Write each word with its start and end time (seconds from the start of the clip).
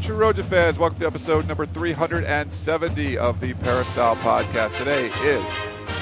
Trojan 0.00 0.44
fans. 0.44 0.78
Welcome 0.78 0.98
to 1.00 1.06
episode 1.06 1.46
number 1.48 1.66
370 1.66 3.18
of 3.18 3.40
the 3.40 3.54
Peristyle 3.54 4.16
Podcast. 4.16 4.76
Today 4.78 5.08
is 5.08 5.42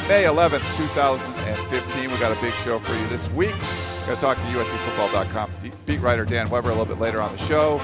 May 0.08 0.24
11th, 0.24 0.76
2015. 0.76 2.10
We 2.10 2.16
got 2.18 2.36
a 2.36 2.40
big 2.40 2.52
show 2.54 2.78
for 2.78 2.94
you 2.94 3.06
this 3.08 3.28
week. 3.30 3.54
We're 4.00 4.06
going 4.06 4.16
to 4.16 4.22
talk 4.22 4.36
to 4.36 4.42
USCFootball.com 4.44 5.50
beat 5.86 6.00
writer 6.00 6.24
Dan 6.24 6.48
Weber 6.48 6.68
a 6.68 6.72
little 6.72 6.84
bit 6.86 7.00
later 7.00 7.20
on 7.20 7.32
the 7.32 7.38
show. 7.38 7.78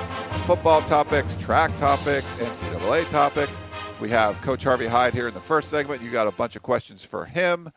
Football 0.46 0.82
topics, 0.82 1.34
track 1.36 1.76
topics, 1.78 2.30
NCAA 2.32 3.08
topics. 3.08 3.56
We 4.00 4.08
have 4.10 4.40
Coach 4.42 4.64
Harvey 4.64 4.86
Hyde 4.86 5.14
here 5.14 5.28
in 5.28 5.34
the 5.34 5.40
first 5.40 5.70
segment. 5.70 6.02
You 6.02 6.10
got 6.10 6.26
a 6.26 6.32
bunch 6.32 6.56
of 6.56 6.62
questions 6.62 7.04
for 7.04 7.24
him. 7.24 7.72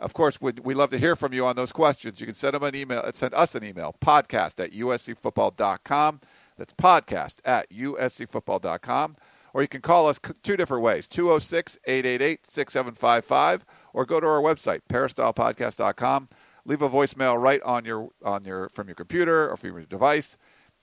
Of 0.00 0.14
course, 0.14 0.40
we 0.40 0.52
we 0.62 0.74
love 0.74 0.90
to 0.90 0.98
hear 0.98 1.16
from 1.16 1.32
you 1.32 1.44
on 1.44 1.56
those 1.56 1.72
questions. 1.72 2.20
You 2.20 2.26
can 2.26 2.34
send 2.36 2.54
them 2.54 2.62
an 2.62 2.76
email. 2.76 3.02
Send 3.12 3.34
us 3.34 3.56
an 3.56 3.64
email, 3.64 3.96
podcast 4.00 4.62
at 4.62 4.72
uscfootball.com. 4.72 6.20
That's 6.58 6.74
podcast 6.74 7.36
at 7.44 7.70
uscfootball.com. 7.70 9.14
Or 9.54 9.62
you 9.62 9.68
can 9.68 9.80
call 9.80 10.06
us 10.06 10.20
two 10.42 10.56
different 10.56 10.82
ways 10.82 11.08
206 11.08 11.78
888 11.86 12.46
6755 12.46 13.64
or 13.94 14.04
go 14.04 14.20
to 14.20 14.26
our 14.26 14.42
website, 14.42 14.80
peristylepodcast.com. 14.90 16.28
Leave 16.66 16.82
a 16.82 16.88
voicemail 16.88 17.40
right 17.40 17.62
on 17.62 17.84
your, 17.86 18.10
on 18.22 18.44
your, 18.44 18.68
from 18.68 18.88
your 18.88 18.94
computer 18.94 19.48
or 19.48 19.56
from 19.56 19.70
your 19.70 19.86
device, 19.86 20.36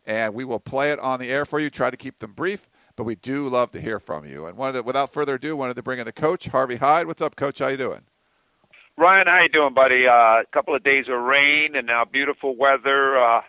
and 0.06 0.34
we 0.34 0.44
will 0.44 0.60
play 0.60 0.92
it 0.92 1.00
on 1.00 1.20
the 1.20 1.30
air 1.30 1.46
for 1.46 1.60
you. 1.60 1.70
Try 1.70 1.92
to 1.92 1.98
keep 1.98 2.18
them 2.18 2.34
brief, 2.34 2.70
but 2.96 3.04
we 3.04 3.14
do 3.14 3.48
love 3.48 3.72
to 3.74 3.82
hear 3.82 4.00
from 4.00 4.26
you. 4.26 4.48
And 4.48 4.58
wanted 4.58 4.80
to, 4.80 4.82
without 4.82 5.14
further 5.14 5.36
ado, 5.36 5.56
wanted 5.56 5.76
to 5.76 5.84
bring 5.84 6.00
in 6.00 6.06
the 6.06 6.12
coach, 6.12 6.48
Harvey 6.48 6.78
Hyde. 6.78 7.06
What's 7.06 7.22
up, 7.22 7.36
coach? 7.36 7.60
How 7.60 7.68
you 7.68 7.78
doing? 7.78 8.02
Ryan, 8.98 9.28
how 9.28 9.42
you 9.42 9.50
doing, 9.50 9.74
buddy? 9.76 10.08
Uh, 10.08 10.42
a 10.42 10.46
couple 10.54 10.74
of 10.74 10.84
days 10.84 11.06
of 11.08 11.22
rain 11.22 11.76
and 11.76 11.86
now 11.86 12.04
beautiful 12.06 12.56
weather. 12.56 13.18
Uh, 13.18 13.42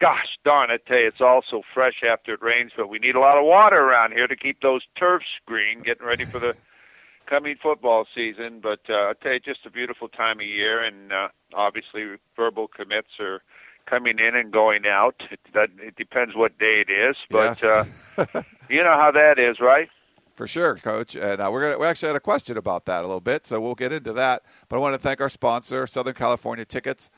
gosh 0.00 0.38
darn, 0.44 0.70
it, 0.70 0.82
you, 0.88 0.96
it's 0.96 1.20
all 1.20 1.42
so 1.48 1.62
fresh 1.72 2.02
after 2.08 2.34
it 2.34 2.42
rains, 2.42 2.72
but 2.76 2.88
we 2.88 2.98
need 2.98 3.14
a 3.14 3.20
lot 3.20 3.38
of 3.38 3.44
water 3.44 3.76
around 3.78 4.12
here 4.12 4.26
to 4.26 4.36
keep 4.36 4.60
those 4.60 4.82
turfs 4.98 5.26
green, 5.46 5.82
getting 5.82 6.06
ready 6.06 6.24
for 6.30 6.38
the 6.40 6.54
coming 7.26 7.56
football 7.62 8.06
season. 8.14 8.60
But 8.62 8.80
uh, 8.88 9.10
I 9.10 9.12
tell 9.22 9.32
you, 9.34 9.40
just 9.40 9.64
a 9.66 9.70
beautiful 9.70 10.08
time 10.08 10.40
of 10.40 10.46
year, 10.46 10.82
and 10.82 11.12
uh, 11.12 11.28
obviously 11.54 12.16
verbal 12.36 12.68
commits 12.68 13.08
are 13.20 13.42
coming 13.86 14.18
in 14.18 14.34
and 14.34 14.52
going 14.52 14.86
out. 14.86 15.22
It, 15.30 15.40
that, 15.54 15.68
it 15.78 15.96
depends 15.96 16.34
what 16.34 16.58
day 16.58 16.82
it 16.86 16.90
is, 16.92 17.16
but 17.30 17.60
Yes. 17.62 17.86
uh, 18.18 18.42
you 18.68 18.82
know 18.82 18.94
how 18.94 19.10
that 19.12 19.38
is, 19.38 19.60
right? 19.60 19.88
For 20.36 20.46
sure, 20.48 20.74
Coach. 20.76 21.14
And 21.14 21.40
uh, 21.40 21.48
we're 21.52 21.60
gonna 21.62 21.78
we 21.78 21.86
actually 21.86 22.08
had 22.08 22.16
a 22.16 22.20
question 22.20 22.56
about 22.56 22.86
that 22.86 23.04
a 23.04 23.06
little 23.06 23.20
bit, 23.20 23.46
so 23.46 23.60
we'll 23.60 23.76
get 23.76 23.92
into 23.92 24.12
that. 24.14 24.42
But 24.68 24.76
I 24.76 24.78
want 24.80 24.94
to 24.94 24.98
thank 24.98 25.20
our 25.20 25.28
sponsor, 25.28 25.86
Southern 25.86 26.14
California 26.14 26.64
Tickets, 26.64 27.10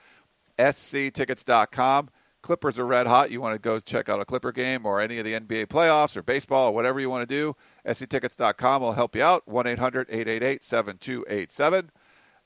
sctickets.com. 0.59 2.11
Clippers 2.47 2.79
are 2.79 2.87
red 2.87 3.09
hot. 3.09 3.33
You 3.33 3.41
want 3.41 3.57
to 3.57 3.59
go 3.59 3.81
check 3.81 4.09
out 4.09 4.21
a 4.21 4.25
Clipper 4.25 4.53
game 4.53 4.87
or 4.87 5.01
any 5.01 5.19
of 5.19 5.25
the 5.25 5.33
NBA 5.33 5.67
playoffs 5.67 6.17
or 6.17 6.23
baseball 6.23 6.69
or 6.69 6.73
whatever 6.73 7.01
you 7.01 7.11
want 7.11 7.29
to 7.29 7.35
do, 7.35 7.57
sctickets.com 7.93 8.83
will 8.83 8.93
help 8.93 9.17
you 9.17 9.23
out. 9.25 9.49
1 9.49 9.67
800 9.67 10.07
888 10.09 10.63
7287. 10.63 11.91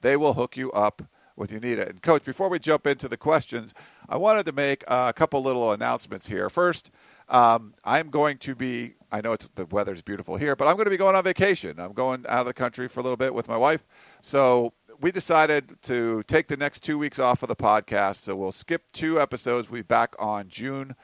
They 0.00 0.16
will 0.16 0.32
hook 0.32 0.56
you 0.56 0.72
up 0.72 1.02
with 1.36 1.52
you 1.52 1.60
need 1.60 1.78
it. 1.78 1.90
And, 1.90 2.00
Coach, 2.00 2.24
before 2.24 2.48
we 2.48 2.58
jump 2.58 2.86
into 2.86 3.08
the 3.08 3.18
questions, 3.18 3.74
I 4.08 4.16
wanted 4.16 4.46
to 4.46 4.52
make 4.52 4.84
a 4.88 5.12
couple 5.14 5.42
little 5.42 5.70
announcements 5.70 6.28
here. 6.28 6.48
First, 6.48 6.90
um, 7.28 7.74
I'm 7.84 8.08
going 8.08 8.38
to 8.38 8.54
be, 8.54 8.94
I 9.12 9.20
know 9.20 9.34
it's, 9.34 9.50
the 9.54 9.66
weather's 9.66 10.00
beautiful 10.00 10.38
here, 10.38 10.56
but 10.56 10.66
I'm 10.66 10.76
going 10.76 10.86
to 10.86 10.90
be 10.90 10.96
going 10.96 11.14
on 11.14 11.24
vacation. 11.24 11.78
I'm 11.78 11.92
going 11.92 12.24
out 12.26 12.40
of 12.40 12.46
the 12.46 12.54
country 12.54 12.88
for 12.88 13.00
a 13.00 13.02
little 13.02 13.18
bit 13.18 13.34
with 13.34 13.48
my 13.48 13.58
wife. 13.58 13.84
So 14.22 14.72
we 15.00 15.10
decided 15.10 15.76
to 15.82 16.22
take 16.24 16.48
the 16.48 16.56
next 16.56 16.80
two 16.80 16.98
weeks 16.98 17.18
off 17.18 17.42
of 17.42 17.48
the 17.48 17.56
podcast. 17.56 18.16
So 18.16 18.36
we'll 18.36 18.52
skip 18.52 18.92
two 18.92 19.20
episodes. 19.20 19.70
We'll 19.70 19.80
be 19.80 19.86
back 19.86 20.14
on 20.18 20.48
June 20.48 20.94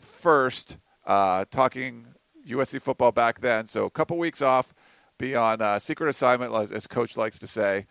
1st, 0.00 0.76
uh, 1.06 1.44
talking 1.50 2.06
USC 2.48 2.80
football 2.80 3.12
back 3.12 3.40
then. 3.40 3.66
So 3.66 3.84
a 3.84 3.90
couple 3.90 4.16
weeks 4.16 4.40
off, 4.40 4.74
be 5.18 5.36
on 5.36 5.60
uh, 5.60 5.78
secret 5.78 6.08
assignment, 6.08 6.52
as, 6.54 6.72
as 6.72 6.86
Coach 6.86 7.16
likes 7.16 7.38
to 7.40 7.46
say. 7.46 7.86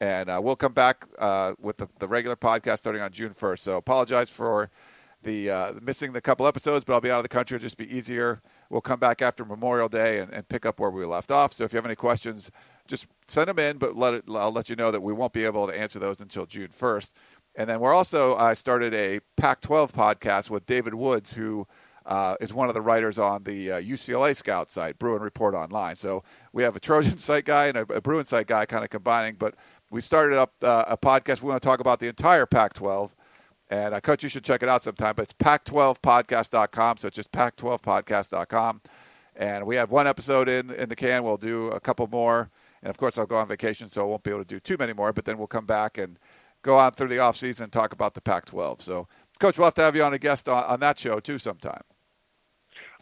And 0.00 0.28
uh, 0.28 0.40
we'll 0.42 0.56
come 0.56 0.72
back 0.72 1.06
uh, 1.18 1.54
with 1.60 1.76
the, 1.76 1.88
the 2.00 2.08
regular 2.08 2.36
podcast 2.36 2.78
starting 2.78 3.00
on 3.00 3.12
June 3.12 3.32
1st. 3.32 3.60
So 3.60 3.76
apologize 3.76 4.28
for 4.28 4.70
the 5.22 5.48
uh, 5.48 5.72
missing 5.80 6.12
the 6.12 6.20
couple 6.20 6.46
episodes, 6.46 6.84
but 6.84 6.92
I'll 6.92 7.00
be 7.00 7.10
out 7.10 7.18
of 7.18 7.22
the 7.22 7.28
country. 7.28 7.56
It'll 7.56 7.62
just 7.62 7.78
be 7.78 7.96
easier. 7.96 8.42
We'll 8.68 8.82
come 8.82 8.98
back 8.98 9.22
after 9.22 9.44
Memorial 9.44 9.88
Day 9.88 10.18
and, 10.18 10.32
and 10.32 10.46
pick 10.48 10.66
up 10.66 10.80
where 10.80 10.90
we 10.90 11.04
left 11.04 11.30
off. 11.30 11.52
So 11.52 11.64
if 11.64 11.72
you 11.72 11.76
have 11.76 11.86
any 11.86 11.94
questions, 11.94 12.50
just 12.86 13.06
send 13.28 13.48
them 13.48 13.58
in, 13.58 13.78
but 13.78 13.96
let 13.96 14.14
it, 14.14 14.24
I'll 14.28 14.52
let 14.52 14.68
you 14.68 14.76
know 14.76 14.90
that 14.90 15.02
we 15.02 15.12
won't 15.12 15.32
be 15.32 15.44
able 15.44 15.66
to 15.66 15.78
answer 15.78 15.98
those 15.98 16.20
until 16.20 16.46
June 16.46 16.68
1st. 16.68 17.10
And 17.56 17.70
then 17.70 17.80
we're 17.80 17.94
also, 17.94 18.36
I 18.36 18.54
started 18.54 18.94
a 18.94 19.20
Pac 19.36 19.60
12 19.60 19.92
podcast 19.92 20.50
with 20.50 20.66
David 20.66 20.94
Woods, 20.94 21.32
who 21.32 21.66
uh, 22.06 22.36
is 22.40 22.52
one 22.52 22.68
of 22.68 22.74
the 22.74 22.80
writers 22.80 23.18
on 23.18 23.44
the 23.44 23.72
uh, 23.72 23.80
UCLA 23.80 24.36
Scout 24.36 24.68
site, 24.68 24.98
Bruin 24.98 25.22
Report 25.22 25.54
Online. 25.54 25.96
So 25.96 26.22
we 26.52 26.62
have 26.62 26.76
a 26.76 26.80
Trojan 26.80 27.18
site 27.18 27.44
guy 27.44 27.66
and 27.66 27.78
a, 27.78 27.82
a 27.92 28.00
Bruin 28.00 28.24
site 28.24 28.46
guy 28.46 28.66
kind 28.66 28.84
of 28.84 28.90
combining, 28.90 29.36
but 29.36 29.54
we 29.90 30.00
started 30.00 30.38
up 30.38 30.52
uh, 30.62 30.84
a 30.88 30.96
podcast. 30.96 31.42
We 31.42 31.48
want 31.48 31.62
to 31.62 31.66
talk 31.66 31.80
about 31.80 32.00
the 32.00 32.08
entire 32.08 32.46
Pac 32.46 32.74
12. 32.74 33.14
And 33.70 33.94
I 33.94 34.00
Coach, 34.00 34.22
you 34.22 34.28
should 34.28 34.44
check 34.44 34.62
it 34.62 34.68
out 34.68 34.82
sometime. 34.82 35.14
But 35.16 35.22
it's 35.22 35.32
pac12podcast.com. 35.32 36.98
So 36.98 37.08
it's 37.08 37.16
just 37.16 37.32
pac12podcast.com. 37.32 38.82
And 39.36 39.66
we 39.66 39.76
have 39.76 39.90
one 39.90 40.06
episode 40.06 40.48
in, 40.48 40.70
in 40.70 40.88
the 40.88 40.96
can. 40.96 41.22
We'll 41.22 41.36
do 41.36 41.68
a 41.68 41.80
couple 41.80 42.06
more. 42.08 42.50
And 42.84 42.90
of 42.90 42.98
course, 42.98 43.16
I'll 43.16 43.26
go 43.26 43.36
on 43.36 43.48
vacation, 43.48 43.88
so 43.88 44.02
I 44.02 44.04
won't 44.04 44.22
be 44.22 44.30
able 44.30 44.42
to 44.42 44.46
do 44.46 44.60
too 44.60 44.76
many 44.78 44.92
more. 44.92 45.12
But 45.12 45.24
then 45.24 45.38
we'll 45.38 45.46
come 45.46 45.64
back 45.64 45.96
and 45.96 46.18
go 46.62 46.76
on 46.76 46.92
through 46.92 47.08
the 47.08 47.18
off 47.18 47.36
season 47.36 47.64
and 47.64 47.72
talk 47.72 47.94
about 47.94 48.12
the 48.12 48.20
Pac 48.20 48.44
12. 48.44 48.82
So, 48.82 49.08
Coach, 49.40 49.56
we'll 49.56 49.64
have 49.66 49.74
to 49.74 49.82
have 49.82 49.96
you 49.96 50.02
on 50.02 50.12
a 50.12 50.18
guest 50.18 50.48
on, 50.48 50.62
on 50.64 50.80
that 50.80 50.98
show 50.98 51.18
too 51.18 51.38
sometime. 51.38 51.82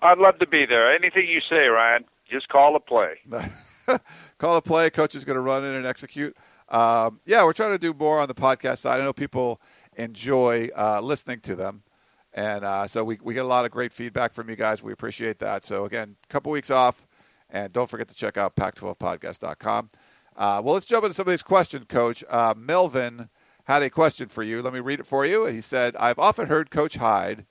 I'd 0.00 0.18
love 0.18 0.38
to 0.38 0.46
be 0.46 0.66
there. 0.66 0.94
Anything 0.94 1.26
you 1.28 1.40
say, 1.40 1.66
Ryan, 1.66 2.04
just 2.30 2.48
call 2.48 2.76
a 2.76 2.80
play. 2.80 3.14
Call 4.38 4.56
a 4.56 4.62
play. 4.62 4.90
Coach 4.90 5.16
is 5.16 5.24
going 5.24 5.34
to 5.34 5.40
run 5.40 5.64
in 5.64 5.74
and 5.74 5.84
execute. 5.84 6.36
Um, 6.68 7.20
yeah, 7.26 7.44
we're 7.44 7.52
trying 7.52 7.72
to 7.72 7.78
do 7.78 7.92
more 7.92 8.20
on 8.20 8.28
the 8.28 8.34
podcast 8.34 8.78
side. 8.78 9.00
I 9.00 9.04
know 9.04 9.12
people 9.12 9.60
enjoy 9.96 10.68
uh, 10.76 11.00
listening 11.02 11.40
to 11.40 11.56
them. 11.56 11.82
And 12.32 12.64
uh, 12.64 12.86
so 12.86 13.04
we, 13.04 13.18
we 13.22 13.34
get 13.34 13.44
a 13.44 13.48
lot 13.48 13.64
of 13.64 13.72
great 13.72 13.92
feedback 13.92 14.32
from 14.32 14.48
you 14.48 14.56
guys. 14.56 14.82
We 14.82 14.92
appreciate 14.92 15.40
that. 15.40 15.64
So, 15.64 15.84
again, 15.84 16.16
a 16.24 16.28
couple 16.28 16.52
weeks 16.52 16.70
off. 16.70 17.06
And 17.52 17.72
don't 17.72 17.88
forget 17.88 18.08
to 18.08 18.14
check 18.14 18.36
out 18.36 18.56
pac12podcast.com. 18.56 19.90
Uh, 20.34 20.62
well, 20.64 20.74
let's 20.74 20.86
jump 20.86 21.04
into 21.04 21.14
some 21.14 21.26
of 21.26 21.30
these 21.30 21.42
questions, 21.42 21.84
Coach. 21.86 22.24
Uh, 22.28 22.54
Melvin 22.56 23.28
had 23.64 23.82
a 23.82 23.90
question 23.90 24.28
for 24.28 24.42
you. 24.42 24.62
Let 24.62 24.72
me 24.72 24.80
read 24.80 25.00
it 25.00 25.06
for 25.06 25.26
you. 25.26 25.44
He 25.44 25.60
said, 25.60 25.94
I've 25.96 26.18
often 26.18 26.48
heard 26.48 26.70
Coach 26.70 26.96
Hyde 26.96 27.44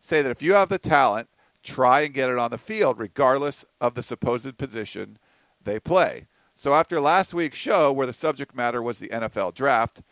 say 0.00 0.22
that 0.22 0.30
if 0.30 0.40
you 0.40 0.54
have 0.54 0.68
the 0.68 0.78
talent, 0.78 1.28
try 1.64 2.02
and 2.02 2.14
get 2.14 2.30
it 2.30 2.38
on 2.38 2.52
the 2.52 2.58
field, 2.58 2.98
regardless 2.98 3.64
of 3.80 3.94
the 3.94 4.02
supposed 4.02 4.56
position 4.56 5.18
they 5.62 5.80
play. 5.80 6.28
So, 6.54 6.74
after 6.74 7.00
last 7.00 7.34
week's 7.34 7.56
show, 7.56 7.92
where 7.92 8.06
the 8.06 8.12
subject 8.12 8.54
matter 8.54 8.80
was 8.80 8.98
the 8.98 9.08
NFL 9.08 9.54
draft, 9.54 10.02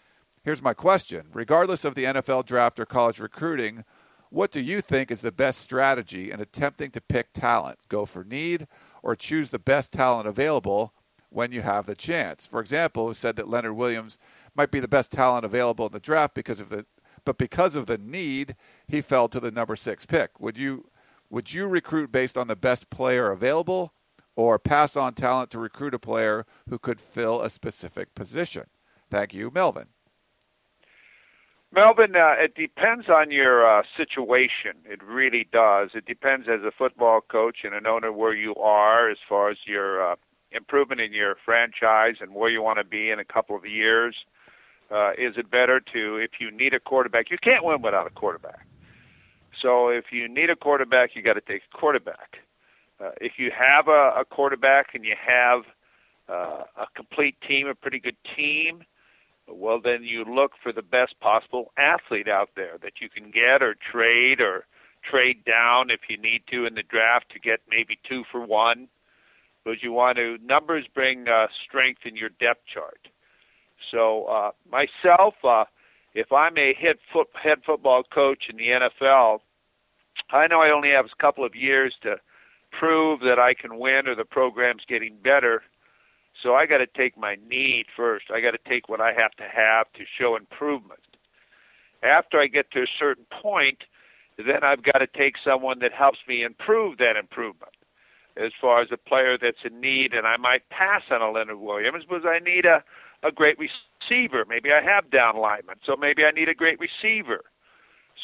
here's 0.45 0.63
my 0.63 0.75
question. 0.75 1.27
Regardless 1.33 1.85
of 1.85 1.95
the 1.95 2.05
NFL 2.05 2.47
draft 2.47 2.79
or 2.79 2.87
college 2.87 3.19
recruiting, 3.19 3.85
what 4.31 4.51
do 4.51 4.61
you 4.61 4.81
think 4.81 5.11
is 5.11 5.21
the 5.21 5.33
best 5.33 5.61
strategy 5.61 6.31
in 6.31 6.41
attempting 6.41 6.91
to 6.91 7.01
pick 7.01 7.33
talent? 7.33 7.79
Go 7.89 8.05
for 8.05 8.23
need 8.23 8.67
or 9.03 9.17
choose 9.17 9.51
the 9.51 9.59
best 9.59 9.93
talent 9.93 10.29
available 10.29 10.93
when 11.31 11.53
you 11.53 11.63
have 11.63 11.87
the 11.87 11.95
chance? 11.95 12.47
For 12.47 12.61
example, 12.61 13.09
who 13.09 13.15
said 13.15 13.37
that 13.37 13.49
Leonard 13.49 13.77
Williams 13.77 14.19
might 14.55 14.71
be 14.71 14.81
the 14.81 14.89
best 14.89 15.13
talent 15.13 15.45
available 15.45 15.87
in 15.87 15.93
the 15.93 16.01
draft 16.01 16.35
because 16.35 16.61
of 16.61 16.69
the 16.69 16.87
but 17.25 17.39
because 17.39 17.75
of 17.75 17.87
the 17.87 17.99
need, 17.99 18.55
he 18.87 19.01
fell 19.01 19.27
to 19.29 19.41
the 19.41 19.51
number 19.51 19.75
6 19.75 20.07
pick. 20.07 20.39
Would 20.39 20.57
you 20.57 20.91
would 21.29 21.53
you 21.53 21.67
recruit 21.67 22.13
based 22.13 22.39
on 22.39 22.47
the 22.47 22.57
best 22.57 22.89
player 22.89 23.33
available 23.33 23.93
or 24.37 24.59
pass 24.59 24.97
on 24.97 25.15
talent 25.15 25.51
to 25.51 25.59
recruit 25.59 25.95
a 25.95 25.99
player 25.99 26.47
who 26.69 26.79
could 26.79 27.01
fill 27.01 27.43
a 27.43 27.51
specific 27.51 28.15
position? 28.15 28.65
Thank 29.11 29.35
you, 29.35 29.51
Melvin. 29.53 29.89
Melvin, 31.77 32.17
uh, 32.17 32.33
it 32.39 32.55
depends 32.55 33.11
on 33.11 33.31
your 33.31 33.67
uh, 33.69 33.83
situation. 33.99 34.81
It 34.87 35.03
really 35.05 35.47
does. 35.53 35.91
It 35.95 36.07
depends 36.07 36.49
as 36.49 36.63
a 36.63 36.71
football 36.71 37.21
coach 37.21 37.59
and 37.65 37.75
an 37.75 37.87
owner 37.87 38.11
where 38.11 38.35
you 38.35 38.55
are 38.55 39.11
as 39.11 39.19
far 39.29 39.51
as 39.51 39.59
your 39.67 40.13
uh, 40.13 40.17
improvement 40.53 41.03
in 41.03 41.13
your 41.13 41.37
franchise 41.45 42.15
and 42.23 42.35
where 42.35 42.49
you 42.49 42.63
want 42.63 42.79
to 42.79 42.85
be 42.85 43.11
in 43.11 43.19
a 43.19 43.27
couple 43.27 43.55
of 43.55 43.67
years. 43.67 44.17
Uh, 44.91 45.11
is 45.19 45.37
it 45.37 45.51
better 45.51 45.79
to, 45.93 46.17
if 46.17 46.41
you 46.41 46.51
need 46.51 46.73
a 46.73 46.81
quarterback, 46.81 47.31
you 47.31 47.37
can't 47.43 47.63
win 47.63 47.83
without 47.83 48.07
a 48.07 48.11
quarterback. 48.11 48.67
So 49.61 49.89
if 49.89 50.07
you 50.13 50.29
need 50.29 50.49
a 50.49 50.57
quarterback, 50.57 51.11
you 51.15 51.21
got 51.21 51.35
to 51.35 51.43
take 51.43 51.61
a 51.75 51.77
quarterback. 51.77 52.39
Uh, 52.99 53.11
if 53.21 53.33
you 53.37 53.51
have 53.51 53.89
a, 53.89 54.21
a 54.21 54.25
quarterback 54.25 54.95
and 54.95 55.05
you 55.05 55.15
have 55.15 55.65
uh, 56.27 56.65
a 56.81 56.87
complete 56.95 57.37
team, 57.47 57.67
a 57.67 57.75
pretty 57.75 57.99
good 57.99 58.17
team, 58.35 58.83
well, 59.49 59.81
then 59.83 60.03
you 60.03 60.25
look 60.25 60.53
for 60.63 60.73
the 60.73 60.83
best 60.83 61.19
possible 61.21 61.73
athlete 61.77 62.29
out 62.29 62.51
there 62.57 62.79
that 62.83 63.01
you 63.01 63.09
can 63.09 63.31
get 63.31 63.63
or 63.63 63.77
trade 63.93 64.41
or 64.41 64.67
trade 65.09 65.45
down 65.45 65.91
if 65.91 66.01
you 66.09 66.17
need 66.17 66.43
to 66.51 66.67
in 66.67 66.75
the 66.75 66.83
draft 66.83 67.27
to 67.33 67.39
get 67.39 67.61
maybe 67.71 67.99
two 68.09 68.25
for 68.31 68.45
one. 68.45 68.89
Because 69.65 69.83
you 69.83 69.93
want 69.93 70.17
to, 70.17 70.39
numbers 70.45 70.87
bring 70.95 71.27
uh, 71.29 71.47
strength 71.67 72.03
in 72.05 72.17
your 72.17 72.29
depth 72.29 72.63
chart. 72.73 73.09
So, 73.91 74.25
uh, 74.27 74.51
myself, 74.71 75.35
uh, 75.45 75.65
if 76.15 76.33
I'm 76.33 76.57
a 76.57 76.73
head, 76.75 76.97
foot, 77.13 77.29
head 77.41 77.59
football 77.67 78.03
coach 78.05 78.45
in 78.49 78.57
the 78.57 78.69
NFL, 78.69 79.41
I 80.31 80.47
know 80.47 80.63
I 80.63 80.71
only 80.71 80.91
have 80.91 81.07
a 81.07 81.23
couple 81.23 81.45
of 81.45 81.55
years 81.55 81.95
to 82.03 82.17
prove 82.79 83.21
that 83.21 83.39
I 83.39 83.55
can 83.55 83.79
win 83.79 84.07
or 84.07 84.15
the 84.15 84.25
program's 84.25 84.83
getting 84.89 85.17
better. 85.23 85.63
So 86.47 86.55
I 86.55 86.65
got 86.67 86.79
to 86.79 86.87
take 86.87 87.19
my 87.19 87.37
need 87.51 87.87
first. 87.97 88.27
I 88.33 88.41
got 88.41 88.53
to 88.53 88.71
take 88.71 88.89
what 88.89 89.01
I 89.01 89.13
have 89.13 89.33
to 89.33 89.43
have 89.43 89.93
to 89.95 90.05
show 90.17 90.37
improvement. 90.37 91.01
After 92.05 92.39
I 92.39 92.47
get 92.47 92.71
to 92.71 92.83
a 92.83 92.87
certain 93.01 93.27
point, 93.43 93.79
then 94.39 94.63
I've 94.63 94.85
got 94.85 94.99
to 94.99 95.09
take 95.09 95.35
someone 95.45 95.81
that 95.81 95.91
helps 95.93 96.21
me 96.29 96.45
improve 96.45 96.99
that 96.99 97.17
improvement. 97.19 97.73
As 98.37 98.53
far 98.61 98.81
as 98.81 98.91
a 98.93 98.97
player 98.97 99.37
that's 99.37 99.65
in 99.65 99.81
need, 99.81 100.13
and 100.13 100.25
I 100.25 100.37
might 100.37 100.69
pass 100.69 101.03
on 101.11 101.21
a 101.21 101.33
Leonard 101.33 101.59
Williams 101.59 102.05
because 102.09 102.25
I 102.25 102.39
need 102.39 102.65
a 102.65 102.85
a 103.25 103.33
great 103.33 103.57
receiver. 103.59 104.45
Maybe 104.49 104.71
I 104.71 104.81
have 104.85 105.11
down 105.11 105.39
linemen, 105.39 105.77
so 105.85 105.97
maybe 105.97 106.23
I 106.25 106.31
need 106.31 106.49
a 106.49 106.55
great 106.55 106.79
receiver. 106.79 107.41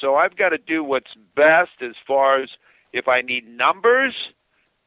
So 0.01 0.15
I've 0.15 0.37
got 0.37 0.51
to 0.51 0.59
do 0.59 0.85
what's 0.85 1.15
best 1.35 1.81
as 1.81 1.97
far 2.07 2.41
as 2.41 2.51
if 2.93 3.09
I 3.09 3.23
need 3.23 3.49
numbers 3.49 4.15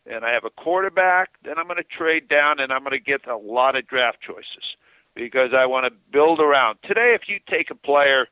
and 0.05 0.23
I 0.23 0.33
have 0.33 0.45
a 0.45 0.49
quarterback, 0.49 1.29
then 1.43 1.57
I'm 1.57 1.65
going 1.65 1.77
to 1.77 1.83
trade 1.83 2.27
down 2.27 2.59
and 2.59 2.71
I'm 2.71 2.83
going 2.83 2.91
to 2.91 2.99
get 2.99 3.27
a 3.27 3.37
lot 3.37 3.75
of 3.75 3.87
draft 3.87 4.17
choices 4.25 4.75
because 5.15 5.51
I 5.57 5.65
want 5.65 5.85
to 5.85 5.91
build 6.11 6.39
around. 6.39 6.77
Today, 6.83 7.15
if 7.15 7.27
you 7.27 7.39
take 7.49 7.71
a 7.71 7.75
player 7.75 8.27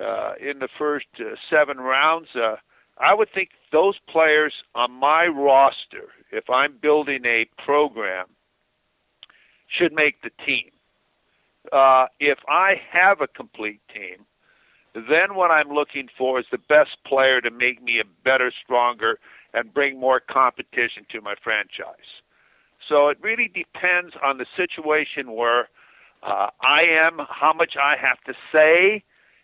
uh, 0.00 0.34
in 0.40 0.58
the 0.58 0.68
first 0.78 1.06
uh, 1.20 1.34
seven 1.50 1.78
rounds, 1.78 2.28
uh, 2.34 2.56
I 2.98 3.14
would 3.14 3.28
think 3.34 3.50
those 3.72 3.96
players 4.08 4.54
on 4.74 4.92
my 4.92 5.26
roster, 5.26 6.08
if 6.32 6.48
I'm 6.48 6.78
building 6.80 7.24
a 7.26 7.46
program, 7.62 8.26
should 9.68 9.92
make 9.92 10.22
the 10.22 10.30
team. 10.44 10.70
Uh, 11.72 12.06
if 12.20 12.38
I 12.48 12.74
have 12.92 13.20
a 13.20 13.26
complete 13.26 13.80
team, 13.92 14.24
then 14.94 15.34
what 15.34 15.50
I'm 15.50 15.68
looking 15.68 16.08
for 16.16 16.38
is 16.38 16.46
the 16.50 16.58
best 16.58 16.96
player 17.04 17.40
to 17.40 17.50
make 17.50 17.82
me 17.82 18.00
a 18.00 18.04
better, 18.24 18.52
stronger, 18.64 19.18
and 19.54 19.72
bring 19.72 19.98
more 19.98 20.20
competition 20.20 21.06
to 21.12 21.20
my 21.20 21.34
franchise. 21.42 22.22
So 22.88 23.08
it 23.08 23.18
really 23.20 23.50
depends 23.52 24.14
on 24.22 24.38
the 24.38 24.46
situation 24.56 25.32
where 25.32 25.68
uh, 26.22 26.48
I 26.62 26.82
am, 26.82 27.18
how 27.28 27.52
much 27.52 27.74
I 27.80 27.94
have 28.00 28.20
to 28.26 28.34
say 28.52 29.02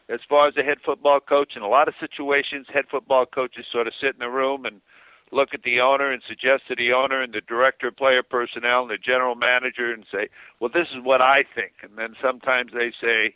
as 0.08 0.20
far 0.28 0.48
as 0.48 0.54
a 0.56 0.62
head 0.62 0.78
football 0.84 1.20
coach. 1.20 1.52
In 1.56 1.62
a 1.62 1.68
lot 1.68 1.88
of 1.88 1.94
situations, 1.98 2.66
head 2.72 2.84
football 2.90 3.26
coaches 3.26 3.66
sort 3.70 3.86
of 3.86 3.94
sit 4.00 4.14
in 4.14 4.20
the 4.20 4.28
room 4.28 4.64
and 4.64 4.80
look 5.32 5.50
at 5.54 5.62
the 5.62 5.80
owner 5.80 6.12
and 6.12 6.22
suggest 6.28 6.68
to 6.68 6.76
the 6.76 6.92
owner 6.92 7.22
and 7.22 7.32
the 7.32 7.40
director 7.40 7.88
of 7.88 7.96
player 7.96 8.22
personnel 8.22 8.82
and 8.82 8.90
the 8.90 8.98
general 8.98 9.34
manager 9.34 9.92
and 9.92 10.04
say, 10.12 10.28
well, 10.60 10.70
this 10.72 10.88
is 10.94 11.02
what 11.02 11.22
I 11.22 11.44
think. 11.54 11.72
And 11.82 11.96
then 11.96 12.14
sometimes 12.22 12.72
they 12.72 12.92
say, 13.00 13.34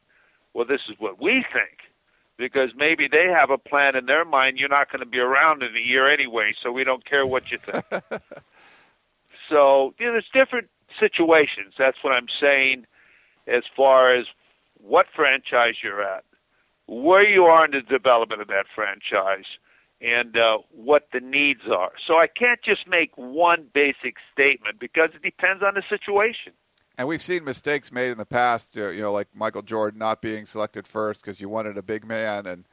well, 0.53 0.67
this 0.67 0.83
is 0.89 0.97
what 0.99 1.21
we 1.21 1.45
think 1.53 1.86
because 2.37 2.71
maybe 2.77 3.09
they 3.09 3.27
have 3.27 3.51
a 3.51 3.59
plan 3.59 3.97
in 3.97 4.07
their 4.07 4.25
mind. 4.25 4.59
You're 4.59 4.69
not 4.69 4.91
going 4.91 5.01
to 5.01 5.07
be 5.07 5.19
around 5.19 5.63
in 5.63 5.75
a 5.75 5.81
year 5.81 6.13
anyway, 6.13 6.53
so 6.63 6.71
we 6.71 6.85
don't 6.85 7.05
care 7.05 7.27
what 7.27 7.51
you 7.51 7.59
think. 7.59 7.85
so 9.49 9.93
you 9.99 10.07
know, 10.07 10.13
there's 10.13 10.31
different 10.33 10.69
situations. 10.99 11.75
That's 11.79 11.99
what 12.03 12.13
I'm 12.13 12.29
saying 12.41 12.87
as 13.47 13.63
far 13.77 14.15
as 14.15 14.27
what 14.81 15.07
franchise 15.15 15.75
you're 15.83 16.03
at, 16.03 16.25
where 16.87 17.27
you 17.27 17.45
are 17.45 17.65
in 17.65 17.71
the 17.73 17.81
development 17.81 18.41
of 18.41 18.49
that 18.49 18.67
franchise, 18.75 19.47
and 20.01 20.37
uh, 20.37 20.59
what 20.71 21.09
the 21.13 21.21
needs 21.21 21.63
are. 21.73 21.93
So 22.07 22.15
I 22.15 22.27
can't 22.27 22.61
just 22.63 22.87
make 22.87 23.17
one 23.17 23.67
basic 23.73 24.17
statement 24.33 24.79
because 24.79 25.11
it 25.15 25.23
depends 25.23 25.63
on 25.63 25.75
the 25.75 25.83
situation. 25.89 26.53
And 26.99 27.07
we've 27.07 27.23
seen 27.23 27.45
mistakes 27.45 27.93
made 27.93 28.11
in 28.11 28.19
the 28.19 28.27
past, 28.27 28.77
uh, 28.77 28.89
you 28.89 29.03
know, 29.03 29.13
like 29.13 29.29
Michael 29.35 29.63
Jordan 29.63 29.99
not 29.99 30.23
being 30.23 30.47
selected 30.47 30.87
first 30.87 31.23
because 31.23 31.41
you 31.41 31.49
wanted 31.49 31.77
a 31.77 31.83
big 31.83 32.07
man 32.07 32.47
and 32.47 32.65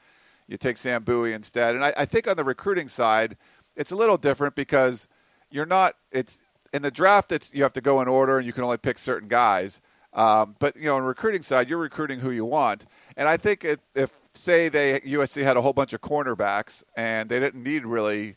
you 0.47 0.57
take 0.57 0.77
Sam 0.77 1.03
Bowie 1.03 1.33
instead. 1.33 1.75
And 1.75 1.83
I, 1.83 1.93
I 1.97 2.05
think 2.05 2.27
on 2.27 2.37
the 2.37 2.43
recruiting 2.43 2.87
side, 2.87 3.35
it's 3.75 3.91
a 3.91 3.95
little 3.95 4.17
different 4.17 4.55
because 4.55 5.07
you're 5.51 5.65
not. 5.65 5.95
It's 6.11 6.41
in 6.73 6.81
the 6.81 6.91
draft. 6.91 7.31
It's 7.31 7.51
you 7.53 7.63
have 7.63 7.73
to 7.73 7.81
go 7.81 8.01
in 8.01 8.07
order 8.07 8.37
and 8.37 8.45
you 8.45 8.53
can 8.53 8.63
only 8.63 8.77
pick 8.77 8.97
certain 8.97 9.27
guys. 9.27 9.81
Um, 10.13 10.55
but 10.59 10.77
you 10.77 10.85
know, 10.85 10.95
on 10.95 11.03
recruiting 11.03 11.41
side, 11.41 11.69
you're 11.69 11.79
recruiting 11.79 12.19
who 12.19 12.31
you 12.31 12.45
want. 12.45 12.85
And 13.17 13.27
I 13.27 13.35
think 13.35 13.65
it, 13.65 13.79
if 13.95 14.11
say 14.33 14.69
they 14.69 14.99
USC 15.01 15.43
had 15.43 15.57
a 15.57 15.61
whole 15.61 15.73
bunch 15.73 15.93
of 15.93 16.01
cornerbacks 16.01 16.83
and 16.95 17.29
they 17.29 17.39
didn't 17.39 17.63
need 17.63 17.85
really 17.85 18.35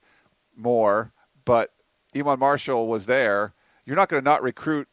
more, 0.57 1.13
but 1.45 1.73
Iman 2.17 2.39
Marshall 2.39 2.89
was 2.89 3.07
there, 3.07 3.55
you're 3.85 3.97
not 3.97 4.09
going 4.09 4.23
to 4.23 4.25
not 4.25 4.43
recruit 4.43 4.89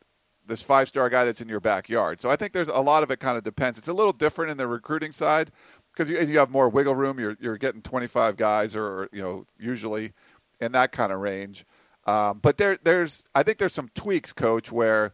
this 0.47 0.61
five 0.61 0.87
star 0.87 1.09
guy 1.09 1.23
that's 1.23 1.41
in 1.41 1.49
your 1.49 1.59
backyard. 1.59 2.21
So 2.21 2.29
I 2.29 2.35
think 2.35 2.53
there's 2.53 2.67
a 2.67 2.79
lot 2.79 3.03
of 3.03 3.11
it 3.11 3.19
kind 3.19 3.37
of 3.37 3.43
depends. 3.43 3.77
It's 3.77 3.87
a 3.87 3.93
little 3.93 4.13
different 4.13 4.51
in 4.51 4.57
the 4.57 4.67
recruiting 4.67 5.11
side 5.11 5.51
because 5.93 6.09
you, 6.11 6.19
you 6.19 6.39
have 6.39 6.49
more 6.49 6.69
wiggle 6.69 6.95
room. 6.95 7.19
You're 7.19 7.37
you're 7.39 7.57
getting 7.57 7.81
25 7.81 8.37
guys 8.37 8.75
or 8.75 9.09
you 9.11 9.21
know 9.21 9.45
usually 9.59 10.13
in 10.59 10.71
that 10.73 10.91
kind 10.91 11.11
of 11.11 11.19
range. 11.19 11.65
Um, 12.05 12.39
but 12.41 12.57
there 12.57 12.77
there's 12.83 13.25
I 13.33 13.43
think 13.43 13.57
there's 13.57 13.73
some 13.73 13.89
tweaks, 13.95 14.33
coach, 14.33 14.71
where 14.71 15.13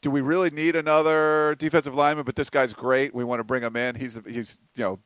do 0.00 0.10
we 0.10 0.20
really 0.20 0.50
need 0.50 0.76
another 0.76 1.56
defensive 1.58 1.94
lineman? 1.94 2.24
But 2.24 2.36
this 2.36 2.50
guy's 2.50 2.74
great. 2.74 3.14
We 3.14 3.24
want 3.24 3.40
to 3.40 3.44
bring 3.44 3.62
him 3.62 3.76
in. 3.76 3.94
He's 3.94 4.20
he's 4.26 4.58
you 4.76 4.84
know 4.84 4.98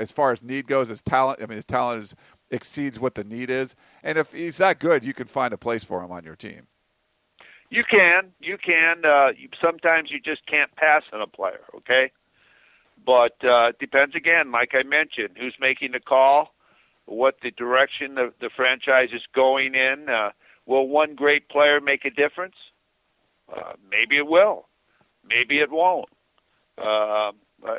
as 0.00 0.10
far 0.10 0.32
as 0.32 0.42
need 0.42 0.66
goes, 0.66 0.88
his 0.88 1.02
talent. 1.02 1.40
I 1.42 1.46
mean, 1.46 1.56
his 1.56 1.66
talent 1.66 2.02
is 2.02 2.16
exceeds 2.50 2.98
what 2.98 3.14
the 3.14 3.24
need 3.24 3.50
is. 3.50 3.74
And 4.02 4.18
if 4.18 4.32
he's 4.32 4.58
that 4.58 4.78
good, 4.78 5.04
you 5.04 5.14
can 5.14 5.26
find 5.26 5.52
a 5.52 5.58
place 5.58 5.84
for 5.84 6.02
him 6.02 6.10
on 6.10 6.24
your 6.24 6.36
team. 6.36 6.66
You 7.70 7.82
can, 7.88 8.32
you 8.40 8.56
can. 8.58 9.04
Uh, 9.04 9.28
sometimes 9.60 10.10
you 10.10 10.20
just 10.20 10.46
can't 10.46 10.74
pass 10.76 11.02
on 11.12 11.20
a 11.20 11.26
player, 11.26 11.60
okay? 11.76 12.12
But 13.04 13.44
uh, 13.44 13.72
depends 13.78 14.14
again, 14.14 14.52
like 14.52 14.70
I 14.74 14.82
mentioned, 14.82 15.36
who's 15.38 15.56
making 15.60 15.92
the 15.92 16.00
call, 16.00 16.54
what 17.06 17.36
the 17.42 17.50
direction 17.50 18.14
the, 18.14 18.32
the 18.40 18.50
franchise 18.54 19.10
is 19.12 19.22
going 19.34 19.74
in. 19.74 20.08
Uh, 20.08 20.30
will 20.66 20.88
one 20.88 21.14
great 21.14 21.48
player 21.48 21.80
make 21.80 22.04
a 22.04 22.10
difference? 22.10 22.56
Uh, 23.52 23.72
maybe 23.90 24.16
it 24.16 24.26
will. 24.26 24.66
Maybe 25.28 25.60
it 25.60 25.70
won't. 25.70 26.08
Uh, 26.78 27.30
uh, 27.66 27.78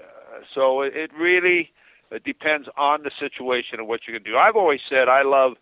so 0.54 0.82
it 0.82 1.12
really 1.18 1.72
it 2.12 2.24
depends 2.24 2.68
on 2.78 3.04
the 3.04 3.12
situation 3.20 3.80
and 3.80 3.88
what 3.88 4.02
you're 4.08 4.18
going 4.18 4.24
to 4.24 4.32
do. 4.32 4.38
I've 4.38 4.56
always 4.56 4.80
said 4.90 5.08
I 5.10 5.24
love 5.24 5.54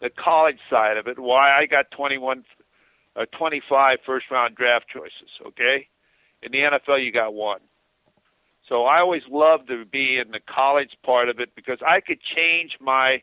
the 0.00 0.10
college 0.10 0.58
side 0.70 0.96
of 0.96 1.06
it. 1.06 1.18
Why 1.18 1.56
I 1.56 1.66
got 1.66 1.90
21 1.90 2.44
uh, 3.16 3.24
25 3.36 3.98
first 4.04 4.26
round 4.30 4.54
draft 4.54 4.86
choices, 4.92 5.30
okay? 5.46 5.86
In 6.42 6.52
the 6.52 6.58
NFL, 6.58 7.04
you 7.04 7.12
got 7.12 7.34
one. 7.34 7.60
So 8.68 8.84
I 8.84 9.00
always 9.00 9.22
loved 9.30 9.68
to 9.68 9.84
be 9.84 10.18
in 10.18 10.30
the 10.30 10.40
college 10.40 10.96
part 11.04 11.28
of 11.28 11.40
it 11.40 11.50
because 11.54 11.78
I 11.86 12.00
could 12.00 12.18
change 12.34 12.72
my 12.80 13.22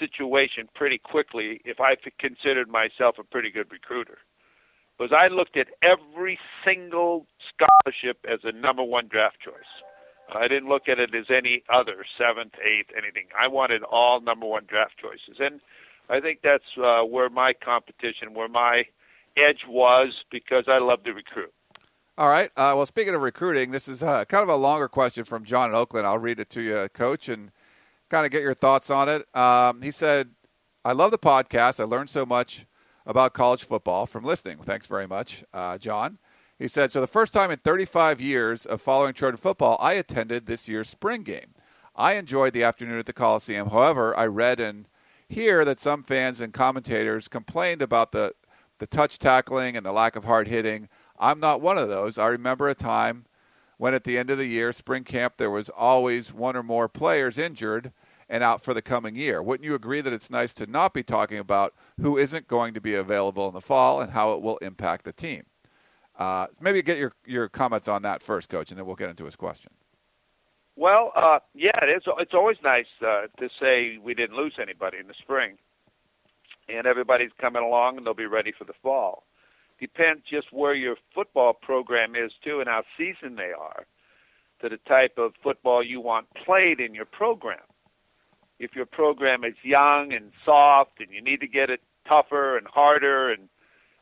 situation 0.00 0.68
pretty 0.74 0.98
quickly 0.98 1.60
if 1.64 1.80
I 1.80 1.94
considered 2.18 2.68
myself 2.68 3.16
a 3.18 3.24
pretty 3.24 3.50
good 3.50 3.70
recruiter. 3.70 4.18
Because 4.98 5.16
I 5.16 5.28
looked 5.28 5.56
at 5.56 5.68
every 5.82 6.38
single 6.64 7.26
scholarship 7.52 8.18
as 8.30 8.40
a 8.44 8.52
number 8.52 8.82
one 8.82 9.08
draft 9.08 9.36
choice. 9.44 9.54
I 10.34 10.48
didn't 10.48 10.68
look 10.68 10.88
at 10.88 10.98
it 10.98 11.14
as 11.14 11.26
any 11.28 11.62
other 11.72 12.04
seventh, 12.16 12.54
eighth, 12.64 12.90
anything. 12.96 13.26
I 13.38 13.48
wanted 13.48 13.82
all 13.82 14.20
number 14.20 14.46
one 14.46 14.64
draft 14.66 14.94
choices, 15.00 15.38
and 15.38 15.60
I 16.08 16.20
think 16.20 16.40
that's 16.42 16.64
uh, 16.82 17.02
where 17.02 17.28
my 17.28 17.52
competition, 17.52 18.34
where 18.34 18.48
my 18.48 18.84
edge 19.36 19.60
was 19.68 20.12
because 20.30 20.64
I 20.68 20.78
love 20.78 21.02
to 21.04 21.12
recruit. 21.12 21.52
All 22.16 22.28
right. 22.28 22.50
Uh, 22.56 22.74
well, 22.76 22.86
speaking 22.86 23.14
of 23.14 23.22
recruiting, 23.22 23.72
this 23.72 23.88
is 23.88 24.02
uh, 24.02 24.24
kind 24.26 24.44
of 24.44 24.48
a 24.48 24.56
longer 24.56 24.88
question 24.88 25.24
from 25.24 25.44
John 25.44 25.70
in 25.70 25.76
Oakland. 25.76 26.06
I'll 26.06 26.18
read 26.18 26.38
it 26.38 26.48
to 26.50 26.62
you, 26.62 26.88
Coach, 26.94 27.28
and 27.28 27.50
kind 28.08 28.24
of 28.24 28.30
get 28.30 28.42
your 28.42 28.54
thoughts 28.54 28.88
on 28.88 29.08
it. 29.08 29.26
Um, 29.36 29.82
he 29.82 29.90
said, 29.90 30.30
I 30.84 30.92
love 30.92 31.10
the 31.10 31.18
podcast. 31.18 31.80
I 31.80 31.84
learned 31.84 32.10
so 32.10 32.24
much 32.24 32.66
about 33.04 33.32
college 33.32 33.64
football 33.64 34.06
from 34.06 34.22
listening. 34.22 34.58
Thanks 34.58 34.86
very 34.86 35.08
much, 35.08 35.44
uh, 35.52 35.76
John. 35.78 36.18
He 36.58 36.68
said, 36.68 36.92
So 36.92 37.00
the 37.00 37.06
first 37.08 37.32
time 37.32 37.50
in 37.50 37.58
35 37.58 38.20
years 38.20 38.64
of 38.64 38.80
following 38.80 39.12
Trojan 39.12 39.36
football, 39.36 39.76
I 39.80 39.94
attended 39.94 40.46
this 40.46 40.68
year's 40.68 40.88
spring 40.88 41.22
game. 41.22 41.54
I 41.96 42.14
enjoyed 42.14 42.52
the 42.52 42.64
afternoon 42.64 42.98
at 42.98 43.06
the 43.06 43.12
Coliseum. 43.12 43.70
However, 43.70 44.16
I 44.16 44.26
read 44.26 44.60
and 44.60 44.86
hear 45.28 45.64
that 45.64 45.80
some 45.80 46.02
fans 46.02 46.40
and 46.40 46.52
commentators 46.52 47.28
complained 47.28 47.82
about 47.82 48.12
the 48.12 48.34
the 48.84 48.96
touch 48.96 49.18
tackling 49.18 49.78
and 49.78 49.86
the 49.86 49.92
lack 49.92 50.14
of 50.14 50.24
hard 50.24 50.46
hitting. 50.46 50.90
I'm 51.18 51.40
not 51.40 51.62
one 51.62 51.78
of 51.78 51.88
those. 51.88 52.18
I 52.18 52.26
remember 52.26 52.68
a 52.68 52.74
time 52.74 53.24
when 53.78 53.94
at 53.94 54.04
the 54.04 54.18
end 54.18 54.28
of 54.28 54.36
the 54.36 54.44
year, 54.44 54.74
spring 54.74 55.04
camp, 55.04 55.38
there 55.38 55.50
was 55.50 55.70
always 55.70 56.34
one 56.34 56.54
or 56.54 56.62
more 56.62 56.86
players 56.86 57.38
injured, 57.38 57.92
and 58.28 58.42
out 58.42 58.62
for 58.62 58.74
the 58.74 58.82
coming 58.82 59.16
year. 59.16 59.42
Wouldn't 59.42 59.64
you 59.64 59.74
agree 59.74 60.02
that 60.02 60.12
it's 60.12 60.30
nice 60.30 60.52
to 60.56 60.66
not 60.66 60.92
be 60.92 61.02
talking 61.02 61.38
about 61.38 61.72
who 61.98 62.18
isn't 62.18 62.46
going 62.46 62.74
to 62.74 62.80
be 62.80 62.94
available 62.94 63.48
in 63.48 63.54
the 63.54 63.60
fall 63.62 64.02
and 64.02 64.12
how 64.12 64.34
it 64.34 64.42
will 64.42 64.58
impact 64.58 65.06
the 65.06 65.12
team? 65.12 65.44
Uh, 66.18 66.48
maybe 66.60 66.82
get 66.82 66.98
your, 66.98 67.12
your 67.24 67.48
comments 67.48 67.88
on 67.88 68.02
that 68.02 68.20
first, 68.22 68.50
Coach, 68.50 68.70
and 68.70 68.78
then 68.78 68.84
we'll 68.84 68.96
get 68.96 69.08
into 69.08 69.24
his 69.24 69.34
question. 69.34 69.72
Well, 70.76 71.10
uh, 71.16 71.38
yeah, 71.54 71.78
it 71.82 71.88
is. 71.88 72.02
It's 72.18 72.34
always 72.34 72.58
nice 72.62 72.86
uh, 73.00 73.28
to 73.38 73.48
say 73.58 73.96
we 74.02 74.12
didn't 74.12 74.36
lose 74.36 74.54
anybody 74.60 74.98
in 74.98 75.06
the 75.06 75.14
spring, 75.18 75.56
and 76.68 76.86
everybody's 76.86 77.30
coming 77.40 77.62
along 77.62 77.96
and 77.96 78.06
they'll 78.06 78.14
be 78.14 78.26
ready 78.26 78.52
for 78.56 78.64
the 78.64 78.72
fall. 78.82 79.24
Depends 79.80 80.22
just 80.30 80.52
where 80.52 80.74
your 80.74 80.96
football 81.14 81.52
program 81.52 82.14
is 82.14 82.32
too, 82.44 82.60
and 82.60 82.68
how 82.68 82.82
seasoned 82.96 83.38
they 83.38 83.52
are, 83.58 83.86
to 84.62 84.68
the 84.68 84.78
type 84.88 85.18
of 85.18 85.32
football 85.42 85.84
you 85.84 86.00
want 86.00 86.26
played 86.44 86.80
in 86.80 86.94
your 86.94 87.04
program. 87.04 87.58
If 88.60 88.76
your 88.76 88.86
program 88.86 89.42
is 89.44 89.54
young 89.62 90.12
and 90.12 90.30
soft, 90.44 91.00
and 91.00 91.08
you 91.10 91.20
need 91.20 91.40
to 91.40 91.48
get 91.48 91.70
it 91.70 91.80
tougher 92.08 92.56
and 92.56 92.66
harder 92.66 93.32
and 93.32 93.48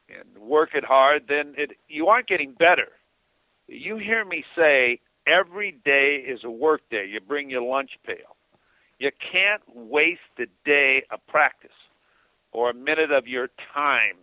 and 0.09 0.43
work 0.43 0.71
it 0.75 0.85
hard, 0.85 1.23
then 1.29 1.55
it 1.57 1.71
you 1.89 2.09
aren't 2.09 2.29
getting 2.29 2.53
better. 2.53 2.89
You 3.67 3.97
hear 3.97 4.25
me 4.27 4.45
say 4.55 5.01
every 5.27 5.79
day 5.85 6.23
is 6.27 6.41
a 6.45 6.51
work 6.51 6.83
day. 6.91 7.07
You 7.11 7.21
bring 7.21 7.49
your 7.49 7.63
lunch 7.63 7.93
pail. 8.07 8.37
You 8.99 9.11
can't 9.33 9.63
waste 9.75 10.21
a 10.39 10.47
day 10.67 11.05
of 11.11 11.27
practice 11.29 11.71
or 12.53 12.71
a 12.71 12.75
minute 12.75 13.11
of 13.11 13.27
your 13.27 13.49
time 13.75 14.17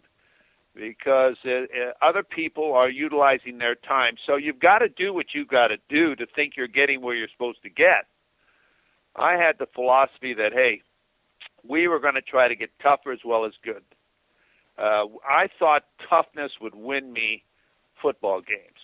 because 0.75 1.36
uh, 1.45 1.50
uh, 1.50 1.91
other 2.01 2.24
people 2.24 2.74
are 2.74 2.89
utilizing 2.89 3.57
their 3.57 3.75
time. 3.75 4.15
So 4.25 4.36
you've 4.36 4.59
got 4.59 4.79
to 4.79 4.89
do 4.89 5.13
what 5.13 5.27
you've 5.33 5.48
got 5.48 5.67
to 5.67 5.77
do 5.89 6.15
to 6.15 6.25
think 6.36 6.53
you're 6.55 6.67
getting 6.67 7.01
where 7.01 7.15
you're 7.15 7.27
supposed 7.31 7.62
to 7.63 7.69
get. 7.69 8.05
I 9.15 9.33
had 9.33 9.57
the 9.57 9.67
philosophy 9.74 10.33
that, 10.36 10.53
hey, 10.53 10.81
we 11.67 11.88
were 11.88 12.00
going 12.00 12.13
to 12.13 12.21
try 12.21 12.48
to 12.48 12.55
get 12.55 12.69
tougher 12.81 13.12
as 13.12 13.19
well 13.25 13.45
as 13.45 13.53
good. 13.63 13.83
Uh, 14.77 15.05
I 15.27 15.50
thought 15.57 15.83
toughness 16.09 16.51
would 16.62 16.75
win 16.75 17.12
me 17.12 17.43
football 18.01 18.39
games 18.39 18.79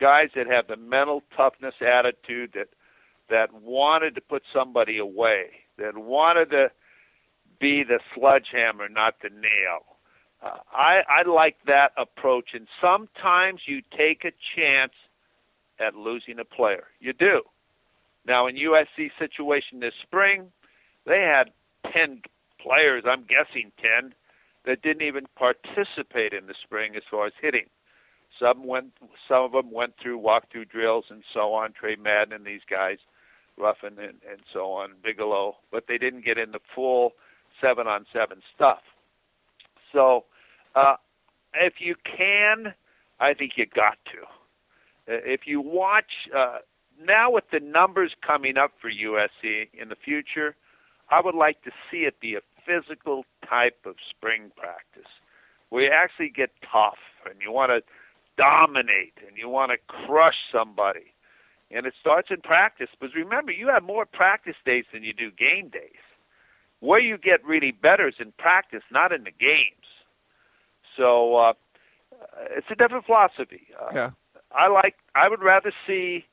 guys 0.00 0.30
that 0.34 0.46
have 0.46 0.66
the 0.66 0.76
mental 0.76 1.22
toughness 1.36 1.74
attitude 1.80 2.52
that 2.54 2.68
that 3.28 3.52
wanted 3.62 4.16
to 4.16 4.20
put 4.20 4.42
somebody 4.52 4.98
away, 4.98 5.50
that 5.78 5.96
wanted 5.96 6.50
to 6.50 6.68
be 7.60 7.84
the 7.84 8.00
sledgehammer, 8.14 8.88
not 8.88 9.14
the 9.22 9.28
nail. 9.28 9.96
Uh, 10.42 10.58
I 10.72 11.02
I 11.08 11.28
like 11.28 11.56
that 11.66 11.92
approach, 11.96 12.50
and 12.54 12.66
sometimes 12.80 13.60
you 13.66 13.82
take 13.96 14.24
a 14.24 14.32
chance 14.56 14.92
at 15.78 15.94
losing 15.94 16.38
a 16.38 16.44
player. 16.44 16.84
You 16.98 17.12
do. 17.12 17.42
Now, 18.26 18.46
in 18.46 18.56
USC 18.56 19.10
situation 19.18 19.80
this 19.80 19.94
spring, 20.02 20.50
they 21.06 21.20
had 21.20 21.50
ten 21.92 22.22
players. 22.60 23.04
I'm 23.06 23.24
guessing 23.24 23.72
ten 23.80 24.14
that 24.66 24.82
didn't 24.82 25.06
even 25.06 25.26
participate 25.36 26.32
in 26.32 26.46
the 26.46 26.54
spring 26.62 26.96
as 26.96 27.02
far 27.10 27.26
as 27.26 27.32
hitting. 27.40 27.66
Some 28.38 28.66
went, 28.66 28.92
some 29.28 29.44
of 29.44 29.52
them 29.52 29.70
went 29.70 29.94
through 30.00 30.20
walkthrough 30.20 30.70
drills 30.70 31.06
and 31.10 31.22
so 31.34 31.52
on. 31.52 31.72
Tre 31.72 31.96
Madden 31.96 32.32
and 32.32 32.44
these 32.44 32.60
guys, 32.68 32.98
Ruffin 33.58 33.98
and, 33.98 34.20
and 34.30 34.40
so 34.52 34.72
on, 34.72 34.92
Bigelow, 35.02 35.56
but 35.72 35.84
they 35.88 35.98
didn't 35.98 36.24
get 36.24 36.38
in 36.38 36.52
the 36.52 36.60
full 36.74 37.12
seven 37.60 37.86
on 37.86 38.06
seven 38.12 38.40
stuff. 38.54 38.80
So, 39.92 40.24
uh, 40.74 40.96
if 41.54 41.74
you 41.80 41.96
can, 42.04 42.74
I 43.18 43.34
think 43.34 43.52
you 43.56 43.66
got 43.66 43.98
to. 44.06 45.12
Uh, 45.12 45.18
if 45.24 45.40
you 45.46 45.60
watch 45.60 46.28
uh, 46.36 46.58
now 47.04 47.30
with 47.30 47.44
the 47.52 47.60
numbers 47.60 48.12
coming 48.26 48.56
up 48.56 48.72
for 48.80 48.90
USC 48.90 49.68
in 49.72 49.88
the 49.88 49.96
future, 49.96 50.54
I 51.10 51.20
would 51.20 51.34
like 51.34 51.62
to 51.62 51.70
see 51.90 51.98
it 51.98 52.20
be 52.20 52.34
a 52.34 52.40
physical 52.64 53.24
type 53.48 53.78
of 53.84 53.96
spring 54.08 54.52
practice 54.56 55.10
where 55.70 55.84
you 55.84 55.90
actually 55.92 56.28
get 56.28 56.50
tough 56.70 56.98
and 57.28 57.34
you 57.40 57.50
want 57.50 57.70
to 57.70 57.82
dominate 58.36 59.14
and 59.26 59.36
you 59.36 59.48
want 59.48 59.72
to 59.72 59.78
crush 60.06 60.36
somebody. 60.52 61.14
And 61.70 61.86
it 61.86 61.94
starts 62.00 62.28
in 62.30 62.40
practice. 62.40 62.88
Because 62.98 63.14
remember, 63.14 63.52
you 63.52 63.68
have 63.68 63.82
more 63.82 64.04
practice 64.04 64.56
days 64.64 64.84
than 64.92 65.04
you 65.04 65.12
do 65.12 65.30
game 65.30 65.68
days. 65.68 66.02
Where 66.80 67.00
you 67.00 67.18
get 67.18 67.44
really 67.44 67.72
better 67.72 68.08
is 68.08 68.14
in 68.18 68.32
practice, 68.38 68.82
not 68.90 69.12
in 69.12 69.24
the 69.24 69.30
games. 69.30 69.86
So 70.96 71.36
uh, 71.36 71.52
it's 72.56 72.66
a 72.70 72.74
different 72.74 73.06
philosophy. 73.06 73.68
Uh, 73.80 73.90
yeah. 73.94 74.10
I 74.52 74.68
like. 74.68 74.96
I 75.14 75.28
would 75.28 75.42
rather 75.42 75.72
see 75.86 76.24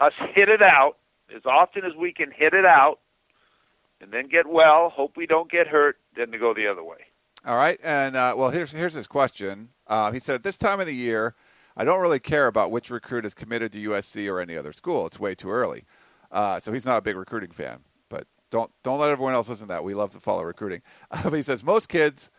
us 0.00 0.12
hit 0.34 0.48
it 0.48 0.62
out 0.62 0.96
as 1.34 1.42
often 1.46 1.84
as 1.84 1.92
we 1.96 2.12
can 2.12 2.30
hit 2.30 2.52
it 2.52 2.64
out, 2.64 2.98
and 4.00 4.12
then 4.12 4.28
get 4.28 4.48
well. 4.48 4.90
Hope 4.90 5.16
we 5.16 5.26
don't 5.26 5.50
get 5.50 5.66
hurt, 5.68 5.98
than 6.16 6.32
to 6.32 6.38
go 6.38 6.52
the 6.52 6.66
other 6.66 6.82
way. 6.82 6.98
All 7.46 7.56
right, 7.56 7.78
and 7.82 8.16
uh, 8.16 8.34
well, 8.36 8.50
here's 8.50 8.72
here's 8.72 8.94
his 8.94 9.06
question. 9.06 9.68
Uh, 9.86 10.12
he 10.12 10.18
said, 10.18 10.36
"At 10.36 10.42
this 10.42 10.56
time 10.56 10.80
of 10.80 10.86
the 10.86 10.94
year, 10.94 11.34
I 11.76 11.84
don't 11.84 12.00
really 12.00 12.20
care 12.20 12.46
about 12.46 12.70
which 12.70 12.90
recruit 12.90 13.24
is 13.24 13.34
committed 13.34 13.72
to 13.72 13.90
USC 13.90 14.28
or 14.30 14.40
any 14.40 14.56
other 14.56 14.72
school. 14.72 15.06
It's 15.06 15.20
way 15.20 15.34
too 15.34 15.50
early." 15.50 15.84
Uh, 16.30 16.58
so 16.58 16.72
he's 16.72 16.86
not 16.86 16.98
a 16.98 17.02
big 17.02 17.16
recruiting 17.16 17.50
fan. 17.50 17.80
Don't 18.52 18.70
don't 18.84 19.00
let 19.00 19.10
everyone 19.10 19.32
else 19.32 19.48
listen 19.48 19.66
to 19.66 19.72
that. 19.72 19.82
We 19.82 19.94
love 19.94 20.12
to 20.12 20.20
follow 20.20 20.44
recruiting. 20.44 20.82
he 21.32 21.42
says 21.42 21.64
most 21.64 21.88
kids 21.88 22.30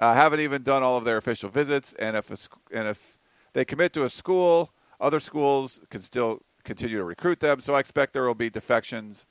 uh, 0.00 0.12
haven't 0.14 0.40
even 0.40 0.62
done 0.62 0.82
all 0.82 0.98
of 0.98 1.04
their 1.04 1.16
official 1.16 1.48
visits, 1.48 1.94
and 1.94 2.16
if 2.16 2.30
a, 2.30 2.76
and 2.76 2.88
if 2.88 3.16
they 3.52 3.64
commit 3.64 3.92
to 3.92 4.04
a 4.04 4.10
school, 4.10 4.70
other 5.00 5.20
schools 5.20 5.80
can 5.88 6.02
still 6.02 6.42
continue 6.64 6.98
to 6.98 7.04
recruit 7.04 7.38
them. 7.38 7.60
So 7.60 7.74
I 7.74 7.80
expect 7.80 8.12
there 8.12 8.26
will 8.26 8.34
be 8.34 8.50
defections, 8.50 9.26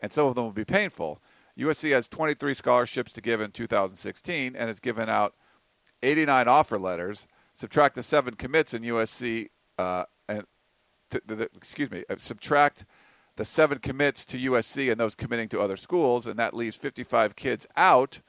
and 0.00 0.10
some 0.10 0.26
of 0.26 0.34
them 0.34 0.44
will 0.44 0.52
be 0.52 0.64
painful. 0.64 1.20
USC 1.58 1.92
has 1.92 2.08
23 2.08 2.54
scholarships 2.54 3.12
to 3.12 3.20
give 3.20 3.42
in 3.42 3.50
2016 3.50 4.56
and 4.56 4.68
has 4.68 4.80
given 4.80 5.10
out 5.10 5.34
89 6.02 6.48
offer 6.48 6.78
letters. 6.78 7.26
Subtract 7.54 7.96
the 7.96 8.02
seven 8.02 8.34
commits 8.34 8.72
in 8.72 8.82
USC, 8.82 9.50
uh, 9.78 10.04
and 10.26 10.44
th- 11.10 11.22
th- 11.28 11.50
excuse 11.54 11.90
me, 11.90 12.02
uh, 12.08 12.16
subtract 12.16 12.86
the 13.36 13.44
seven 13.44 13.78
commits 13.78 14.24
to 14.26 14.36
USC 14.36 14.90
and 14.90 15.00
those 15.00 15.14
committing 15.14 15.48
to 15.50 15.60
other 15.60 15.76
schools, 15.76 16.26
and 16.26 16.38
that 16.38 16.54
leaves 16.54 16.76
55 16.76 17.34
kids 17.36 17.66
out 17.76 18.20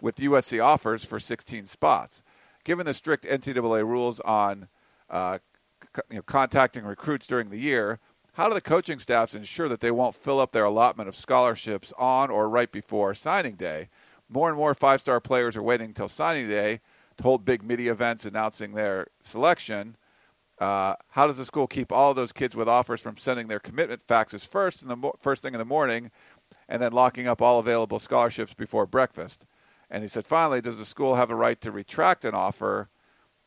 with 0.00 0.16
USC 0.16 0.62
offers 0.62 1.04
for 1.04 1.20
16 1.20 1.66
spots. 1.66 2.22
Given 2.64 2.86
the 2.86 2.94
strict 2.94 3.24
NCAA 3.24 3.86
rules 3.86 4.20
on 4.20 4.68
uh, 5.08 5.38
c- 5.82 6.02
you 6.10 6.16
know, 6.16 6.22
contacting 6.22 6.84
recruits 6.84 7.26
during 7.26 7.50
the 7.50 7.58
year, 7.58 8.00
how 8.32 8.48
do 8.48 8.54
the 8.54 8.60
coaching 8.60 8.98
staffs 8.98 9.34
ensure 9.34 9.68
that 9.68 9.80
they 9.80 9.90
won't 9.90 10.14
fill 10.14 10.40
up 10.40 10.52
their 10.52 10.64
allotment 10.64 11.08
of 11.08 11.14
scholarships 11.14 11.92
on 11.98 12.30
or 12.30 12.50
right 12.50 12.70
before 12.70 13.14
signing 13.14 13.54
day? 13.54 13.88
More 14.28 14.48
and 14.48 14.58
more 14.58 14.74
five 14.74 15.00
star 15.00 15.20
players 15.20 15.56
are 15.56 15.62
waiting 15.62 15.88
until 15.88 16.08
signing 16.08 16.48
day 16.48 16.80
to 17.16 17.22
hold 17.22 17.44
big 17.44 17.62
media 17.62 17.92
events 17.92 18.26
announcing 18.26 18.74
their 18.74 19.06
selection. 19.22 19.96
Uh, 20.58 20.94
how 21.10 21.26
does 21.26 21.36
the 21.36 21.44
school 21.44 21.66
keep 21.66 21.92
all 21.92 22.14
those 22.14 22.32
kids 22.32 22.56
with 22.56 22.68
offers 22.68 23.00
from 23.00 23.16
sending 23.16 23.48
their 23.48 23.60
commitment 23.60 24.06
faxes 24.06 24.46
first 24.46 24.82
in 24.82 24.88
the 24.88 24.96
mo- 24.96 25.14
first 25.18 25.42
thing 25.42 25.54
in 25.54 25.58
the 25.58 25.64
morning, 25.64 26.10
and 26.68 26.80
then 26.80 26.92
locking 26.92 27.28
up 27.28 27.42
all 27.42 27.58
available 27.58 27.98
scholarships 27.98 28.54
before 28.54 28.86
breakfast? 28.86 29.46
And 29.90 30.02
he 30.02 30.08
said, 30.08 30.26
finally, 30.26 30.60
does 30.60 30.78
the 30.78 30.84
school 30.84 31.14
have 31.14 31.30
a 31.30 31.34
right 31.34 31.60
to 31.60 31.70
retract 31.70 32.24
an 32.24 32.34
offer, 32.34 32.88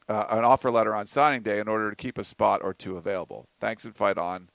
uh, 0.08 0.26
an 0.30 0.46
offer 0.46 0.72
letter 0.72 0.96
on 0.96 1.06
signing 1.06 1.42
day 1.42 1.60
in 1.60 1.68
order 1.68 1.90
to 1.90 1.96
keep 1.96 2.18
a 2.18 2.24
spot 2.24 2.62
or 2.64 2.74
two 2.74 2.96
available? 2.96 3.48
Thanks 3.60 3.86
and 3.86 3.96
fight 3.96 4.18
on. 4.18 4.50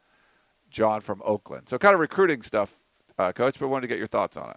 John 0.75 1.00
from 1.00 1.23
Oakland. 1.25 1.68
So 1.68 1.78
kind 1.78 1.94
of 1.94 2.00
recruiting 2.00 2.42
stuff, 2.42 2.82
uh, 3.16 3.32
Coach, 3.32 3.61
but 3.61 3.68
wanted 3.68 3.82
to 3.82 3.88
get 3.88 3.99
your 3.99 4.08
thoughts 4.08 4.37
on 4.37 4.50
it. 4.50 4.56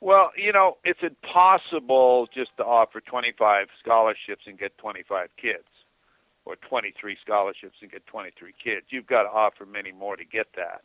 Well, 0.00 0.32
you 0.36 0.52
know, 0.52 0.78
it's 0.82 1.00
impossible 1.02 2.26
just 2.34 2.50
to 2.56 2.64
offer 2.64 3.00
25 3.00 3.68
scholarships 3.78 4.42
and 4.46 4.58
get 4.58 4.76
25 4.78 5.28
kids, 5.40 5.68
or 6.50 6.56
23 6.68 7.16
scholarships 7.22 7.76
and 7.80 7.90
get 7.90 8.04
23 8.06 8.52
kids. 8.62 8.86
You've 8.90 9.06
got 9.06 9.22
to 9.22 9.28
offer 9.28 9.64
many 9.64 9.92
more 9.92 10.16
to 10.16 10.24
get 10.24 10.48
that. 10.56 10.82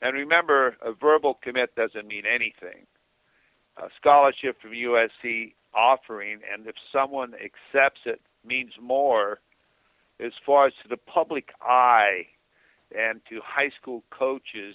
And 0.00 0.14
remember, 0.14 0.76
a 0.82 0.92
verbal 0.92 1.38
commit 1.42 1.74
doesn't 1.74 2.06
mean 2.06 2.24
anything. 2.26 2.86
A 3.76 3.88
scholarship 4.00 4.60
from 4.62 4.70
USC 4.70 5.52
offering, 5.74 6.40
and 6.52 6.66
if 6.66 6.74
someone 6.92 7.34
accepts 7.34 8.00
it, 8.06 8.20
means 8.46 8.72
more 8.80 9.40
as 10.24 10.32
far 10.46 10.66
as 10.66 10.72
to 10.82 10.88
the 10.88 10.96
public 10.96 11.50
eye 11.60 12.26
and 12.96 13.20
to 13.28 13.40
high 13.44 13.70
school 13.80 14.02
coaches 14.10 14.74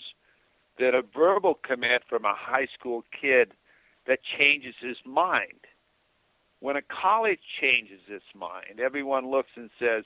that 0.77 0.93
a 0.93 1.01
verbal 1.15 1.59
commit 1.65 2.03
from 2.07 2.25
a 2.25 2.35
high 2.35 2.67
school 2.77 3.03
kid 3.19 3.53
that 4.07 4.19
changes 4.37 4.75
his 4.79 4.97
mind. 5.05 5.62
When 6.63 6.77
a 6.77 6.81
college 6.81 7.41
changes 7.59 7.99
its 8.07 8.23
mind, 8.33 8.79
everyone 8.79 9.29
looks 9.29 9.49
and 9.57 9.69
says, 9.77 10.05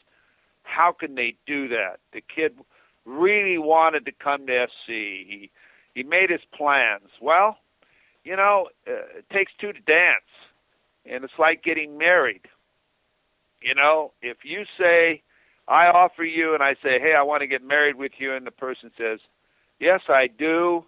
How 0.64 0.92
can 0.92 1.14
they 1.14 1.36
do 1.46 1.68
that? 1.68 1.98
The 2.14 2.22
kid 2.36 2.58
really 3.06 3.60
wanted 3.60 4.06
to 4.06 4.12
come 4.12 4.48
to 4.48 4.66
SC. 4.66 4.88
He, 4.88 5.52
he 5.94 6.02
made 6.02 6.32
his 6.32 6.42
plans. 6.58 7.10
Well, 7.22 7.58
you 8.24 8.36
know, 8.36 8.70
uh, 8.88 9.20
it 9.20 9.30
takes 9.32 9.52
two 9.62 9.72
to 9.72 9.80
dance, 9.82 10.26
and 11.06 11.24
it's 11.24 11.38
like 11.38 11.64
getting 11.64 11.96
married. 11.96 12.48
You 13.62 13.76
know, 13.76 14.14
if 14.24 14.38
you 14.44 14.64
say, 14.80 15.22
I 15.68 15.86
offer 15.86 16.24
you 16.24 16.56
and 16.56 16.64
I 16.64 16.74
say, 16.82 17.00
hey, 17.00 17.14
I 17.16 17.22
want 17.22 17.42
to 17.42 17.48
get 17.48 17.64
married 17.64 17.98
with 17.98 18.14
you, 18.18 18.34
and 18.34 18.48
the 18.48 18.52
person 18.52 18.90
says, 18.98 19.20
yes, 19.80 20.02
I 20.10 20.26
do. 20.26 20.86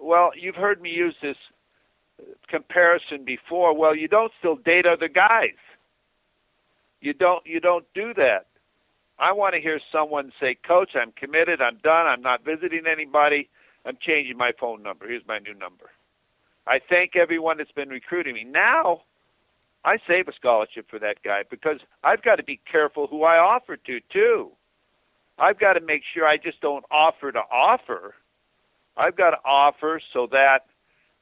Well, 0.00 0.30
you've 0.40 0.54
heard 0.54 0.80
me 0.80 0.90
use 0.90 1.16
this 1.20 1.36
comparison 2.48 3.24
before. 3.24 3.76
Well, 3.76 3.94
you 3.94 4.08
don't 4.08 4.32
still 4.38 4.56
date 4.56 4.86
other 4.86 5.08
guys. 5.08 5.56
You 7.00 7.14
don't 7.14 7.44
you 7.46 7.60
don't 7.60 7.86
do 7.94 8.12
that. 8.14 8.46
I 9.18 9.32
want 9.32 9.54
to 9.54 9.60
hear 9.60 9.80
someone 9.92 10.32
say, 10.40 10.56
"Coach, 10.66 10.90
I'm 10.94 11.12
committed. 11.12 11.60
I'm 11.60 11.78
done. 11.78 12.06
I'm 12.06 12.22
not 12.22 12.44
visiting 12.44 12.84
anybody. 12.90 13.48
I'm 13.84 13.98
changing 14.00 14.36
my 14.36 14.52
phone 14.58 14.82
number. 14.82 15.08
Here's 15.08 15.26
my 15.26 15.38
new 15.38 15.54
number." 15.54 15.90
I 16.66 16.78
thank 16.88 17.16
everyone 17.16 17.58
that's 17.58 17.72
been 17.72 17.88
recruiting 17.88 18.34
me. 18.34 18.44
Now, 18.44 19.02
I 19.84 19.96
save 20.06 20.28
a 20.28 20.32
scholarship 20.32 20.90
for 20.90 20.98
that 20.98 21.22
guy 21.24 21.42
because 21.50 21.80
I've 22.04 22.22
got 22.22 22.36
to 22.36 22.42
be 22.42 22.60
careful 22.70 23.06
who 23.06 23.24
I 23.24 23.38
offer 23.38 23.76
to 23.76 24.00
too. 24.12 24.50
I've 25.38 25.58
got 25.58 25.72
to 25.72 25.80
make 25.80 26.02
sure 26.12 26.26
I 26.26 26.36
just 26.36 26.60
don't 26.60 26.84
offer 26.90 27.32
to 27.32 27.40
offer. 27.50 28.14
I've 28.96 29.16
got 29.16 29.30
to 29.30 29.38
offer 29.44 30.00
so 30.12 30.26
that 30.30 30.66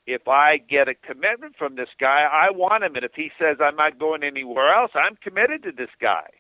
if 0.09 0.27
I 0.27 0.57
get 0.57 0.88
a 0.88 0.95
commitment 0.95 1.55
from 1.59 1.77
this 1.77 1.91
guy, 2.00 2.25
I 2.33 2.50
want 2.50 2.83
him. 2.83 2.95
And 2.95 3.05
if 3.05 3.12
he 3.15 3.31
says 3.38 3.59
I'm 3.61 3.77
not 3.77 3.99
going 3.99 4.23
anywhere 4.23 4.75
else, 4.75 4.93
I'm 4.95 5.17
committed 5.17 5.62
to 5.65 5.71
this 5.71 5.91
guy. 6.00 6.31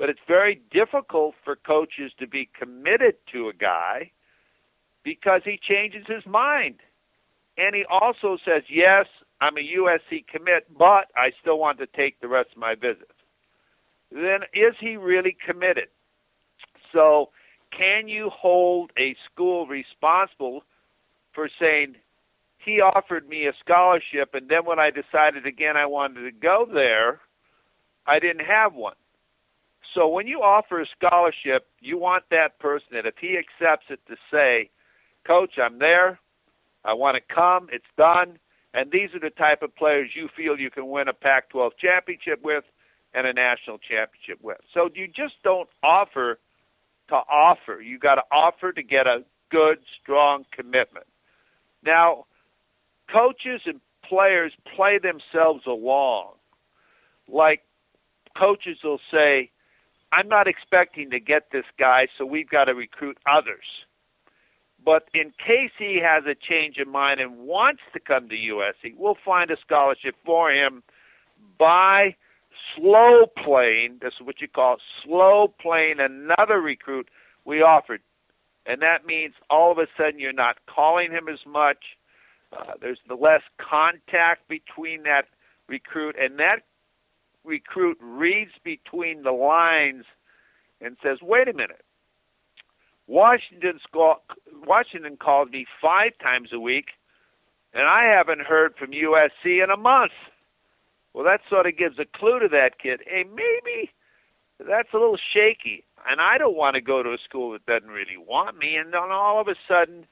But 0.00 0.10
it's 0.10 0.26
very 0.26 0.60
difficult 0.72 1.36
for 1.44 1.54
coaches 1.54 2.10
to 2.18 2.26
be 2.26 2.50
committed 2.58 3.14
to 3.32 3.48
a 3.48 3.52
guy 3.52 4.10
because 5.04 5.42
he 5.44 5.60
changes 5.62 6.06
his 6.08 6.26
mind. 6.26 6.80
And 7.56 7.76
he 7.76 7.84
also 7.88 8.36
says, 8.44 8.64
yes, 8.68 9.06
I'm 9.40 9.56
a 9.56 9.60
USC 9.60 10.26
commit, 10.26 10.66
but 10.76 11.06
I 11.16 11.30
still 11.40 11.60
want 11.60 11.78
to 11.78 11.86
take 11.86 12.20
the 12.20 12.26
rest 12.26 12.48
of 12.50 12.58
my 12.58 12.74
visits. 12.74 13.14
Then 14.10 14.40
is 14.52 14.74
he 14.80 14.96
really 14.96 15.36
committed? 15.46 15.86
So, 16.92 17.30
can 17.76 18.08
you 18.08 18.28
hold 18.30 18.90
a 18.98 19.14
school 19.30 19.66
responsible 19.66 20.62
for 21.32 21.48
saying 21.60 21.96
he 22.66 22.80
offered 22.80 23.28
me 23.28 23.46
a 23.46 23.52
scholarship, 23.64 24.34
and 24.34 24.48
then 24.48 24.66
when 24.66 24.78
I 24.78 24.90
decided 24.90 25.46
again 25.46 25.76
I 25.76 25.86
wanted 25.86 26.22
to 26.24 26.32
go 26.32 26.66
there, 26.70 27.20
I 28.06 28.18
didn't 28.18 28.44
have 28.44 28.74
one? 28.74 28.96
So, 29.94 30.08
when 30.08 30.26
you 30.26 30.40
offer 30.40 30.82
a 30.82 30.86
scholarship, 30.98 31.68
you 31.80 31.96
want 31.96 32.24
that 32.30 32.58
person 32.58 32.88
that 32.92 33.06
if 33.06 33.14
he 33.18 33.38
accepts 33.38 33.86
it 33.88 34.00
to 34.08 34.16
say, 34.30 34.68
Coach, 35.26 35.54
I'm 35.62 35.78
there. 35.78 36.18
I 36.84 36.92
want 36.92 37.16
to 37.16 37.34
come. 37.34 37.68
It's 37.72 37.84
done. 37.96 38.38
And 38.74 38.92
these 38.92 39.08
are 39.14 39.20
the 39.20 39.30
type 39.30 39.62
of 39.62 39.74
players 39.74 40.10
you 40.14 40.28
feel 40.36 40.58
you 40.58 40.70
can 40.70 40.88
win 40.88 41.08
a 41.08 41.14
Pac 41.14 41.48
12 41.48 41.72
championship 41.80 42.40
with 42.44 42.64
and 43.14 43.26
a 43.26 43.32
national 43.32 43.78
championship 43.78 44.38
with. 44.42 44.58
So 44.74 44.90
you 44.94 45.06
just 45.06 45.34
don't 45.42 45.68
offer 45.82 46.38
to 47.08 47.14
offer. 47.14 47.80
You 47.80 47.98
got 47.98 48.16
to 48.16 48.22
offer 48.30 48.72
to 48.72 48.82
get 48.82 49.06
a 49.06 49.24
good, 49.50 49.78
strong 50.02 50.44
commitment. 50.52 51.06
Now, 51.82 52.26
coaches 53.12 53.62
and 53.66 53.80
players 54.04 54.52
play 54.74 54.98
themselves 54.98 55.66
along. 55.66 56.32
Like 57.28 57.62
coaches 58.38 58.78
will 58.84 59.00
say, 59.10 59.50
I'm 60.12 60.28
not 60.28 60.46
expecting 60.46 61.10
to 61.10 61.20
get 61.20 61.50
this 61.52 61.64
guy, 61.78 62.06
so 62.16 62.24
we've 62.24 62.48
got 62.48 62.64
to 62.64 62.74
recruit 62.74 63.18
others. 63.30 63.64
But 64.84 65.08
in 65.14 65.32
case 65.44 65.72
he 65.76 66.00
has 66.00 66.24
a 66.26 66.36
change 66.36 66.76
of 66.78 66.86
mind 66.86 67.20
and 67.20 67.38
wants 67.38 67.82
to 67.92 68.00
come 68.00 68.28
to 68.28 68.36
USC, 68.36 68.94
we'll 68.96 69.18
find 69.24 69.50
a 69.50 69.56
scholarship 69.60 70.14
for 70.24 70.52
him 70.52 70.84
by 71.58 72.14
slow 72.76 73.26
playing. 73.44 73.98
This 74.00 74.12
is 74.20 74.26
what 74.26 74.40
you 74.40 74.46
call 74.46 74.76
slow 75.04 75.52
playing 75.60 75.96
another 75.98 76.60
recruit 76.60 77.08
we 77.44 77.62
offered. 77.62 78.00
And 78.64 78.80
that 78.82 79.06
means 79.06 79.34
all 79.50 79.72
of 79.72 79.78
a 79.78 79.86
sudden 79.96 80.20
you're 80.20 80.32
not 80.32 80.56
calling 80.72 81.10
him 81.10 81.28
as 81.28 81.40
much. 81.46 81.78
Uh, 82.52 82.72
there's 82.80 83.00
the 83.08 83.14
less 83.14 83.42
contact 83.58 84.48
between 84.48 85.02
that 85.02 85.22
recruit, 85.68 86.16
and 86.18 86.38
that 86.38 86.62
recruit 87.44 87.98
reads 88.00 88.52
between 88.64 89.22
the 89.22 89.32
lines 89.32 90.04
and 90.80 90.96
says, 91.02 91.18
wait 91.22 91.48
a 91.48 91.52
minute, 91.52 91.84
Washington 93.06 93.78
Washington 94.66 95.16
called 95.16 95.50
me 95.50 95.66
five 95.80 96.12
times 96.22 96.50
a 96.52 96.58
week, 96.58 96.86
and 97.72 97.84
I 97.84 98.04
haven't 98.04 98.40
heard 98.40 98.74
from 98.76 98.90
USC 98.90 99.62
in 99.62 99.70
a 99.70 99.76
month. 99.76 100.12
Well, 101.14 101.24
that 101.24 101.40
sort 101.48 101.66
of 101.66 101.78
gives 101.78 101.98
a 101.98 102.04
clue 102.04 102.40
to 102.40 102.48
that 102.48 102.78
kid. 102.82 103.00
Hey, 103.06 103.24
maybe 103.24 103.90
that's 104.58 104.92
a 104.92 104.98
little 104.98 105.18
shaky, 105.32 105.84
and 106.08 106.20
I 106.20 106.36
don't 106.36 106.56
want 106.56 106.74
to 106.74 106.80
go 106.80 107.02
to 107.02 107.10
a 107.10 107.18
school 107.24 107.52
that 107.52 107.64
doesn't 107.66 107.88
really 107.88 108.16
want 108.16 108.58
me. 108.58 108.74
And 108.76 108.92
then 108.92 109.10
all 109.10 109.40
of 109.40 109.48
a 109.48 109.54
sudden, 109.68 110.06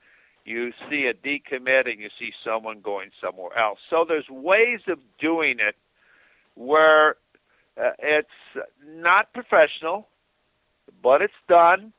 you 0.45 0.73
see 0.91 1.11
a 1.11 1.15
decommit 1.15 1.91
and 1.91 2.01
you 2.01 2.09
see 2.19 2.31
someone 2.45 2.81
going 2.81 3.11
somewhere 3.23 3.57
else. 3.59 3.79
So 3.91 4.05
there's 4.07 4.29
ways 4.29 4.81
of 4.89 4.99
doing 5.21 5.57
it 5.59 5.75
where 6.55 7.17
uh, 7.77 7.91
it's 7.99 8.29
not 8.87 9.33
professional, 9.33 10.09
but 11.03 11.23
it's 11.23 11.33
done 11.49 11.93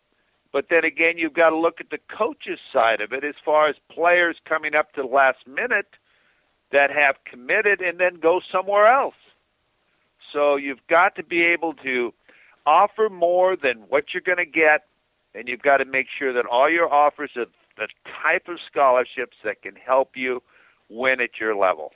but 0.56 0.68
then 0.70 0.86
again, 0.86 1.18
you've 1.18 1.34
got 1.34 1.50
to 1.50 1.58
look 1.58 1.82
at 1.82 1.90
the 1.90 1.98
coach's 2.18 2.60
side 2.72 3.02
of 3.02 3.12
it 3.12 3.26
as 3.26 3.36
far 3.44 3.68
as 3.68 3.76
players 3.92 4.38
coming 4.48 4.74
up 4.74 4.94
to 4.94 5.02
the 5.02 5.08
last 5.08 5.40
minute 5.46 5.98
that 6.72 6.90
have 6.92 7.16
committed 7.30 7.82
and 7.82 8.00
then 8.00 8.22
go 8.22 8.40
somewhere 8.54 8.88
else. 8.88 9.20
So 10.32 10.56
you've 10.56 10.88
got 10.90 11.18
to 11.18 11.26
be 11.26 11.44
able 11.44 11.74
to 11.84 12.14
offer 12.66 13.10
more 13.10 13.58
than 13.62 13.84
what 13.90 14.06
you're 14.14 14.24
going 14.26 14.38
to 14.38 14.46
get, 14.46 14.86
and 15.34 15.50
you've 15.50 15.62
got 15.62 15.80
to 15.80 15.86
make 15.86 16.08
sure 16.18 16.32
that 16.32 16.46
all 16.50 16.72
your 16.72 16.88
offers 16.88 17.32
are 17.36 17.48
the 17.78 17.88
type 18.24 18.48
of 18.48 18.58
scholarships 18.70 19.38
that 19.44 19.62
can 19.62 19.76
help 19.76 20.12
you 20.16 20.42
win 20.90 21.20
at 21.22 21.40
your 21.40 21.56
level. 21.56 21.92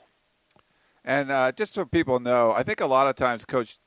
And 1.06 1.32
uh, 1.32 1.52
just 1.52 1.74
so 1.74 1.86
people 1.86 2.20
know, 2.20 2.52
I 2.52 2.64
think 2.64 2.82
a 2.82 2.86
lot 2.86 3.08
of 3.08 3.16
times, 3.16 3.46
Coach 3.46 3.80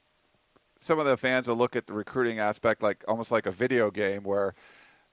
some 0.83 0.99
of 0.99 1.07
the 1.07 1.17
fans 1.17 1.47
will 1.47 1.55
look 1.55 1.77
at 1.77 1.87
the 1.87 1.93
recruiting 1.93 2.41
aspect 2.41 2.83
like 2.83 3.05
almost 3.07 3.31
like 3.31 3.47
a 3.47 3.53
video 3.53 3.89
game 3.89 4.25
where 4.25 4.53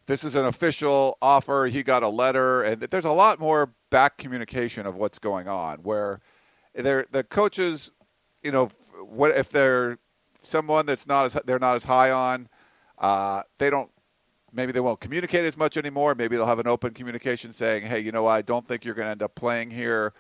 this 0.08 0.24
is 0.24 0.34
an 0.34 0.46
official 0.46 1.16
offer. 1.22 1.68
He 1.72 1.84
got 1.84 2.02
a 2.02 2.10
letter, 2.10 2.64
and 2.64 2.82
there's 2.82 3.06
a 3.06 3.12
lot 3.12 3.40
more 3.40 3.74
back 3.92 4.18
communication 4.18 4.88
of 4.88 4.96
what's 4.96 5.20
going 5.20 5.48
on. 5.48 5.80
Where 5.84 6.22
the 6.74 7.26
coaches, 7.30 7.92
you 8.44 8.52
know, 8.52 8.70
what 9.08 9.38
if 9.38 9.52
they're 9.52 10.00
someone 10.42 10.88
that's 10.88 11.06
not 11.06 11.26
as 11.26 11.38
they're 11.46 11.60
not 11.60 11.76
as 11.76 11.84
high 11.84 12.10
on, 12.10 12.50
uh, 12.98 13.44
they 13.60 13.70
don't. 13.70 13.92
Maybe 14.52 14.72
they 14.72 14.80
won't 14.80 15.00
communicate 15.00 15.46
as 15.46 15.58
much 15.58 15.78
anymore. 15.78 16.16
Maybe 16.16 16.36
they'll 16.36 16.46
have 16.46 16.60
an 16.60 16.68
open 16.68 16.94
communication 16.94 17.54
saying, 17.54 17.86
"Hey, 17.86 18.00
you 18.00 18.12
know, 18.12 18.28
I 18.28 18.42
don't 18.42 18.66
think 18.68 18.86
you're 18.86 18.96
going 18.96 19.08
to 19.08 19.12
end 19.12 19.24
up 19.24 19.36
playing 19.36 19.72
here. 19.72 20.14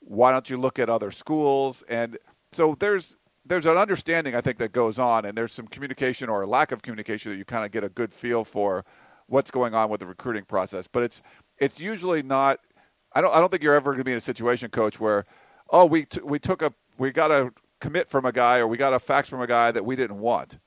Why 0.00 0.32
don't 0.32 0.48
you 0.48 0.56
look 0.56 0.78
at 0.78 0.88
other 0.88 1.10
schools?" 1.10 1.82
And 1.88 2.18
so 2.52 2.74
there's 2.78 3.16
there's 3.44 3.66
an 3.66 3.76
understanding 3.76 4.34
I 4.34 4.40
think 4.40 4.58
that 4.58 4.72
goes 4.72 4.98
on, 4.98 5.24
and 5.24 5.36
there's 5.36 5.52
some 5.52 5.66
communication 5.66 6.28
or 6.28 6.46
lack 6.46 6.72
of 6.72 6.82
communication 6.82 7.32
that 7.32 7.38
you 7.38 7.44
kind 7.44 7.64
of 7.64 7.70
get 7.72 7.84
a 7.84 7.88
good 7.88 8.12
feel 8.12 8.44
for 8.44 8.84
what's 9.26 9.50
going 9.50 9.74
on 9.74 9.90
with 9.90 10.00
the 10.00 10.06
recruiting 10.06 10.44
process. 10.44 10.86
But 10.86 11.02
it's 11.02 11.22
it's 11.58 11.80
usually 11.80 12.22
not. 12.22 12.60
I 13.14 13.20
don't 13.20 13.34
I 13.34 13.40
don't 13.40 13.50
think 13.50 13.62
you're 13.62 13.74
ever 13.74 13.90
going 13.92 13.98
to 13.98 14.04
be 14.04 14.12
in 14.12 14.18
a 14.18 14.22
situation, 14.22 14.70
coach, 14.70 15.00
where 15.00 15.24
oh 15.70 15.86
we 15.86 16.04
t- 16.04 16.20
we 16.22 16.38
took 16.38 16.62
a 16.62 16.72
we 16.98 17.10
got 17.10 17.30
a 17.30 17.52
commit 17.80 18.08
from 18.08 18.24
a 18.24 18.32
guy 18.32 18.58
or 18.58 18.66
we 18.68 18.76
got 18.76 18.92
a 18.92 18.98
fax 18.98 19.28
from 19.28 19.40
a 19.40 19.46
guy 19.46 19.72
that 19.72 19.84
we 19.84 19.96
didn't 19.96 20.18
want. 20.18 20.58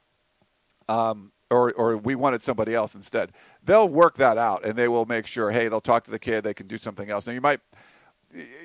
Um, 0.90 1.32
or, 1.52 1.74
or 1.74 1.98
we 1.98 2.16
wanted 2.16 2.42
somebody 2.42 2.74
else 2.74 2.96
instead. 2.96 3.32
They'll 3.64 3.90
work 3.90 4.18
that 4.18 4.38
out, 4.38 4.66
and 4.66 4.76
they 4.76 4.88
will 4.88 5.06
make 5.06 5.28
sure. 5.28 5.52
Hey, 5.52 5.68
they'll 5.68 5.82
talk 5.82 6.04
to 6.06 6.12
the 6.12 6.20
kid. 6.20 6.44
They 6.44 6.54
can 6.54 6.68
do 6.68 6.78
something 6.78 7.10
else. 7.10 7.28
Now 7.28 7.34
you 7.34 7.42
might, 7.42 7.60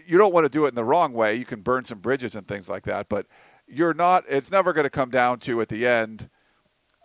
you 0.06 0.18
don't 0.18 0.32
want 0.32 0.44
to 0.44 0.50
do 0.50 0.64
it 0.64 0.68
in 0.68 0.74
the 0.74 0.84
wrong 0.84 1.12
way. 1.12 1.34
You 1.34 1.44
can 1.44 1.60
burn 1.60 1.84
some 1.84 1.98
bridges 1.98 2.34
and 2.34 2.46
things 2.46 2.68
like 2.68 2.84
that. 2.84 3.08
But 3.08 3.26
you're 3.66 3.94
not. 3.94 4.24
It's 4.28 4.50
never 4.50 4.72
going 4.72 4.84
to 4.84 4.90
come 4.90 5.10
down 5.10 5.38
to 5.40 5.60
at 5.60 5.68
the 5.68 5.86
end. 5.86 6.28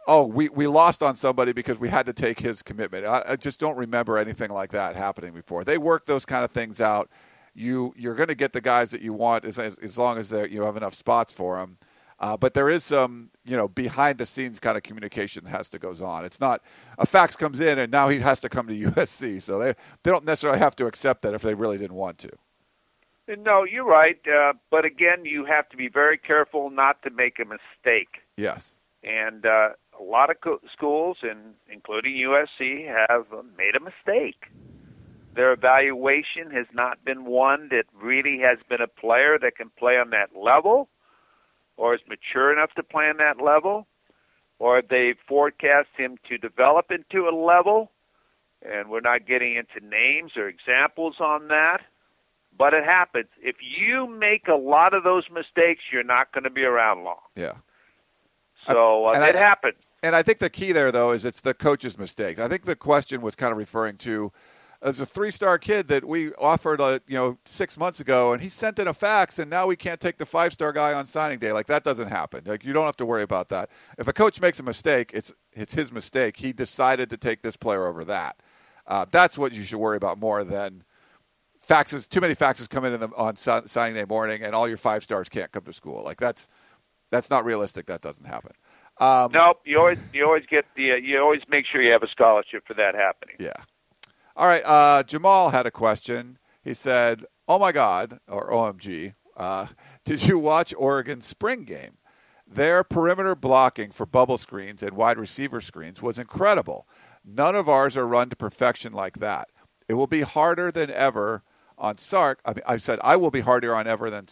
Oh, 0.07 0.25
we, 0.25 0.49
we 0.49 0.67
lost 0.67 1.01
on 1.01 1.15
somebody 1.15 1.51
because 1.51 1.79
we 1.79 1.89
had 1.89 2.05
to 2.05 2.13
take 2.13 2.39
his 2.39 2.61
commitment. 2.61 3.05
I, 3.05 3.23
I 3.29 3.35
just 3.35 3.59
don't 3.59 3.75
remember 3.75 4.17
anything 4.17 4.51
like 4.51 4.71
that 4.71 4.95
happening 4.95 5.33
before. 5.33 5.63
They 5.63 5.77
work 5.79 6.05
those 6.05 6.25
kind 6.25 6.45
of 6.45 6.51
things 6.51 6.79
out. 6.79 7.09
You 7.53 7.93
you're 7.97 8.15
going 8.15 8.27
to 8.27 8.35
get 8.35 8.51
the 8.53 8.61
guys 8.61 8.91
that 8.91 9.01
you 9.01 9.13
want 9.13 9.45
as 9.45 9.57
as, 9.57 9.77
as 9.79 9.97
long 9.97 10.17
as 10.17 10.31
you 10.31 10.63
have 10.63 10.77
enough 10.77 10.93
spots 10.93 11.33
for 11.33 11.57
them. 11.57 11.77
Uh, 12.19 12.37
but 12.37 12.53
there 12.53 12.69
is 12.69 12.83
some, 12.83 13.29
you 13.43 13.57
know, 13.57 13.67
behind 13.67 14.17
the 14.17 14.25
scenes 14.25 14.59
kind 14.59 14.77
of 14.77 14.83
communication 14.83 15.43
that 15.43 15.49
has 15.49 15.69
to 15.69 15.79
goes 15.79 16.01
on. 16.01 16.23
It's 16.23 16.39
not 16.39 16.61
a 16.97 17.05
fax 17.05 17.35
comes 17.35 17.59
in 17.59 17.77
and 17.77 17.91
now 17.91 18.07
he 18.07 18.19
has 18.19 18.39
to 18.41 18.49
come 18.49 18.67
to 18.67 18.73
USC, 18.73 19.41
so 19.41 19.59
they 19.59 19.73
they 20.03 20.11
don't 20.11 20.25
necessarily 20.25 20.59
have 20.59 20.75
to 20.77 20.85
accept 20.85 21.21
that 21.23 21.33
if 21.33 21.41
they 21.41 21.53
really 21.53 21.77
didn't 21.77 21.97
want 21.97 22.17
to. 22.19 22.29
No, 23.27 23.63
you're 23.63 23.85
right. 23.85 24.19
Uh, 24.27 24.53
but 24.69 24.85
again, 24.85 25.25
you 25.25 25.45
have 25.45 25.67
to 25.69 25.77
be 25.77 25.87
very 25.87 26.17
careful 26.17 26.69
not 26.69 27.01
to 27.03 27.09
make 27.09 27.39
a 27.39 27.45
mistake. 27.45 28.21
Yes. 28.37 28.75
And 29.03 29.45
uh, 29.45 29.69
a 29.99 30.03
lot 30.03 30.29
of 30.29 30.41
co- 30.41 30.61
schools, 30.71 31.17
and 31.23 31.55
including 31.69 32.13
USC, 32.13 32.87
have 33.09 33.25
made 33.57 33.75
a 33.75 33.79
mistake. 33.79 34.45
Their 35.35 35.51
evaluation 35.51 36.51
has 36.51 36.67
not 36.73 37.03
been 37.03 37.25
one 37.25 37.69
that 37.69 37.85
really 37.93 38.39
has 38.39 38.59
been 38.69 38.81
a 38.81 38.87
player 38.87 39.37
that 39.39 39.57
can 39.57 39.69
play 39.77 39.97
on 39.97 40.11
that 40.11 40.29
level, 40.35 40.87
or 41.77 41.93
is 41.95 42.01
mature 42.07 42.51
enough 42.53 42.71
to 42.75 42.83
play 42.83 43.05
on 43.05 43.17
that 43.17 43.43
level, 43.43 43.87
or 44.59 44.81
they 44.81 45.15
forecast 45.27 45.89
him 45.97 46.17
to 46.29 46.37
develop 46.37 46.91
into 46.91 47.27
a 47.27 47.35
level 47.35 47.91
and 48.61 48.89
we're 48.89 49.01
not 49.01 49.27
getting 49.27 49.55
into 49.55 49.85
names 49.87 50.31
or 50.35 50.47
examples 50.47 51.15
on 51.19 51.49
that, 51.49 51.81
but 52.57 52.73
it 52.73 52.83
happens. 52.83 53.27
If 53.41 53.57
you 53.61 54.07
make 54.07 54.47
a 54.47 54.55
lot 54.55 54.93
of 54.95 55.03
those 55.03 55.25
mistakes, 55.31 55.81
you're 55.91 56.03
not 56.03 56.31
going 56.31 56.45
to 56.45 56.49
be 56.49 56.63
around 56.63 57.03
long. 57.03 57.19
Yeah. 57.35 57.55
So 58.67 59.07
uh, 59.07 59.11
And 59.11 59.23
it 59.23 59.35
I- 59.35 59.39
happens. 59.39 59.75
And 60.01 60.15
I 60.15 60.21
think 60.21 60.37
the 60.37 60.49
key 60.51 60.71
there, 60.71 60.91
though, 60.91 61.11
is 61.11 61.25
it's 61.25 61.41
the 61.41 61.53
coach's 61.55 61.97
mistake. 61.97 62.37
I 62.37 62.47
think 62.47 62.63
the 62.65 62.75
question 62.75 63.21
was 63.21 63.35
kind 63.35 63.51
of 63.51 63.57
referring 63.57 63.97
to 63.97 64.31
as 64.85 64.99
a 64.99 65.05
three-star 65.05 65.57
kid 65.57 65.87
that 65.87 66.05
we 66.05 66.31
offered, 66.35 66.79
uh, 66.79 66.99
you 67.07 67.17
know, 67.17 67.39
six 67.43 67.75
months 67.75 67.99
ago, 67.99 68.33
and 68.33 68.41
he 68.41 68.49
sent 68.49 68.77
in 68.77 68.87
a 68.87 68.93
fax, 68.93 69.39
and 69.39 69.49
now 69.49 69.65
we 69.65 69.75
can't 69.75 69.99
take 69.99 70.19
the 70.19 70.25
five-star 70.27 70.71
guy 70.71 70.93
on 70.93 71.07
signing 71.07 71.39
day. 71.39 71.51
Like 71.51 71.65
that 71.65 71.83
doesn't 71.83 72.09
happen. 72.09 72.43
Like 72.45 72.63
you 72.63 72.71
don't 72.71 72.85
have 72.85 72.95
to 72.97 73.05
worry 73.05 73.23
about 73.23 73.49
that. 73.49 73.71
If 73.97 74.07
a 74.07 74.13
coach 74.13 74.39
makes 74.39 74.59
a 74.59 74.63
mistake, 74.63 75.09
it's 75.13 75.33
it's 75.53 75.73
his 75.73 75.91
mistake. 75.91 76.37
He 76.37 76.53
decided 76.53 77.09
to 77.09 77.17
take 77.17 77.41
this 77.41 77.57
player 77.57 77.87
over 77.87 78.05
that. 78.05 78.37
Uh, 78.85 79.05
that's 79.09 79.37
what 79.37 79.53
you 79.53 79.63
should 79.63 79.79
worry 79.79 79.97
about 79.97 80.19
more 80.19 80.43
than 80.43 80.83
faxes. 81.67 82.07
Too 82.07 82.21
many 82.21 82.35
faxes 82.35 82.69
come 82.69 82.85
in, 82.85 82.93
in 82.93 82.99
the, 82.99 83.09
on 83.17 83.35
si- 83.37 83.65
signing 83.65 83.95
day 83.95 84.05
morning, 84.07 84.43
and 84.43 84.53
all 84.53 84.67
your 84.67 84.77
five 84.77 85.03
stars 85.03 85.29
can't 85.29 85.51
come 85.51 85.63
to 85.63 85.73
school. 85.73 86.03
Like 86.03 86.19
that's 86.19 86.47
that's 87.09 87.31
not 87.31 87.43
realistic. 87.43 87.87
That 87.87 88.01
doesn't 88.01 88.25
happen. 88.25 88.51
Um, 88.99 89.31
Nope. 89.33 89.61
You 89.65 89.79
always 89.79 89.97
you 90.13 90.25
always 90.25 90.45
get 90.47 90.65
the 90.75 90.91
uh, 90.91 90.95
you 90.95 91.19
always 91.19 91.41
make 91.49 91.65
sure 91.65 91.81
you 91.81 91.91
have 91.91 92.03
a 92.03 92.07
scholarship 92.07 92.63
for 92.67 92.75
that 92.75 92.93
happening. 92.93 93.37
Yeah. 93.39 93.53
All 94.35 94.47
right. 94.47 94.63
Uh, 94.65 95.03
Jamal 95.03 95.49
had 95.51 95.65
a 95.65 95.71
question. 95.71 96.37
He 96.63 96.73
said, 96.73 97.25
"Oh 97.47 97.59
my 97.59 97.71
God," 97.71 98.19
or 98.27 98.51
"OMG." 98.51 99.13
Uh, 99.37 99.67
did 100.05 100.25
you 100.25 100.37
watch 100.37 100.73
Oregon's 100.77 101.25
spring 101.25 101.63
game? 101.63 101.97
Their 102.47 102.83
perimeter 102.83 103.35
blocking 103.35 103.91
for 103.91 104.05
bubble 104.05 104.37
screens 104.37 104.83
and 104.83 104.93
wide 104.93 105.17
receiver 105.17 105.61
screens 105.61 106.01
was 106.01 106.19
incredible. 106.19 106.87
None 107.23 107.55
of 107.55 107.67
ours 107.67 107.97
are 107.97 108.07
run 108.07 108.29
to 108.29 108.35
perfection 108.35 108.93
like 108.93 109.17
that. 109.19 109.49
It 109.87 109.95
will 109.95 110.07
be 110.07 110.21
harder 110.21 110.71
than 110.71 110.91
ever 110.91 111.43
on 111.77 111.97
Sark. 111.97 112.39
I 112.45 112.53
mean, 112.53 112.63
I 112.67 112.77
said 112.77 112.99
I 113.03 113.15
will 113.15 113.31
be 113.31 113.41
harder 113.41 113.73
on 113.73 113.87
ever 113.87 114.09
than. 114.09 114.27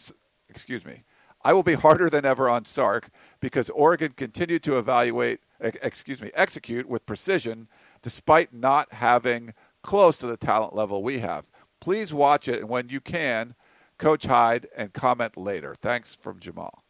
Excuse 0.48 0.84
me. 0.84 1.04
I 1.46 1.52
will 1.52 1.62
be 1.62 1.74
harder 1.74 2.08
than 2.08 2.24
ever 2.24 2.48
on 2.48 2.64
Sark 2.64 3.10
because 3.40 3.68
Oregon 3.70 4.12
continued 4.16 4.62
to 4.62 4.78
evaluate, 4.78 5.40
excuse 5.60 6.22
me, 6.22 6.30
execute 6.34 6.88
with 6.88 7.04
precision 7.04 7.68
despite 8.02 8.54
not 8.54 8.94
having 8.94 9.52
close 9.84 10.16
to 10.18 10.26
the 10.26 10.36
talent 10.36 10.74
level 10.74 11.02
we 11.02 11.18
have. 11.18 11.48
Please 11.80 12.12
watch 12.12 12.48
it, 12.48 12.60
and 12.60 12.68
when 12.68 12.88
you 12.88 13.00
can, 13.00 13.54
Coach 13.98 14.24
Hyde 14.24 14.66
and 14.76 14.92
comment 14.92 15.36
later. 15.36 15.74
Thanks 15.80 16.14
from 16.14 16.40
Jamal. 16.40 16.82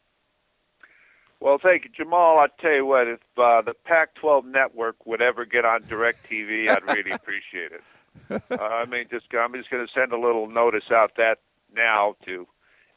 Well, 1.40 1.59
thank 1.62 1.85
you, 1.85 1.90
Jamal. 1.90 2.38
I'll 2.38 2.48
tell 2.59 2.72
you 2.72 2.87
what, 2.87 3.07
if 3.07 3.20
uh, 3.37 3.61
the 3.61 3.74
Pac-12 3.85 4.46
network 4.46 5.04
would 5.04 5.20
ever 5.20 5.44
get 5.44 5.66
on 5.66 5.83
DirecTV, 5.83 6.70
I'd 6.70 6.94
really 6.94 7.11
appreciate 7.12 7.72
it. 7.72 7.83
Uh, 8.30 8.57
I 8.62 8.87
mean, 8.87 9.07
just 9.11 9.26
I'm 9.38 9.52
just 9.52 9.68
going 9.68 9.87
to 9.87 9.92
send 9.92 10.12
a 10.12 10.18
little 10.18 10.48
notice 10.48 10.90
out 10.90 11.16
that 11.16 11.40
now 11.74 12.16
to 12.24 12.46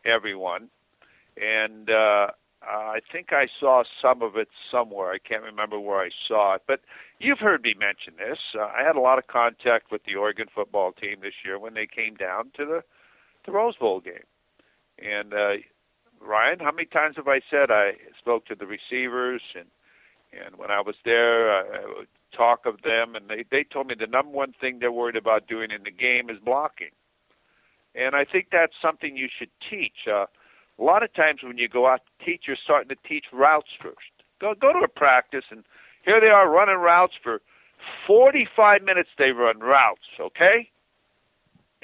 everyone, 0.06 0.70
and 1.36 1.90
uh, 1.90 2.28
I 2.62 3.00
think 3.12 3.34
I 3.34 3.48
saw 3.60 3.84
some 4.02 4.22
of 4.22 4.38
it 4.38 4.48
somewhere. 4.72 5.12
I 5.12 5.18
can't 5.18 5.44
remember 5.44 5.80
where 5.80 6.00
I 6.00 6.10
saw 6.28 6.56
it, 6.56 6.62
but 6.68 6.82
you've 7.20 7.40
heard 7.40 7.64
me 7.64 7.74
mention 7.78 8.14
this. 8.18 8.40
Uh, 8.56 8.66
I 8.66 8.84
had 8.86 8.96
a 8.96 9.02
lot 9.02 9.18
of 9.18 9.28
contact 9.28 9.92
with 9.92 10.04
the 10.06 10.16
Oregon 10.16 10.48
football 10.54 10.92
team 10.92 11.18
this 11.22 11.34
year 11.46 11.60
when 11.60 11.74
they 11.74 11.88
came 11.88 12.16
down 12.16 12.52
to 12.58 12.66
the 12.66 12.84
the 13.46 13.52
Rose 13.54 13.78
Bowl 13.78 14.02
game, 14.02 14.28
and 15.00 15.34
uh, 15.34 15.54
Ryan, 16.20 16.60
how 16.60 16.72
many 16.72 16.86
times 16.86 17.16
have 17.16 17.30
I 17.30 17.40
said 17.50 17.72
I 17.72 17.92
spoke 18.20 18.46
to 18.48 18.56
the 18.56 18.66
receivers 18.66 19.42
and 19.56 19.68
and 20.34 20.58
when 20.58 20.72
I 20.72 20.82
was 20.82 20.96
there, 21.06 21.52
I, 21.52 21.86
would 21.98 22.08
talk 22.36 22.66
of 22.66 22.82
them, 22.82 23.16
and 23.16 23.30
they 23.30 23.46
they 23.50 23.64
told 23.64 23.88
me 23.88 23.96
the 23.98 24.08
number 24.08 24.32
one 24.32 24.54
thing 24.60 24.80
they're 24.80 24.92
worried 24.92 25.16
about 25.16 25.48
doing 25.48 25.72
in 25.72 25.84
the 25.84 25.92
game 25.92 26.30
is 26.30 26.38
blocking, 26.44 26.92
and 27.96 28.16
I 28.16 28.26
think 28.26 28.48
that's 28.52 28.74
something 28.82 29.16
you 29.16 29.30
should 29.38 29.50
teach. 29.70 30.08
Uh, 30.08 30.26
a 30.80 30.84
lot 30.84 31.04
of 31.04 31.14
times 31.14 31.40
when 31.44 31.58
you 31.58 31.68
go 31.68 31.88
out 31.88 32.02
to 32.06 32.26
teach, 32.26 32.44
you're 32.48 32.58
starting 32.62 32.90
to 32.90 33.08
teach 33.08 33.26
routes 33.32 33.70
first. 33.80 34.12
Go 34.40 34.54
go 34.54 34.74
to 34.74 34.80
a 34.80 34.88
practice, 34.88 35.46
and 35.50 35.64
here 36.08 36.20
they 36.20 36.28
are 36.34 36.50
running 36.50 36.78
routes 36.78 37.14
for 37.22 37.40
45 38.08 38.82
minutes. 38.82 39.10
They 39.20 39.30
run 39.32 39.60
routes, 39.60 40.02
okay, 40.20 40.70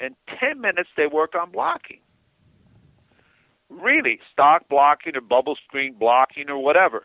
and 0.00 0.16
10 0.40 0.60
minutes 0.60 0.88
they 0.96 1.06
work 1.06 1.34
on 1.36 1.52
blocking 1.52 2.00
really 3.70 4.20
stalk 4.32 4.68
blocking 4.68 5.16
or 5.16 5.20
bubble 5.20 5.56
screen 5.66 5.94
blocking 5.98 6.48
or 6.48 6.58
whatever. 6.62 7.04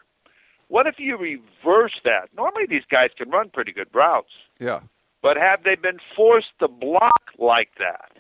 What 0.68 0.86
if 0.88 0.96
you 1.00 1.18
reverse 1.18 2.00
that? 2.04 2.30
Normally 2.36 2.66
these 2.70 2.84
guys 2.92 3.10
can 3.18 3.30
run 3.30 3.50
pretty 3.50 3.72
good 3.72 3.88
routes, 3.94 4.32
Yeah. 4.60 4.82
but 5.22 5.36
have 5.38 5.64
they 5.64 5.76
been 5.76 6.00
forced 6.16 6.52
to 6.60 6.68
block 6.68 7.32
like 7.38 7.72
that? 7.80 8.12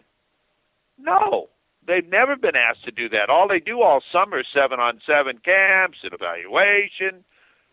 No. 0.97 1.49
They've 1.85 2.07
never 2.07 2.35
been 2.35 2.55
asked 2.55 2.85
to 2.85 2.91
do 2.91 3.09
that. 3.09 3.29
All 3.29 3.47
they 3.47 3.59
do 3.59 3.81
all 3.81 4.01
summer 4.12 4.39
is 4.39 4.47
seven 4.53 4.79
on 4.79 5.01
seven 5.05 5.39
camps 5.39 5.99
and 6.03 6.13
evaluation. 6.13 7.23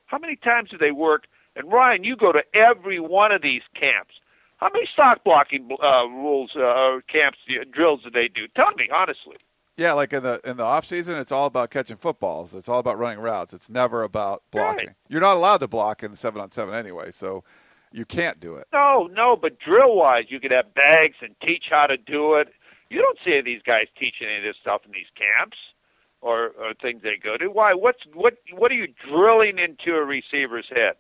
How 0.07 0.19
many 0.19 0.37
times 0.37 0.71
do 0.71 0.79
they 0.79 0.93
work? 0.93 1.25
And 1.55 1.71
Ryan, 1.73 2.05
you 2.05 2.17
go 2.17 2.33
to 2.33 2.43
every 2.55 3.01
one 3.01 3.33
of 3.33 3.43
these 3.43 3.63
camps. 3.79 4.15
How 4.59 4.71
many 4.73 4.87
stalk 4.93 5.23
blocking 5.25 5.69
uh, 5.83 6.07
rules 6.07 6.53
uh, 6.57 6.61
or 6.61 7.03
camps 7.03 7.39
drills 7.73 8.01
do 8.05 8.11
they 8.11 8.29
do? 8.29 8.47
Tell 8.55 8.73
me 8.77 8.89
honestly. 8.95 9.37
Yeah, 9.77 9.93
like 9.93 10.15
in 10.15 10.23
the 10.23 10.41
in 10.45 10.57
the 10.57 10.65
off 10.65 10.87
season, 10.87 11.19
it's 11.19 11.33
all 11.33 11.47
about 11.47 11.71
catching 11.71 11.99
footballs. 11.99 12.55
It's 12.55 12.69
all 12.69 12.79
about 12.79 12.99
running 12.99 13.19
routes. 13.19 13.53
It's 13.53 13.69
never 13.69 14.03
about 14.03 14.43
blocking. 14.51 14.87
Right. 14.87 14.97
You're 15.09 15.21
not 15.21 15.37
allowed 15.37 15.59
to 15.59 15.69
block 15.69 16.03
in 16.03 16.11
the 16.11 16.17
seven 16.17 16.41
on 16.41 16.51
seven 16.51 16.75
anyway, 16.75 17.11
so 17.11 17.45
you 17.93 18.07
can't 18.07 18.41
do 18.41 18.57
it. 18.57 18.67
No, 18.73 19.09
no, 19.13 19.37
but 19.37 19.59
drill 19.59 19.95
wise, 19.97 20.25
you 20.29 20.41
could 20.41 20.53
have 20.53 20.73
bags 20.73 21.17
and 21.21 21.35
teach 21.45 21.65
how 21.71 21.87
to 21.87 21.99
do 21.99 22.37
it. 22.37 22.49
You 22.89 23.03
don't 23.03 23.19
see 23.23 23.39
these 23.45 23.61
guys 23.67 23.87
teaching 23.99 24.29
any 24.29 24.39
of 24.39 24.45
this 24.45 24.57
stuff 24.61 24.83
in 24.87 24.93
these 24.93 25.11
camps 25.17 25.59
or, 26.27 26.51
or 26.59 26.75
things 26.83 27.03
they 27.03 27.17
go 27.23 27.37
to. 27.37 27.47
Why? 27.47 27.73
What's 27.73 28.01
what? 28.13 28.35
What 28.53 28.73
are 28.73 28.75
you 28.75 28.89
drilling 29.09 29.59
into 29.59 29.97
a 29.97 30.05
receiver's 30.05 30.67
head? 30.69 30.95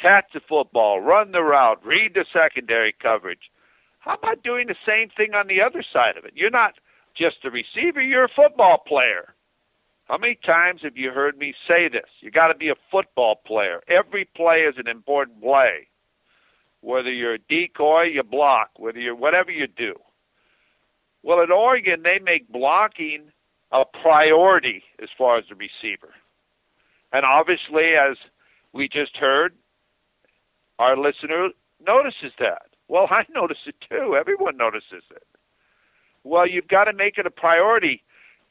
Catch 0.00 0.32
the 0.32 0.40
football, 0.48 1.00
run 1.00 1.32
the 1.32 1.42
route, 1.42 1.84
read 1.84 2.14
the 2.14 2.24
secondary 2.32 2.94
coverage. 3.02 3.50
How 3.98 4.14
about 4.14 4.42
doing 4.42 4.68
the 4.68 4.76
same 4.86 5.10
thing 5.14 5.34
on 5.34 5.48
the 5.48 5.60
other 5.60 5.84
side 5.92 6.16
of 6.16 6.24
it? 6.24 6.32
You're 6.34 6.50
not 6.50 6.74
just 7.16 7.44
a 7.44 7.50
receiver; 7.50 8.00
you're 8.00 8.24
a 8.24 8.34
football 8.34 8.78
player. 8.86 9.34
How 10.04 10.16
many 10.16 10.38
times 10.46 10.80
have 10.84 10.96
you 10.96 11.10
heard 11.10 11.36
me 11.36 11.52
say 11.68 11.88
this? 11.88 12.08
You 12.20 12.30
got 12.30 12.48
to 12.48 12.54
be 12.54 12.70
a 12.70 12.80
football 12.90 13.42
player. 13.46 13.82
Every 13.88 14.24
play 14.24 14.60
is 14.60 14.76
an 14.78 14.88
important 14.88 15.42
play. 15.42 15.88
Whether 16.80 17.12
you're 17.12 17.34
a 17.34 17.38
decoy, 17.38 18.04
you 18.04 18.22
block. 18.22 18.70
Whether 18.78 19.00
you're 19.00 19.14
whatever 19.14 19.50
you 19.50 19.66
do. 19.66 19.94
Well, 21.22 21.42
at 21.42 21.50
Oregon, 21.50 22.02
they 22.04 22.18
make 22.24 22.48
blocking 22.48 23.32
a 23.72 23.84
priority 24.02 24.82
as 25.02 25.08
far 25.16 25.38
as 25.38 25.44
the 25.48 25.54
receiver. 25.54 26.14
And 27.12 27.24
obviously, 27.24 27.94
as 27.94 28.16
we 28.72 28.88
just 28.88 29.16
heard, 29.16 29.54
our 30.78 30.96
listener 30.96 31.48
notices 31.84 32.32
that. 32.38 32.68
Well, 32.88 33.06
I 33.10 33.24
notice 33.34 33.58
it 33.66 33.76
too. 33.88 34.16
Everyone 34.18 34.56
notices 34.56 35.04
it. 35.10 35.26
Well, 36.24 36.46
you've 36.46 36.68
got 36.68 36.84
to 36.84 36.92
make 36.92 37.18
it 37.18 37.26
a 37.26 37.30
priority. 37.30 38.02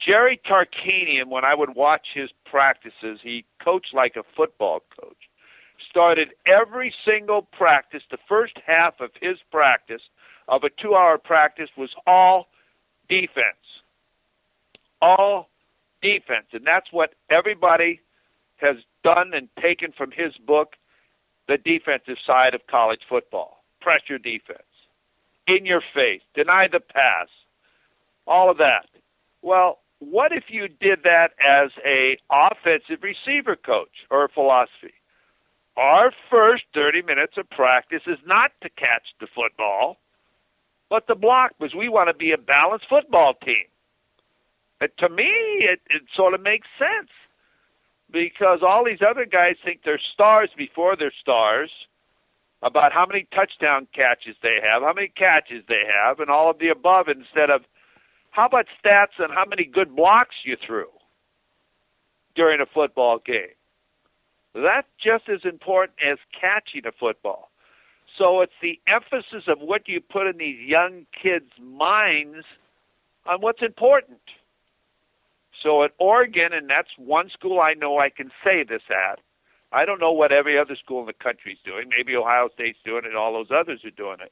Jerry 0.05 0.39
Tarkanian, 0.49 1.27
when 1.27 1.43
I 1.43 1.55
would 1.55 1.75
watch 1.75 2.07
his 2.13 2.29
practices, 2.45 3.19
he 3.23 3.45
coached 3.63 3.93
like 3.93 4.15
a 4.15 4.23
football 4.35 4.81
coach. 4.99 5.17
Started 5.89 6.29
every 6.45 6.93
single 7.05 7.41
practice, 7.41 8.03
the 8.09 8.17
first 8.27 8.53
half 8.65 8.99
of 8.99 9.11
his 9.21 9.37
practice, 9.51 10.01
of 10.47 10.63
a 10.63 10.69
two 10.81 10.95
hour 10.95 11.17
practice, 11.17 11.69
was 11.77 11.89
all 12.05 12.47
defense. 13.09 13.66
All 15.01 15.49
defense. 16.01 16.47
And 16.53 16.65
that's 16.65 16.87
what 16.91 17.13
everybody 17.29 18.01
has 18.57 18.77
done 19.03 19.31
and 19.33 19.47
taken 19.61 19.91
from 19.91 20.11
his 20.11 20.33
book, 20.45 20.73
the 21.47 21.57
defensive 21.57 22.17
side 22.25 22.53
of 22.53 22.61
college 22.67 23.01
football. 23.07 23.63
Pressure 23.81 24.17
defense. 24.17 24.61
In 25.47 25.65
your 25.65 25.81
face. 25.93 26.21
Deny 26.35 26.67
the 26.71 26.79
pass. 26.79 27.27
All 28.25 28.51
of 28.51 28.57
that. 28.57 28.87
Well, 29.41 29.79
what 29.99 30.31
if 30.31 30.45
you 30.49 30.67
did 30.67 30.99
that 31.03 31.29
as 31.39 31.71
a 31.85 32.17
offensive 32.29 33.01
receiver 33.01 33.55
coach 33.55 34.05
or 34.11 34.27
philosophy? 34.27 34.93
Our 35.77 36.11
first 36.29 36.63
30 36.73 37.03
minutes 37.03 37.33
of 37.37 37.49
practice 37.49 38.01
is 38.07 38.17
not 38.25 38.51
to 38.61 38.69
catch 38.69 39.07
the 39.19 39.27
football, 39.33 39.97
but 40.89 41.07
to 41.07 41.15
block 41.15 41.51
because 41.59 41.75
we 41.75 41.87
want 41.87 42.09
to 42.09 42.15
be 42.15 42.31
a 42.31 42.37
balanced 42.37 42.87
football 42.89 43.33
team. 43.45 43.65
To 44.81 45.09
me, 45.09 45.31
it, 45.59 45.81
it 45.89 46.03
sort 46.15 46.33
of 46.33 46.41
makes 46.41 46.67
sense 46.77 47.09
because 48.11 48.59
all 48.61 48.85
these 48.85 49.01
other 49.07 49.25
guys 49.25 49.55
think 49.63 49.81
they're 49.83 49.99
stars 50.13 50.49
before 50.57 50.95
they're 50.95 51.13
stars 51.19 51.71
about 52.61 52.91
how 52.91 53.05
many 53.05 53.27
touchdown 53.33 53.87
catches 53.93 54.35
they 54.41 54.57
have, 54.61 54.81
how 54.83 54.93
many 54.93 55.07
catches 55.07 55.63
they 55.67 55.83
have, 55.87 56.19
and 56.19 56.29
all 56.29 56.49
of 56.49 56.59
the 56.59 56.69
above 56.69 57.07
instead 57.07 57.49
of 57.49 57.61
how 58.31 58.45
about 58.45 58.65
stats 58.83 59.17
and 59.19 59.33
how 59.33 59.45
many 59.45 59.65
good 59.65 59.95
blocks 59.95 60.35
you 60.43 60.55
threw 60.65 60.87
during 62.35 62.61
a 62.61 62.65
football 62.65 63.19
game? 63.23 63.55
That's 64.53 64.87
just 65.03 65.29
as 65.29 65.41
important 65.43 65.97
as 66.05 66.17
catching 66.39 66.85
a 66.87 66.91
football. 66.91 67.49
So 68.17 68.41
it's 68.41 68.53
the 68.61 68.79
emphasis 68.87 69.47
of 69.47 69.59
what 69.59 69.87
you 69.87 70.01
put 70.01 70.27
in 70.27 70.37
these 70.37 70.59
young 70.59 71.05
kids' 71.21 71.51
minds 71.61 72.45
on 73.27 73.41
what's 73.41 73.61
important. 73.61 74.19
So 75.63 75.83
at 75.83 75.91
Oregon, 75.99 76.53
and 76.53 76.69
that's 76.69 76.89
one 76.97 77.29
school 77.29 77.59
I 77.59 77.73
know 77.73 77.99
I 77.99 78.09
can 78.09 78.31
say 78.43 78.63
this 78.63 78.83
at. 78.89 79.19
I 79.71 79.85
don't 79.85 79.99
know 79.99 80.11
what 80.11 80.31
every 80.31 80.57
other 80.57 80.75
school 80.75 81.01
in 81.01 81.07
the 81.07 81.13
country 81.13 81.53
is 81.53 81.59
doing. 81.65 81.89
Maybe 81.89 82.15
Ohio 82.15 82.49
State's 82.53 82.79
doing 82.85 83.03
it, 83.03 83.07
and 83.07 83.17
all 83.17 83.33
those 83.33 83.51
others 83.51 83.81
are 83.83 83.91
doing 83.91 84.17
it. 84.21 84.31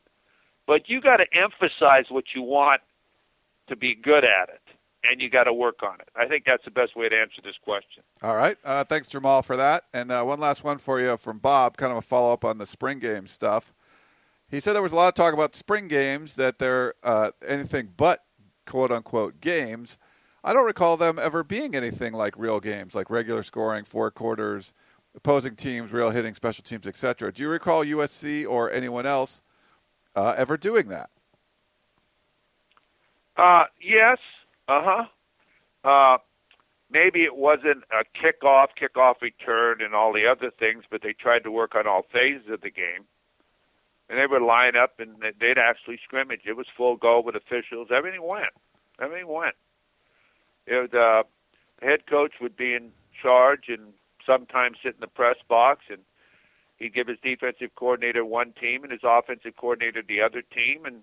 But 0.67 0.87
you 0.89 1.01
got 1.01 1.17
to 1.17 1.25
emphasize 1.33 2.05
what 2.09 2.25
you 2.33 2.41
want 2.41 2.81
to 3.67 3.75
be 3.75 3.95
good 3.95 4.23
at 4.23 4.49
it, 4.49 4.61
and 5.03 5.21
you 5.21 5.29
got 5.29 5.43
to 5.43 5.53
work 5.53 5.83
on 5.83 5.99
it. 5.99 6.09
I 6.15 6.27
think 6.27 6.45
that's 6.45 6.63
the 6.63 6.71
best 6.71 6.95
way 6.95 7.09
to 7.09 7.15
answer 7.15 7.41
this 7.43 7.55
question. 7.63 8.03
All 8.21 8.35
right. 8.35 8.57
Uh, 8.63 8.83
thanks, 8.83 9.07
Jamal, 9.07 9.41
for 9.41 9.57
that. 9.57 9.83
And 9.93 10.11
uh, 10.11 10.23
one 10.23 10.39
last 10.39 10.63
one 10.63 10.77
for 10.77 10.99
you 10.99 11.17
from 11.17 11.39
Bob, 11.39 11.77
kind 11.77 11.91
of 11.91 11.97
a 11.97 12.01
follow 12.01 12.31
up 12.31 12.45
on 12.45 12.57
the 12.57 12.65
spring 12.65 12.99
game 12.99 13.27
stuff. 13.27 13.73
He 14.49 14.59
said 14.59 14.73
there 14.73 14.81
was 14.81 14.93
a 14.93 14.95
lot 14.95 15.09
of 15.09 15.15
talk 15.15 15.33
about 15.33 15.55
spring 15.55 15.87
games, 15.87 16.35
that 16.35 16.59
they're 16.59 16.93
uh, 17.03 17.31
anything 17.45 17.89
but 17.97 18.23
quote 18.65 18.91
unquote 18.91 19.41
games. 19.41 19.97
I 20.45 20.53
don't 20.53 20.65
recall 20.65 20.95
them 20.95 21.19
ever 21.19 21.43
being 21.43 21.75
anything 21.75 22.13
like 22.13 22.35
real 22.37 22.59
games, 22.59 22.95
like 22.95 23.09
regular 23.09 23.43
scoring, 23.43 23.83
four 23.83 24.11
quarters, 24.11 24.73
opposing 25.15 25.55
teams, 25.55 25.91
real 25.91 26.11
hitting, 26.11 26.33
special 26.33 26.63
teams, 26.63 26.87
etc. 26.87 27.33
Do 27.33 27.41
you 27.41 27.49
recall 27.49 27.83
USC 27.83 28.47
or 28.47 28.71
anyone 28.71 29.05
else 29.05 29.41
uh, 30.15 30.35
ever 30.37 30.55
doing 30.55 30.87
that? 30.89 31.09
Uh, 33.35 33.65
yes. 33.81 34.19
Uh-huh. 34.67 35.05
Uh 35.83 36.17
Maybe 36.89 37.23
it 37.23 37.35
wasn't 37.35 37.83
a 37.91 38.05
kickoff, 38.17 38.67
kickoff 38.79 39.21
return, 39.21 39.81
and 39.81 39.95
all 39.95 40.13
the 40.13 40.27
other 40.27 40.51
things, 40.51 40.83
but 40.89 41.01
they 41.01 41.13
tried 41.13 41.43
to 41.43 41.51
work 41.51 41.75
on 41.75 41.87
all 41.87 42.05
phases 42.13 42.49
of 42.49 42.61
the 42.61 42.69
game. 42.69 43.05
And 44.07 44.19
they 44.19 44.27
would 44.27 44.43
line 44.43 44.75
up 44.75 44.99
and 44.99 45.15
they'd 45.39 45.57
actually 45.57 45.99
scrimmage. 46.03 46.41
It 46.45 46.55
was 46.55 46.67
full 46.77 46.95
go 46.95 47.19
with 47.21 47.35
officials. 47.35 47.87
Everything 47.91 48.21
went. 48.21 48.53
Everything 49.01 49.27
went. 49.27 49.55
It, 50.67 50.93
uh, 50.93 51.23
the 51.79 51.85
head 51.85 52.07
coach 52.09 52.33
would 52.41 52.55
be 52.57 52.73
in 52.73 52.91
charge 53.21 53.65
and 53.67 53.93
sometimes 54.25 54.77
sit 54.83 54.95
in 54.95 55.01
the 55.01 55.07
press 55.07 55.37
box 55.47 55.83
and 55.89 55.99
he'd 56.77 56.93
give 56.93 57.07
his 57.07 57.17
defensive 57.23 57.69
coordinator 57.75 58.25
one 58.25 58.53
team 58.59 58.83
and 58.83 58.91
his 58.91 59.01
offensive 59.03 59.55
coordinator 59.57 60.01
the 60.07 60.21
other 60.21 60.41
team 60.41 60.85
and 60.85 61.01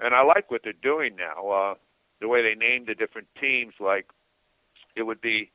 and 0.00 0.14
I 0.14 0.22
like 0.22 0.50
what 0.50 0.60
they're 0.62 0.72
doing 0.82 1.16
now. 1.16 1.48
Uh 1.48 1.74
the 2.20 2.28
way 2.28 2.42
they 2.42 2.54
name 2.54 2.84
the 2.86 2.94
different 2.94 3.28
teams 3.40 3.74
like 3.78 4.06
it 4.96 5.02
would 5.02 5.20
be 5.20 5.50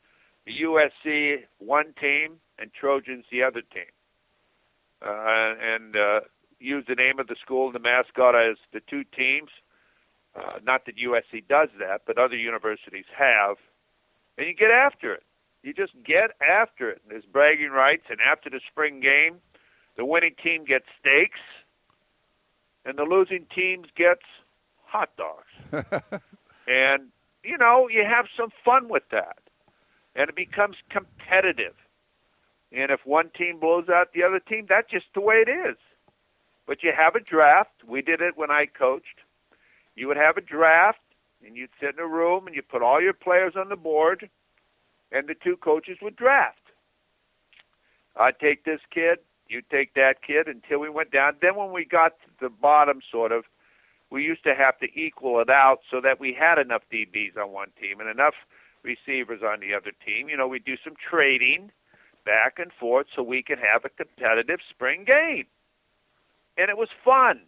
USC 0.48 1.44
one 1.60 1.94
team 2.00 2.40
and 2.60 2.72
Trojans 2.74 3.26
the 3.32 3.44
other 3.44 3.62
team. 3.62 3.92
Uh 5.02 5.56
and 5.62 5.96
uh 5.96 6.20
use 6.60 6.86
the 6.88 6.96
name 6.96 7.20
of 7.20 7.28
the 7.28 7.36
school 7.42 7.68
and 7.68 7.76
the 7.76 7.80
mascot 7.80 8.36
as 8.36 8.58
the 8.72 8.82
two 8.90 9.04
teams. 9.16 9.50
Uh, 10.36 10.60
not 10.64 10.86
that 10.86 10.96
USC 10.98 11.48
does 11.48 11.70
that, 11.80 12.02
but 12.08 12.18
other 12.18 12.36
universities 12.36 13.06
have. 13.16 13.58
And 14.38 14.48
you 14.48 14.54
get 14.56 14.72
after 14.72 15.14
it. 15.14 15.24
You 15.62 15.74
just 15.74 15.94
get 16.06 16.32
after 16.42 16.90
it. 16.90 17.02
There's 17.08 17.24
bragging 17.26 17.70
rights, 17.70 18.04
and 18.10 18.20
after 18.20 18.50
the 18.50 18.60
spring 18.70 19.00
game, 19.00 19.38
the 19.96 20.06
winning 20.06 20.36
team 20.44 20.66
gets 20.66 20.86
steaks, 21.00 21.40
and 22.86 22.98
the 22.98 23.04
losing 23.04 23.46
team 23.56 23.86
gets 23.96 24.24
hot 24.86 25.10
dogs. 25.18 25.48
and, 26.68 27.10
you 27.44 27.58
know, 27.58 27.88
you 27.88 28.04
have 28.04 28.26
some 28.38 28.50
fun 28.66 28.90
with 28.90 29.04
that. 29.12 29.38
And 30.16 30.30
it 30.30 30.36
becomes 30.36 30.76
competitive. 30.90 31.74
And 32.72 32.92
if 32.92 33.02
one 33.06 33.30
team 33.38 33.60
blows 33.60 33.88
out 33.90 34.14
the 34.14 34.24
other 34.24 34.40
team, 34.40 34.66
that's 34.68 34.90
just 34.90 35.06
the 35.14 35.22
way 35.22 35.44
it 35.48 35.50
is. 35.50 35.78
But 36.68 36.84
you 36.84 36.92
have 36.96 37.16
a 37.16 37.20
draft. 37.20 37.84
We 37.88 38.02
did 38.02 38.22
it 38.22 38.38
when 38.38 38.52
I 38.52 38.66
coached. 38.66 39.22
You 39.96 40.08
would 40.08 40.18
have 40.18 40.38
a 40.38 40.42
draft, 40.42 41.00
and 41.46 41.56
you'd 41.56 41.70
sit 41.80 41.96
in 41.96 42.00
a 42.00 42.08
room, 42.08 42.48
and 42.48 42.56
you 42.56 42.62
put 42.62 42.82
all 42.82 43.02
your 43.02 43.14
players 43.14 43.54
on 43.56 43.70
the 43.70 43.76
board, 43.76 44.30
and 45.12 45.28
the 45.28 45.36
two 45.36 45.58
coaches 45.58 45.98
would 46.02 46.16
draft. 46.16 46.58
I'd 48.16 48.40
take 48.40 48.64
this 48.64 48.80
kid, 48.92 49.20
you'd 49.48 49.70
take 49.70 49.94
that 49.96 50.22
kid 50.26 50.48
until 50.48 50.80
we 50.80 50.90
went 50.90 51.12
down. 51.12 51.36
Then 51.42 51.56
when 51.56 51.72
we 51.72 51.86
got 51.86 52.14
to 52.22 52.32
the 52.42 52.50
bottom, 52.50 53.02
sort 53.12 53.32
of, 53.32 53.46
we 54.10 54.24
used 54.24 54.44
to 54.44 54.54
have 54.56 54.78
to 54.80 54.88
equal 55.00 55.40
it 55.40 55.50
out 55.50 55.80
so 55.90 56.00
that 56.02 56.20
we 56.20 56.36
had 56.38 56.60
enough 56.60 56.84
DBs 56.92 57.36
on 57.38 57.52
one 57.52 57.70
team 57.80 58.00
and 58.00 58.10
enough 58.10 58.36
receivers 58.84 59.42
on 59.44 59.60
the 59.60 59.74
other 59.74 59.92
team. 60.06 60.30
You 60.30 60.38
know, 60.38 60.48
we 60.48 60.60
do 60.60 60.76
some 60.84 60.94
trading 61.10 61.72
back 62.24 62.60
and 62.60 62.72
forth 62.80 63.08
so 63.16 63.24
we 63.24 63.42
could 63.42 63.58
have 63.58 63.86
a 63.86 63.90
competitive 63.90 64.60
spring 64.70 65.04
game 65.04 65.46
and 66.58 66.70
it 66.70 66.78
was 66.78 66.90
fun. 67.04 67.42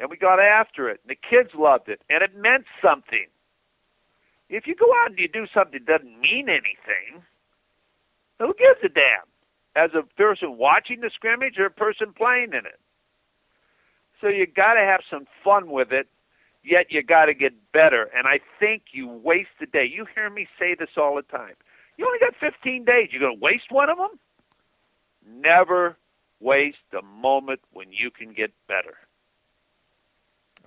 And 0.00 0.08
we 0.08 0.16
got 0.16 0.40
after 0.40 0.88
it, 0.88 1.00
and 1.04 1.10
the 1.10 1.14
kids 1.14 1.50
loved 1.54 1.90
it, 1.90 2.00
and 2.08 2.22
it 2.22 2.34
meant 2.34 2.64
something. 2.82 3.26
If 4.48 4.66
you 4.66 4.74
go 4.74 4.86
out 5.02 5.10
and 5.10 5.18
you 5.18 5.28
do 5.28 5.46
something 5.52 5.78
that 5.86 5.86
doesn't 5.86 6.20
mean 6.20 6.48
anything, 6.48 7.22
who 8.38 8.54
gives 8.54 8.80
a 8.82 8.88
damn? 8.88 9.28
As 9.76 9.90
a 9.94 10.02
person 10.16 10.56
watching 10.56 11.00
the 11.00 11.10
scrimmage 11.14 11.58
or 11.58 11.66
a 11.66 11.70
person 11.70 12.12
playing 12.16 12.48
in 12.54 12.66
it. 12.66 12.80
So 14.20 14.28
you 14.28 14.46
got 14.46 14.74
to 14.74 14.80
have 14.80 15.00
some 15.08 15.26
fun 15.44 15.70
with 15.70 15.92
it, 15.92 16.08
yet 16.64 16.86
you 16.90 17.02
got 17.02 17.26
to 17.26 17.34
get 17.34 17.52
better. 17.72 18.10
And 18.16 18.26
I 18.26 18.40
think 18.58 18.84
you 18.92 19.06
waste 19.06 19.50
a 19.62 19.66
day. 19.66 19.84
You 19.84 20.06
hear 20.14 20.30
me 20.30 20.48
say 20.58 20.74
this 20.76 20.96
all 20.96 21.14
the 21.14 21.22
time. 21.22 21.54
You 21.98 22.06
only 22.06 22.18
got 22.18 22.34
15 22.40 22.84
days. 22.84 23.10
You're 23.12 23.20
going 23.20 23.38
to 23.38 23.44
waste 23.44 23.70
one 23.70 23.90
of 23.90 23.98
them? 23.98 24.18
Never 25.24 25.96
waste 26.40 26.78
a 26.98 27.02
moment 27.02 27.60
when 27.72 27.92
you 27.92 28.10
can 28.10 28.32
get 28.32 28.52
better. 28.66 28.96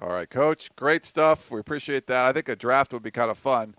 All 0.02 0.10
right, 0.10 0.30
Coach. 0.30 0.76
Great 0.76 1.06
stuff. 1.06 1.52
We 1.52 1.60
appreciate 1.60 2.08
that. 2.08 2.26
I 2.26 2.34
think 2.34 2.50
a 2.50 2.56
draft 2.56 2.94
would 2.94 3.04
be 3.04 3.12
kind 3.12 3.32
of 3.32 3.38
fun. 3.38 3.76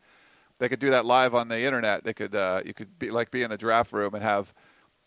They 0.59 0.69
could 0.69 0.79
do 0.79 0.91
that 0.91 1.05
live 1.05 1.35
on 1.35 1.49
the 1.49 1.61
internet. 1.61 2.05
They 2.05 2.15
could, 2.15 2.35
uh, 2.35 2.63
you 2.65 2.73
could 2.73 2.99
be 2.99 3.11
like 3.11 3.31
be 3.31 3.43
in 3.43 3.51
the 3.51 3.59
draft 3.59 3.93
room 3.93 4.15
and 4.15 4.23
have, 4.23 4.55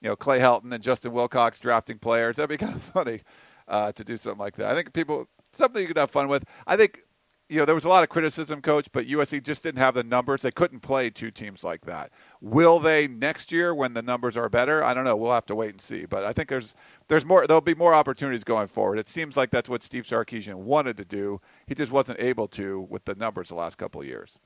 you 0.02 0.10
know, 0.10 0.16
Clay 0.16 0.40
Helton 0.40 0.74
and 0.74 0.84
Justin 0.84 1.14
Wilcox 1.14 1.60
drafting 1.60 1.98
players. 1.98 2.36
That'd 2.36 2.50
be 2.50 2.58
kind 2.66 2.76
of 2.76 2.84
funny 2.84 3.22
uh, 3.68 3.92
to 3.94 4.04
do 4.04 4.18
something 4.18 4.40
like 4.40 4.56
that. 4.58 4.72
I 4.72 4.76
think 4.76 4.94
people 4.94 5.28
something 5.54 5.82
you 5.82 5.88
could 5.88 5.98
have 5.98 6.12
fun 6.12 6.28
with. 6.28 6.44
I 6.68 6.76
think 6.76 7.02
you 7.50 7.58
know, 7.58 7.66
there 7.66 7.76
was 7.76 7.86
a 7.86 7.90
lot 7.90 8.04
of 8.04 8.10
criticism, 8.10 8.62
coach, 8.62 8.88
but 8.92 9.08
USC 9.08 9.42
just 9.42 9.64
didn't 9.64 9.80
have 9.80 9.94
the 9.94 10.04
numbers. 10.04 10.42
They 10.42 10.52
couldn't 10.52 10.82
play 10.82 11.10
two 11.10 11.32
teams 11.32 11.64
like 11.64 11.86
that. 11.86 12.12
Will 12.42 12.78
they 12.78 13.08
next 13.08 13.52
year 13.52 13.74
when 13.74 13.94
the 13.94 14.02
numbers 14.02 14.36
are 14.36 14.50
better? 14.50 14.84
I 14.84 14.94
don't 14.94 15.06
know. 15.06 15.16
We'll 15.16 15.32
have 15.32 15.46
to 15.46 15.56
wait 15.56 15.72
and 15.72 15.82
see. 15.82 16.06
But 16.06 16.26
I 16.26 16.34
think 16.34 16.50
there's 16.50 16.76
there's 17.08 17.26
more. 17.26 17.48
There'll 17.48 17.62
be 17.62 17.76
more 17.76 17.94
opportunities 17.94 18.44
going 18.44 18.68
forward. 18.68 19.00
It 19.00 19.08
seems 19.08 19.38
like 19.38 19.52
that's 19.52 19.70
what 19.70 19.82
Steve 19.82 20.04
Sarkisian 20.04 20.56
wanted 20.56 20.98
to 20.98 21.06
do. 21.06 21.40
He 21.66 21.76
just 21.76 21.92
wasn't 21.92 22.20
able 22.20 22.48
to 22.50 22.82
with 22.90 23.06
the 23.06 23.16
numbers 23.16 23.50
the 23.50 23.56
last 23.56 23.78
couple 23.78 24.02
of 24.02 24.08
years. 24.08 24.40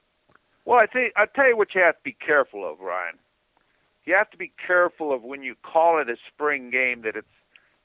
Well, 0.65 0.77
I 0.77 0.85
think 0.85 1.13
I 1.15 1.25
tell 1.25 1.47
you 1.47 1.57
what 1.57 1.73
you 1.73 1.81
have 1.81 1.95
to 1.95 2.03
be 2.03 2.15
careful 2.25 2.69
of, 2.69 2.79
Ryan. 2.81 3.15
You 4.05 4.15
have 4.15 4.29
to 4.31 4.37
be 4.37 4.51
careful 4.65 5.13
of 5.13 5.23
when 5.23 5.41
you 5.41 5.55
call 5.63 5.99
it 5.99 6.09
a 6.09 6.17
spring 6.27 6.69
game 6.69 7.01
that 7.01 7.15
it's 7.15 7.27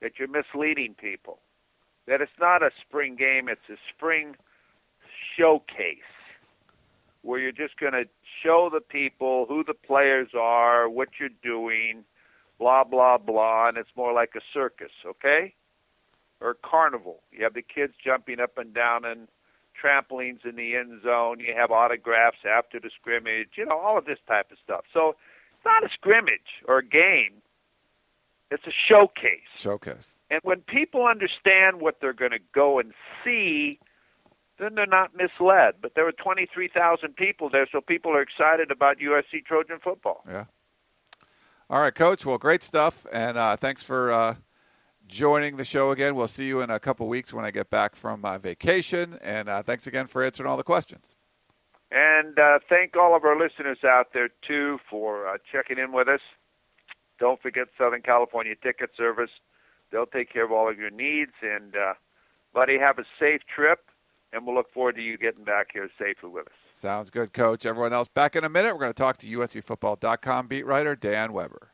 that 0.03 0.19
you're 0.19 0.29
misleading 0.29 0.95
people. 0.95 1.39
That 2.07 2.21
it's 2.21 2.33
not 2.39 2.63
a 2.63 2.71
spring 2.87 3.17
game; 3.17 3.49
it's 3.49 3.69
a 3.71 3.77
spring 3.95 4.37
showcase 5.37 5.99
where 7.23 7.41
you're 7.41 7.53
just 7.53 7.77
going 7.79 7.93
to 7.93 8.05
show 8.43 8.71
the 8.73 8.81
people 8.81 9.47
who 9.49 9.65
the 9.65 9.75
players 9.75 10.29
are, 10.39 10.89
what 10.89 11.09
you're 11.19 11.29
doing, 11.43 12.05
blah, 12.59 12.85
blah, 12.85 13.19
blah, 13.19 13.69
and 13.69 13.77
it's 13.77 13.91
more 13.97 14.13
like 14.13 14.31
a 14.37 14.41
circus, 14.55 14.93
okay? 15.05 15.53
Or 16.41 16.55
carnival. 16.55 17.23
You 17.33 17.43
have 17.43 17.55
the 17.55 17.63
kids 17.63 17.95
jumping 18.03 18.39
up 18.39 18.59
and 18.59 18.73
down 18.73 19.05
and 19.05 19.27
trampolines 19.83 20.45
in 20.45 20.57
the 20.57 20.77
end 20.77 21.03
zone. 21.03 21.41
You 21.41 21.53
have 21.57 21.71
autographs 21.71 22.39
after 22.49 22.79
the 22.79 22.91
scrimmage, 22.99 23.51
you 23.57 23.67
know, 23.67 23.79
all 23.79 23.99
of 23.99 24.05
this 24.05 24.19
type 24.29 24.53
of 24.53 24.59
stuff. 24.63 24.85
So 24.93 25.17
it's 25.57 25.65
not 25.65 25.85
a 25.85 25.89
scrimmage 25.93 26.63
or 26.67 26.79
a 26.79 26.85
game. 26.85 27.43
It's 28.51 28.67
a 28.67 28.73
showcase. 28.89 29.41
Showcase. 29.57 30.15
And 30.31 30.41
when 30.45 30.61
people 30.61 31.07
understand 31.07 31.81
what 31.81 31.97
they're 32.01 32.13
going 32.13 32.31
to 32.31 32.39
go 32.55 32.79
and 32.79 32.93
see, 33.25 33.81
then 34.59 34.75
they're 34.75 34.87
not 34.87 35.13
misled. 35.15 35.75
But 35.81 35.95
there 35.95 36.05
were 36.05 36.13
23,000 36.13 37.17
people 37.17 37.51
there, 37.51 37.67
so 37.71 37.81
people 37.81 38.13
are 38.13 38.23
excited 38.23 38.71
about 38.71 38.99
USC 38.99 39.45
Trojan 39.45 39.79
football. 39.83 40.25
Yeah. 40.29 40.45
All 41.69 41.81
right, 41.81 41.95
Coach. 41.95 42.25
Well, 42.25 42.39
great 42.39 42.63
stuff, 42.63 43.07
and 43.13 43.37
uh, 43.37 43.57
thanks 43.57 43.83
for 43.83 44.13
uh, 44.13 44.37
joining 45.09 45.57
the 45.57 45.65
show 45.65 45.91
again. 45.91 46.15
We'll 46.15 46.29
see 46.29 46.47
you 46.47 46.61
in 46.61 46.71
a 46.71 46.79
couple 46.79 47.09
weeks 47.09 47.33
when 47.33 47.45
I 47.45 47.51
get 47.51 47.71
back 47.71 47.97
from 47.97 48.21
my 48.21 48.39
vacation, 48.39 49.19
and 49.23 49.49
uh, 49.49 49.63
thanks 49.63 49.87
again 49.87 50.07
for 50.07 50.23
answering 50.23 50.49
all 50.49 50.57
the 50.57 50.63
questions. 50.63 51.17
And 51.91 52.39
uh, 52.39 52.59
thank 52.69 52.97
all 52.97 53.17
of 53.17 53.25
our 53.25 53.39
listeners 53.39 53.79
out 53.85 54.09
there 54.13 54.29
too 54.47 54.79
for 54.89 55.27
uh, 55.29 55.39
checking 55.51 55.79
in 55.79 55.93
with 55.93 56.09
us. 56.09 56.21
Don't 57.19 57.41
forget 57.41 57.69
Southern 57.79 58.03
California 58.03 58.55
Ticket 58.61 58.91
Service. 58.97 59.31
They'll 59.91 60.07
take 60.07 60.33
care 60.33 60.45
of 60.45 60.53
all 60.53 60.69
of 60.69 60.79
your 60.79 60.91
needs. 60.91 61.33
And, 61.43 61.75
uh, 61.75 61.95
buddy, 62.53 62.79
have 62.79 62.99
a 62.99 63.05
safe 63.19 63.41
trip 63.53 63.87
and 64.33 64.47
we'll 64.47 64.55
look 64.55 64.73
forward 64.73 64.97
to 64.97 65.03
you 65.03 65.17
getting 65.19 65.45
back 65.45 65.69
here 65.73 65.89
safely 65.99 66.31
with 66.31 66.47
us. 66.47 66.53
Sounds 66.73 67.11
good, 67.11 67.33
Coach. 67.33 67.65
Everyone 67.65 67.93
else, 67.93 68.09
back 68.09 68.37
in 68.37 68.45
a 68.45 68.49
minute. 68.49 68.75
We're 68.75 68.81
going 68.81 68.93
to 68.93 69.03
talk 69.03 69.17
to 69.19 69.27
USCFootball.com 69.27 70.47
beat 70.49 70.67
writer 70.67 70.97
Dan 70.97 71.33
Weber. 71.33 71.73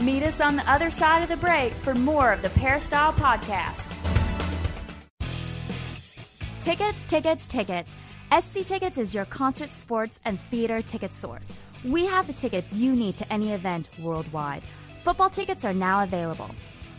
Meet 0.00 0.24
us 0.24 0.40
on 0.40 0.56
the 0.56 0.68
other 0.68 0.90
side 0.90 1.22
of 1.22 1.28
the 1.28 1.36
break 1.36 1.72
for 1.72 1.94
more 1.94 2.32
of 2.32 2.42
the 2.42 2.50
Peristyle 2.50 3.12
Podcast. 3.12 3.96
Tickets, 6.60 7.06
tickets, 7.06 7.48
tickets. 7.48 7.96
SC 8.36 8.62
Tickets 8.62 8.98
is 8.98 9.14
your 9.14 9.26
concert, 9.26 9.74
sports, 9.74 10.20
and 10.24 10.40
theater 10.40 10.80
ticket 10.80 11.12
source. 11.12 11.54
We 11.84 12.06
have 12.06 12.26
the 12.26 12.32
tickets 12.32 12.76
you 12.76 12.94
need 12.96 13.16
to 13.18 13.32
any 13.32 13.52
event 13.52 13.90
worldwide. 14.00 14.62
Football 14.98 15.28
tickets 15.28 15.64
are 15.64 15.74
now 15.74 16.02
available. 16.02 16.50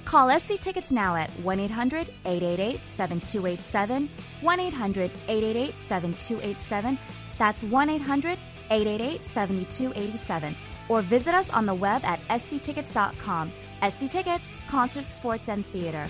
Call 0.06 0.38
SC 0.38 0.60
Tickets 0.60 0.92
now 0.92 1.16
at 1.16 1.30
1 1.39 1.60
800 1.60 2.08
888 2.26 2.86
7287. 2.86 4.10
1 4.42 4.60
800 4.60 5.12
888 5.28 5.80
7287. 5.80 6.98
That's 7.38 7.63
1 7.63 7.89
800 7.89 8.38
888 8.70 9.26
7287 9.26 10.56
or 10.89 11.02
visit 11.02 11.34
us 11.34 11.52
on 11.52 11.66
the 11.66 11.74
web 11.74 12.04
at 12.04 12.20
sctickets.com. 12.42 13.52
SC 13.89 14.10
Tickets, 14.10 14.54
concert, 14.70 15.10
sports, 15.10 15.50
and 15.50 15.66
theater. 15.66 16.08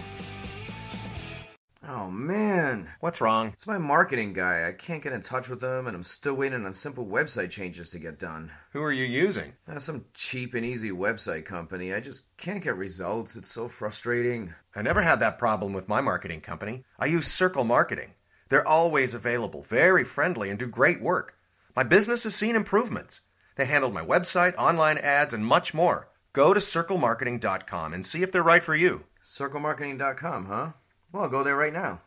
Oh 1.85 2.09
man, 2.09 2.87
What's 3.01 3.19
wrong? 3.19 3.49
it's 3.49 3.67
my 3.67 3.77
marketing 3.77 4.31
guy. 4.31 4.65
I 4.67 4.71
can't 4.71 5.03
get 5.03 5.11
in 5.11 5.21
touch 5.21 5.49
with 5.49 5.61
him, 5.61 5.85
and 5.87 5.95
I'm 5.95 6.03
still 6.03 6.33
waiting 6.33 6.65
on 6.65 6.73
simple 6.73 7.05
website 7.05 7.49
changes 7.49 7.89
to 7.89 7.99
get 7.99 8.19
done. 8.19 8.51
Who 8.71 8.81
are 8.81 8.91
you 8.91 9.03
using? 9.03 9.51
Uh, 9.67 9.79
some 9.79 10.05
cheap 10.13 10.53
and 10.53 10.65
easy 10.65 10.91
website 10.91 11.43
company. 11.43 11.93
I 11.93 11.99
just 11.99 12.21
can't 12.37 12.63
get 12.63 12.77
results. 12.77 13.35
It's 13.35 13.51
so 13.51 13.67
frustrating. 13.67 14.53
I 14.73 14.81
never 14.81 15.01
had 15.01 15.19
that 15.19 15.37
problem 15.37 15.73
with 15.73 15.89
my 15.89 15.99
marketing 15.99 16.39
company. 16.39 16.85
I 16.97 17.07
use 17.07 17.27
Circle 17.27 17.65
Marketing. 17.65 18.11
They're 18.47 18.67
always 18.67 19.13
available, 19.13 19.61
very 19.63 20.05
friendly, 20.05 20.49
and 20.49 20.57
do 20.59 20.67
great 20.67 21.01
work. 21.01 21.35
My 21.75 21.83
business 21.83 22.23
has 22.23 22.33
seen 22.33 22.55
improvements. 22.55 23.21
They 23.57 23.65
handled 23.65 23.93
my 23.93 24.05
website, 24.05 24.55
online 24.57 24.99
ads, 24.99 25.33
and 25.33 25.45
much 25.45 25.73
more. 25.73 26.07
Go 26.31 26.53
to 26.53 26.59
circlemarketing.com 26.61 27.93
and 27.93 28.05
see 28.05 28.23
if 28.23 28.31
they're 28.31 28.41
right 28.41 28.63
for 28.63 28.75
you. 28.75 29.03
CircleMarketing.com, 29.23 30.45
huh? 30.45 30.69
Well, 31.13 31.21
I'll 31.21 31.29
go 31.29 31.43
there 31.43 31.55
right 31.55 31.71
now. 31.71 32.01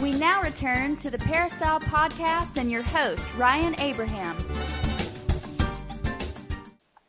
We 0.00 0.12
now 0.12 0.40
return 0.40 0.94
to 0.96 1.10
the 1.10 1.18
Peristyle 1.18 1.80
Podcast 1.80 2.58
and 2.58 2.70
your 2.70 2.82
host, 2.82 3.26
Ryan 3.34 3.74
Abraham. 3.80 4.36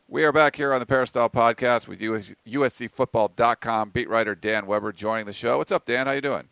We 0.08 0.24
are 0.24 0.32
back 0.32 0.56
here 0.56 0.74
on 0.74 0.80
the 0.80 0.88
Peristyle 0.88 1.30
Podcast 1.30 1.88
with 1.88 2.02
US, 2.02 2.34
USCFootball.com 2.48 3.92
beat 3.92 4.10
writer 4.10 4.34
Dan 4.34 4.66
Weber 4.66 4.92
joining 4.92 5.28
the 5.28 5.34
show. 5.34 5.60
What's 5.60 5.72
up, 5.72 5.86
Dan? 5.86 6.08
How 6.08 6.14
you 6.14 6.22
doing? 6.22 6.50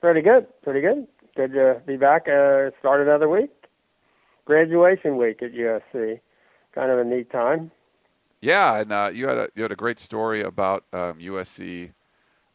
Pretty 0.00 0.20
good. 0.20 0.48
Pretty 0.62 0.80
good. 0.80 1.06
Good 1.36 1.52
to 1.52 1.80
be 1.86 1.96
back. 1.96 2.22
Uh, 2.22 2.72
start 2.80 3.00
another 3.00 3.28
week. 3.28 3.52
Graduation 4.44 5.16
week 5.16 5.40
at 5.40 5.52
USC. 5.52 6.18
Kind 6.74 6.90
of 6.90 6.98
a 6.98 7.04
neat 7.04 7.30
time. 7.30 7.70
Yeah, 8.40 8.80
and 8.80 8.92
uh, 8.92 9.10
you 9.12 9.28
had 9.28 9.38
a 9.38 9.48
you 9.54 9.62
had 9.62 9.72
a 9.72 9.76
great 9.76 10.00
story 10.00 10.42
about 10.42 10.84
um, 10.92 11.18
USC 11.18 11.92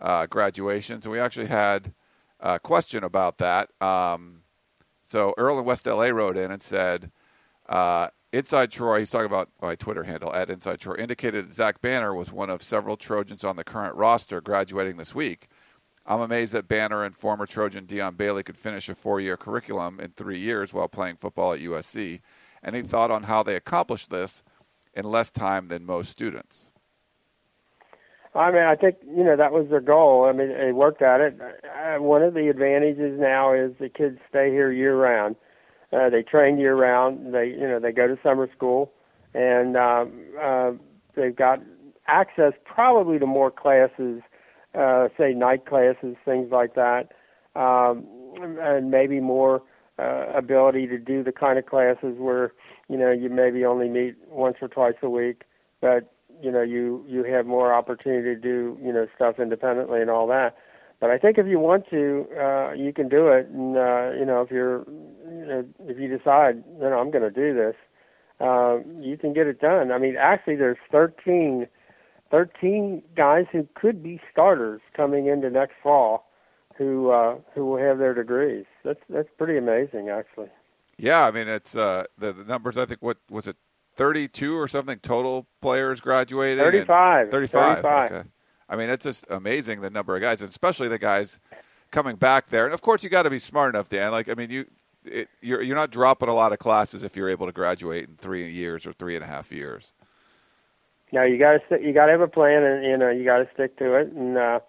uh, 0.04 0.28
graduations, 0.28 1.06
and 1.06 1.12
we 1.12 1.20
actually 1.20 1.48
had 1.48 1.94
a 2.40 2.60
question 2.60 3.04
about 3.04 3.38
that. 3.40 3.70
Um, 3.82 4.42
so 5.04 5.34
Earl 5.38 5.60
in 5.60 5.66
West 5.66 5.88
LA 5.88 6.08
wrote 6.08 6.38
in 6.38 6.52
and 6.52 6.62
said, 6.62 7.10
uh, 7.70 8.10
"Inside 8.34 8.72
Troy." 8.72 9.00
He's 9.00 9.10
talking 9.12 9.26
about 9.26 9.50
my 9.62 9.76
Twitter 9.76 10.04
handle 10.04 10.34
at 10.36 10.50
Inside 10.50 10.82
Troy. 10.82 10.96
Indicated 10.96 11.48
that 11.48 11.56
Zach 11.56 11.82
Banner 11.82 12.14
was 12.14 12.32
one 12.32 12.50
of 12.50 12.62
several 12.62 12.98
Trojans 12.98 13.44
on 13.44 13.56
the 13.56 13.64
current 13.64 13.96
roster 13.96 14.42
graduating 14.42 14.98
this 14.98 15.16
week. 15.16 15.48
I'm 16.06 16.20
amazed 16.20 16.52
that 16.52 16.68
Banner 16.68 17.06
and 17.06 17.16
former 17.16 17.46
Trojan 17.46 17.86
Dion 17.86 18.16
Bailey 18.16 18.44
could 18.44 18.58
finish 18.58 18.90
a 18.90 18.96
four-year 18.96 19.38
curriculum 19.38 20.02
in 20.02 20.12
three 20.12 20.38
years 20.38 20.74
while 20.74 20.90
playing 20.90 21.16
football 21.16 21.54
at 21.54 21.62
USC. 21.62 22.20
Any 22.62 22.82
thought 22.82 23.10
on 23.10 23.24
how 23.24 23.42
they 23.42 23.56
accomplished 23.56 24.10
this 24.10 24.44
in 24.94 25.06
less 25.06 25.32
time 25.32 25.70
than 25.70 25.86
most 25.86 26.12
students? 26.12 26.73
I 28.36 28.52
mean, 28.52 28.64
I 28.64 28.76
think 28.76 28.96
you 29.16 29.24
know 29.24 29.36
that 29.38 29.52
was 29.52 29.68
their 29.70 29.82
goal. 29.82 30.26
I 30.26 30.32
mean, 30.32 30.50
they 30.50 30.72
worked 30.72 31.02
at 31.02 31.22
it. 31.22 31.40
Uh, 31.40 32.02
one 32.02 32.24
of 32.24 32.34
the 32.34 32.50
advantages 32.50 33.20
now 33.20 33.54
is 33.54 33.74
the 33.80 33.90
kids 33.90 34.18
stay 34.30 34.50
here 34.50 34.72
year 34.72 34.96
round. 34.96 35.36
Uh, 35.92 36.10
they 36.10 36.24
train 36.24 36.58
year 36.58 36.76
round. 36.76 37.34
They 37.34 37.48
you 37.48 37.68
know 37.68 37.80
they 37.80 37.92
go 37.92 38.08
to 38.08 38.18
summer 38.24 38.50
school, 38.56 38.92
and 39.36 39.78
um, 39.78 40.12
uh, 40.42 40.72
they've 41.16 41.36
got 41.36 41.60
access 42.08 42.54
probably 42.66 43.20
to 43.20 43.28
more 43.28 43.52
classes, 43.52 44.22
uh, 44.74 45.10
say 45.18 45.34
night 45.34 45.66
classes, 45.68 46.16
things 46.26 46.52
like 46.52 46.74
that, 46.74 47.10
um, 47.56 48.06
and 48.42 48.90
maybe 48.90 49.20
more 49.20 49.62
uh, 50.00 50.26
ability 50.36 50.88
to 50.88 50.98
do 50.98 51.24
the 51.24 51.32
kind 51.32 51.60
of 51.60 51.68
classes 51.68 52.16
where 52.18 52.52
you 52.90 52.98
know 52.98 53.12
you 53.12 53.30
maybe 53.30 53.64
only 53.64 53.90
meet 53.90 54.16
once 54.28 54.58
or 54.60 54.68
twice 54.68 54.96
a 55.04 55.10
week, 55.10 55.44
but 55.82 56.13
you 56.44 56.52
know 56.52 56.62
you 56.62 57.06
you 57.08 57.24
have 57.24 57.46
more 57.46 57.74
opportunity 57.74 58.36
to 58.36 58.40
do 58.40 58.78
you 58.84 58.92
know 58.92 59.08
stuff 59.16 59.40
independently 59.40 60.02
and 60.02 60.10
all 60.10 60.28
that. 60.28 60.58
But 61.00 61.10
I 61.10 61.18
think 61.18 61.38
if 61.38 61.48
you 61.48 61.60
want 61.60 61.90
to, 61.90 62.26
uh, 62.40 62.72
you 62.74 62.94
can 62.94 63.10
do 63.10 63.28
it. 63.28 63.48
And 63.48 63.78
uh, 63.78 64.12
you 64.18 64.26
know 64.26 64.42
if 64.42 64.52
you're 64.52 64.86
you 65.28 65.46
know 65.46 65.66
if 65.80 65.98
you 66.00 66.16
decide 66.16 66.64
you 66.76 66.90
know 66.90 67.00
I'm 67.00 67.12
going 67.12 67.28
to 67.28 67.34
do 67.34 67.54
this, 67.54 67.76
uh, 68.40 68.78
you 69.00 69.18
can 69.18 69.34
get 69.34 69.48
it 69.48 69.60
done. 69.60 69.92
I 69.92 69.98
mean 69.98 70.16
actually 70.18 70.56
there's 70.56 70.78
13, 70.92 71.68
13 72.30 73.04
guys 73.16 73.46
who 73.52 73.68
could 73.76 74.04
be 74.04 74.20
starters 74.30 74.82
coming 74.96 75.28
into 75.28 75.50
next 75.50 75.76
fall, 75.82 76.30
who 76.78 77.12
uh, 77.12 77.36
who 77.56 77.66
will 77.66 77.78
have 77.78 78.00
their 78.00 78.14
degrees. 78.14 78.66
That's 78.84 79.02
that's 79.10 79.30
pretty 79.38 79.58
amazing 79.58 80.10
actually. 80.10 80.50
Yeah, 80.98 81.26
I 81.26 81.32
mean 81.32 81.48
it's 81.48 81.76
uh, 81.76 82.06
the, 82.18 82.34
the 82.34 82.44
numbers. 82.44 82.78
I 82.78 82.86
think 82.86 83.02
what 83.02 83.18
was 83.30 83.48
it, 83.48 83.58
thirty-two 83.96 84.58
or 84.58 84.68
something 84.68 85.00
total 85.00 85.48
players 85.62 86.02
graduated. 86.02 86.60
and- 86.60 86.72
35. 86.72 87.32
35. 87.32 87.76
35. 87.82 88.12
Okay. 88.12 88.30
I 88.70 88.76
mean 88.76 88.90
it's 88.90 89.04
just 89.04 89.26
amazing 89.30 89.82
the 89.82 89.90
number 89.90 90.16
of 90.16 90.22
guys, 90.22 90.42
and 90.42 90.50
especially 90.50 90.88
the 90.88 91.00
guys 91.00 91.40
coming 91.92 92.16
back 92.16 92.48
there. 92.48 92.66
And 92.66 92.74
of 92.74 92.82
course, 92.82 93.04
you 93.04 93.10
got 93.10 93.24
to 93.24 93.30
be 93.30 93.40
smart 93.40 93.74
enough, 93.76 93.90
Dan. 93.90 94.12
Like 94.12 94.30
I 94.30 94.34
mean, 94.34 94.50
you 94.50 94.66
it, 95.06 95.30
you're 95.42 95.62
you're 95.62 95.76
not 95.76 95.92
dropping 95.92 96.30
a 96.30 96.34
lot 96.34 96.52
of 96.52 96.60
classes 96.60 97.04
if 97.04 97.16
you're 97.16 97.30
able 97.30 97.46
to 97.46 97.52
graduate 97.54 98.08
in 98.10 98.16
three 98.18 98.50
years 98.50 98.86
or 98.86 98.94
three 98.94 99.16
and 99.16 99.24
a 99.24 99.28
half 99.28 99.52
years. 99.52 99.94
No, 101.12 101.24
you 101.24 101.38
got 101.38 101.60
to 101.70 101.82
you 101.82 101.94
got 101.94 102.08
to 102.08 102.12
have 102.12 102.22
a 102.22 102.28
plan, 102.28 102.64
and 102.64 102.84
you 102.86 102.98
know 102.98 103.10
you 103.10 103.24
got 103.24 103.38
to 103.38 103.48
stick 103.54 103.78
to 103.78 103.96
it. 103.96 104.12
And 104.12 104.38
uh, 104.38 104.60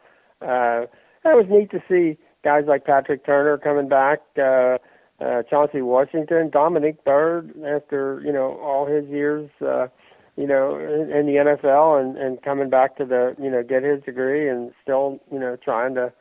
uh, 0.42 0.86
it 1.24 1.36
was 1.36 1.46
neat 1.48 1.70
to 1.70 1.82
see 1.88 2.18
guys 2.44 2.64
like 2.66 2.84
Patrick 2.84 3.24
Turner 3.24 3.56
coming 3.56 3.88
back, 3.88 4.20
uh, 4.36 4.76
uh, 5.20 5.42
Chauncey 5.44 5.82
Washington, 5.82 6.50
Dominique 6.50 7.04
Byrd, 7.04 7.54
after 7.64 8.20
you 8.24 8.32
know 8.32 8.58
all 8.58 8.86
his 8.86 9.06
years, 9.08 9.50
uh, 9.60 9.88
you 10.36 10.46
know, 10.46 10.76
in, 10.76 11.10
in 11.10 11.26
the 11.26 11.36
NFL, 11.36 12.00
and 12.00 12.16
and 12.16 12.42
coming 12.42 12.70
back 12.70 12.96
to 12.96 13.04
the 13.04 13.36
you 13.40 13.50
know 13.50 13.62
get 13.62 13.82
his 13.82 14.02
degree, 14.02 14.48
and 14.48 14.72
still 14.82 15.20
you 15.32 15.38
know 15.38 15.56
trying 15.56 15.94
to 15.94 16.12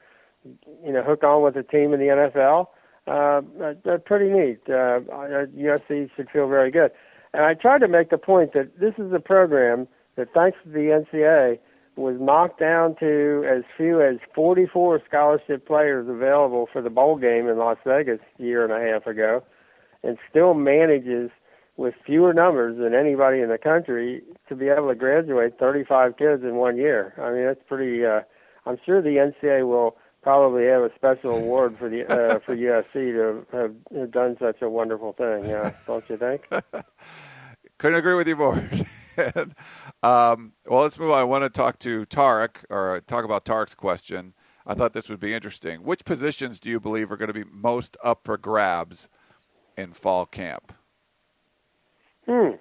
you 0.85 0.91
know 0.91 1.03
hook 1.03 1.23
on 1.23 1.41
with 1.41 1.55
a 1.57 1.63
team 1.63 1.93
in 1.93 1.99
the 1.99 2.07
NFL. 2.07 2.67
Uh, 3.05 3.41
that's 3.83 4.03
pretty 4.05 4.29
neat. 4.29 4.61
Uh, 4.67 5.01
USC 5.57 6.09
should 6.15 6.29
feel 6.29 6.47
very 6.47 6.71
good. 6.71 6.91
And 7.33 7.43
I 7.43 7.53
tried 7.53 7.79
to 7.79 7.87
make 7.87 8.09
the 8.09 8.17
point 8.17 8.53
that 8.53 8.79
this 8.79 8.93
is 8.97 9.11
a 9.11 9.19
program 9.19 9.87
that, 10.15 10.33
thanks 10.33 10.57
to 10.63 10.69
the 10.69 11.05
NCAA, 11.13 11.59
was 11.95 12.15
knocked 12.19 12.59
down 12.59 12.95
to 12.99 13.45
as 13.47 13.63
few 13.77 14.01
as 14.01 14.17
44 14.33 15.01
scholarship 15.07 15.67
players 15.67 16.07
available 16.07 16.67
for 16.71 16.81
the 16.81 16.89
bowl 16.89 17.17
game 17.17 17.47
in 17.47 17.57
Las 17.57 17.77
Vegas 17.85 18.19
a 18.39 18.43
year 18.43 18.63
and 18.63 18.73
a 18.73 18.91
half 18.91 19.05
ago, 19.05 19.43
and 20.03 20.17
still 20.29 20.53
manages 20.53 21.29
with 21.77 21.93
fewer 22.05 22.33
numbers 22.33 22.77
than 22.77 22.93
anybody 22.93 23.39
in 23.39 23.49
the 23.49 23.57
country 23.57 24.21
to 24.47 24.55
be 24.55 24.69
able 24.69 24.89
to 24.89 24.95
graduate 24.95 25.57
35 25.59 26.17
kids 26.17 26.43
in 26.43 26.55
one 26.55 26.77
year. 26.77 27.13
I 27.17 27.31
mean, 27.31 27.45
that's 27.45 27.63
pretty. 27.67 28.05
Uh, 28.05 28.21
I'm 28.65 28.77
sure 28.85 29.01
the 29.01 29.31
NCAA 29.43 29.67
will 29.67 29.97
probably 30.21 30.65
have 30.65 30.83
a 30.83 30.91
special 30.95 31.35
award 31.35 31.77
for 31.77 31.89
the 31.89 32.05
uh, 32.07 32.39
for 32.45 32.55
USC 32.55 32.93
to 32.93 33.45
have, 33.51 33.75
have 33.95 34.11
done 34.11 34.37
such 34.39 34.61
a 34.61 34.69
wonderful 34.69 35.13
thing. 35.13 35.45
Yeah, 35.45 35.73
don't 35.85 36.07
you 36.09 36.17
think? 36.17 36.47
Couldn't 37.77 37.99
agree 37.99 38.15
with 38.15 38.27
you 38.27 38.35
more. 38.35 38.61
Um, 40.03 40.51
well, 40.67 40.81
let's 40.81 40.99
move 40.99 41.11
on. 41.11 41.19
I 41.19 41.23
want 41.23 41.43
to 41.45 41.49
talk 41.49 41.79
to 41.79 42.05
Tarek 42.07 42.65
or 42.69 43.01
talk 43.07 43.23
about 43.23 43.45
Tarek's 43.45 43.75
question. 43.75 44.33
I 44.67 44.73
thought 44.73 44.91
this 44.93 45.09
would 45.09 45.19
be 45.19 45.33
interesting. 45.33 45.83
Which 45.83 46.03
positions 46.03 46.59
do 46.59 46.69
you 46.69 46.79
believe 46.79 47.09
are 47.11 47.17
going 47.17 47.31
to 47.31 47.33
be 47.33 47.49
most 47.49 47.95
up 48.03 48.25
for 48.25 48.37
grabs 48.37 49.07
in 49.77 49.93
fall 49.93 50.25
camp? 50.25 50.73
Hmm. 52.27 52.55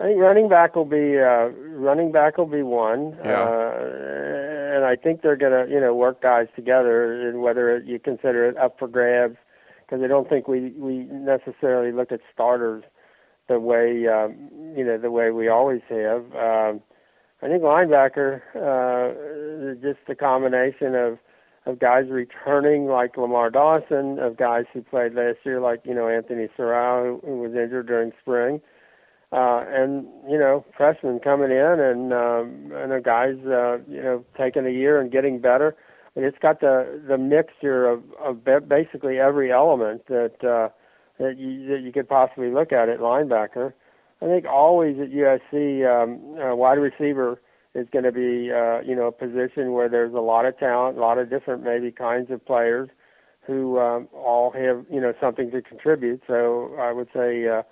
I 0.00 0.04
think 0.04 0.20
running 0.20 0.48
back 0.48 0.74
will 0.74 0.84
be 0.84 1.18
uh, 1.18 1.50
running 1.78 2.10
back 2.10 2.36
will 2.38 2.46
be 2.46 2.62
one, 2.62 3.16
Yeah. 3.24 3.42
uh, 3.44 4.76
and 4.76 4.84
I 4.84 4.96
think 4.96 5.22
they're 5.22 5.36
gonna 5.36 5.66
you 5.68 5.80
know 5.80 5.94
work 5.94 6.20
guys 6.20 6.48
together, 6.56 7.28
and 7.28 7.40
whether 7.40 7.78
you 7.78 8.00
consider 8.00 8.48
it 8.48 8.56
up 8.56 8.78
for 8.78 8.88
grabs, 8.88 9.36
because 9.80 10.02
I 10.02 10.08
don't 10.08 10.28
think 10.28 10.48
we 10.48 10.70
we 10.76 11.04
necessarily 11.10 11.92
look 11.92 12.10
at 12.10 12.20
starters 12.32 12.82
the 13.48 13.60
way 13.60 14.06
um, 14.08 14.50
you 14.76 14.84
know 14.84 14.98
the 14.98 15.10
way 15.10 15.30
we 15.30 15.48
always 15.48 15.82
have. 15.88 16.24
Um, 16.34 16.80
I 17.42 17.48
think 17.48 17.62
linebacker, 17.62 18.40
uh, 18.56 19.74
just 19.82 20.00
the 20.08 20.14
combination 20.14 20.94
of 20.94 21.18
of 21.66 21.78
guys 21.78 22.04
returning 22.10 22.86
like 22.86 23.16
Lamar 23.16 23.50
Dawson, 23.50 24.18
of 24.18 24.36
guys 24.36 24.64
who 24.72 24.82
played 24.82 25.14
last 25.14 25.38
year 25.44 25.60
like 25.60 25.80
you 25.84 25.94
know 25.94 26.08
Anthony 26.08 26.48
Sarao, 26.58 27.20
who, 27.22 27.26
who 27.26 27.40
was 27.40 27.52
injured 27.54 27.86
during 27.86 28.12
spring. 28.20 28.60
uh, 29.32 29.64
and 29.68 30.06
you 30.30 30.38
know 30.38 30.64
freshmen 30.76 31.18
coming 31.18 31.50
in 31.50 31.80
and 31.80 32.12
um, 32.12 32.72
and 32.74 32.92
the 32.92 33.00
guys 33.04 33.36
uh, 33.46 33.78
you 33.88 34.02
know 34.02 34.24
taking 34.38 34.66
a 34.66 34.70
year 34.70 35.00
and 35.00 35.10
getting 35.10 35.40
better. 35.40 35.74
And 36.14 36.24
it's 36.24 36.38
got 36.38 36.60
the 36.60 37.02
the 37.08 37.18
mixture 37.18 37.86
of 37.88 38.02
of 38.22 38.44
basically 38.68 39.18
every 39.18 39.50
element 39.52 40.06
that 40.06 40.44
uh, 40.44 40.68
that 41.18 41.38
you 41.38 41.66
that 41.68 41.80
you 41.82 41.92
could 41.92 42.08
possibly 42.08 42.50
look 42.50 42.72
at 42.72 42.88
at 42.88 43.00
linebacker. 43.00 43.72
I 44.22 44.26
think 44.26 44.46
always 44.46 44.98
at 44.98 45.10
USC, 45.10 45.84
um, 45.84 46.38
a 46.40 46.56
wide 46.56 46.78
receiver 46.78 47.40
is 47.74 47.86
going 47.92 48.04
to 48.04 48.12
be 48.12 48.50
uh, 48.52 48.80
you 48.80 48.94
know 48.94 49.06
a 49.06 49.12
position 49.12 49.72
where 49.72 49.88
there's 49.88 50.14
a 50.14 50.20
lot 50.20 50.46
of 50.46 50.58
talent, 50.58 50.98
a 50.98 51.00
lot 51.00 51.18
of 51.18 51.30
different 51.30 51.62
maybe 51.62 51.90
kinds 51.90 52.30
of 52.30 52.44
players 52.44 52.88
who 53.46 53.78
um, 53.78 54.08
all 54.14 54.50
have 54.52 54.84
you 54.90 55.00
know 55.00 55.12
something 55.20 55.50
to 55.50 55.62
contribute. 55.62 56.22
So 56.26 56.74
I 56.78 56.92
would 56.92 57.08
say. 57.14 57.48
Uh, 57.48 57.62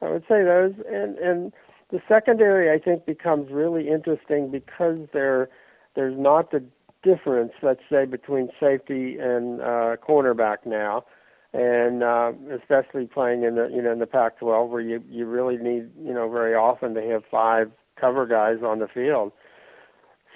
I 0.00 0.10
would 0.10 0.22
say 0.28 0.44
those, 0.44 0.74
and 0.88 1.18
and 1.18 1.52
the 1.90 2.00
secondary 2.08 2.70
I 2.70 2.78
think 2.78 3.06
becomes 3.06 3.50
really 3.50 3.88
interesting 3.88 4.50
because 4.50 4.98
there 5.12 5.48
there's 5.94 6.18
not 6.18 6.50
the 6.50 6.64
difference, 7.02 7.52
let's 7.62 7.82
say, 7.90 8.04
between 8.04 8.50
safety 8.60 9.18
and 9.18 9.60
uh, 9.60 9.96
cornerback 9.96 10.58
now, 10.66 11.04
and 11.52 12.02
uh, 12.02 12.32
especially 12.54 13.06
playing 13.06 13.42
in 13.42 13.54
the 13.56 13.68
you 13.72 13.82
know 13.82 13.92
in 13.92 13.98
the 13.98 14.06
Pac-12 14.06 14.68
where 14.68 14.80
you 14.80 15.02
you 15.08 15.26
really 15.26 15.56
need 15.56 15.90
you 16.02 16.12
know 16.12 16.28
very 16.28 16.54
often 16.54 16.94
to 16.94 17.02
have 17.02 17.22
five 17.30 17.70
cover 18.00 18.26
guys 18.26 18.58
on 18.64 18.78
the 18.78 18.88
field. 18.88 19.32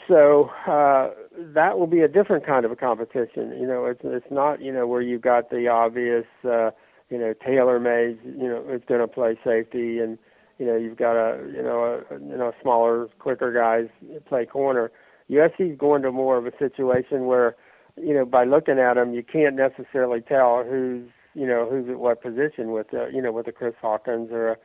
So 0.09 0.51
uh, 0.67 1.11
that 1.55 1.79
will 1.79 1.87
be 1.87 2.01
a 2.01 2.09
different 2.09 2.45
kind 2.45 2.65
of 2.65 2.73
a 2.73 2.77
competition. 2.77 3.57
You 3.59 3.67
know, 3.67 3.87
it's 3.87 4.01
it's 4.03 4.31
not 4.31 4.61
you 4.61 4.73
know 4.73 4.87
where 4.87 5.03
you've 5.03 5.23
got 5.23 5.51
the 5.51 5.69
obvious. 5.69 6.27
Uh, 6.45 6.71
you 7.11 7.19
know, 7.19 7.35
tailor 7.45 7.79
made, 7.79 8.19
you 8.25 8.49
know, 8.49 8.65
is 8.71 8.81
going 8.89 9.03
to 9.03 9.07
play 9.07 9.39
safety, 9.45 9.99
and 9.99 10.17
you 10.59 10.65
know, 10.67 10.77
you've 10.77 10.97
got 10.97 11.17
a, 11.17 11.39
you 11.55 11.63
know, 11.63 12.03
a, 12.11 12.15
you 12.15 12.37
know, 12.39 12.53
smaller, 12.63 13.09
quicker 13.19 13.53
guys 13.53 13.89
play 14.27 14.47
corner. 14.47 14.91
USC 15.31 15.73
is 15.73 15.79
going 15.79 16.03
to 16.03 16.11
more 16.11 16.39
of 16.39 16.47
a 16.47 16.53
situation 16.59 17.27
where, 17.27 17.55
you 17.97 18.15
know, 18.15 18.25
by 18.25 18.45
looking 18.45 18.79
at 18.79 18.95
them, 18.95 19.15
you 19.15 19.23
can't 19.23 19.57
necessarily 19.57 20.21
tell 20.21 20.65
who's, 20.65 21.09
you 21.35 21.47
know, 21.47 21.69
who's 21.69 21.89
at 21.89 21.99
what 21.99 22.23
position 22.23 22.73
with, 22.73 22.93
uh, 22.93 23.07
you 23.09 23.23
know, 23.23 23.33
with 23.33 23.47
a 23.49 23.53
Chris 23.53 23.75
Hawkins 23.81 24.31
or 24.31 24.51
a 24.51 24.57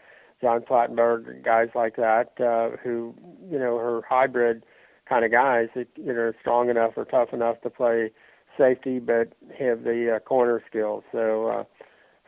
John 0.42 0.62
Plattenburg, 0.62 1.44
guys 1.44 1.70
like 1.76 1.96
that, 1.96 2.32
uh, 2.40 2.78
who, 2.78 3.14
you 3.50 3.58
know, 3.58 3.78
are 3.78 4.02
hybrid 4.08 4.64
kind 5.08 5.26
of 5.26 5.32
guys 5.32 5.68
that, 5.76 5.88
you 5.96 6.14
know, 6.14 6.20
are 6.20 6.36
strong 6.42 6.70
enough 6.70 6.94
or 6.96 7.06
tough 7.06 7.34
enough 7.34 7.62
to 7.62 7.70
play 7.70 8.12
safety, 8.58 9.00
but 9.00 9.34
have 9.58 9.84
the 9.84 10.16
uh, 10.16 10.20
corner 10.20 10.62
skills. 10.70 11.04
So, 11.12 11.48
uh, 11.48 11.64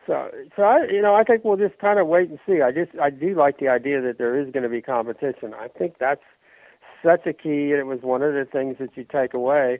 so, 0.06 0.30
so 0.56 0.62
I, 0.62 0.86
you 0.90 1.02
know, 1.02 1.14
I 1.14 1.24
think 1.24 1.44
we'll 1.44 1.56
just 1.56 1.78
kind 1.78 1.98
of 1.98 2.06
wait 2.06 2.30
and 2.30 2.38
see. 2.46 2.62
I 2.62 2.72
just, 2.72 2.98
I 3.00 3.10
do 3.10 3.34
like 3.34 3.58
the 3.58 3.68
idea 3.68 4.00
that 4.00 4.18
there 4.18 4.40
is 4.40 4.50
going 4.50 4.62
to 4.62 4.68
be 4.68 4.80
competition. 4.80 5.54
I 5.54 5.68
think 5.68 5.96
that's 6.00 6.22
such 7.04 7.26
a 7.26 7.32
key, 7.32 7.70
and 7.70 7.80
it 7.80 7.86
was 7.86 8.00
one 8.02 8.22
of 8.22 8.32
the 8.32 8.46
things 8.50 8.76
that 8.80 8.96
you 8.96 9.04
take 9.04 9.34
away 9.34 9.78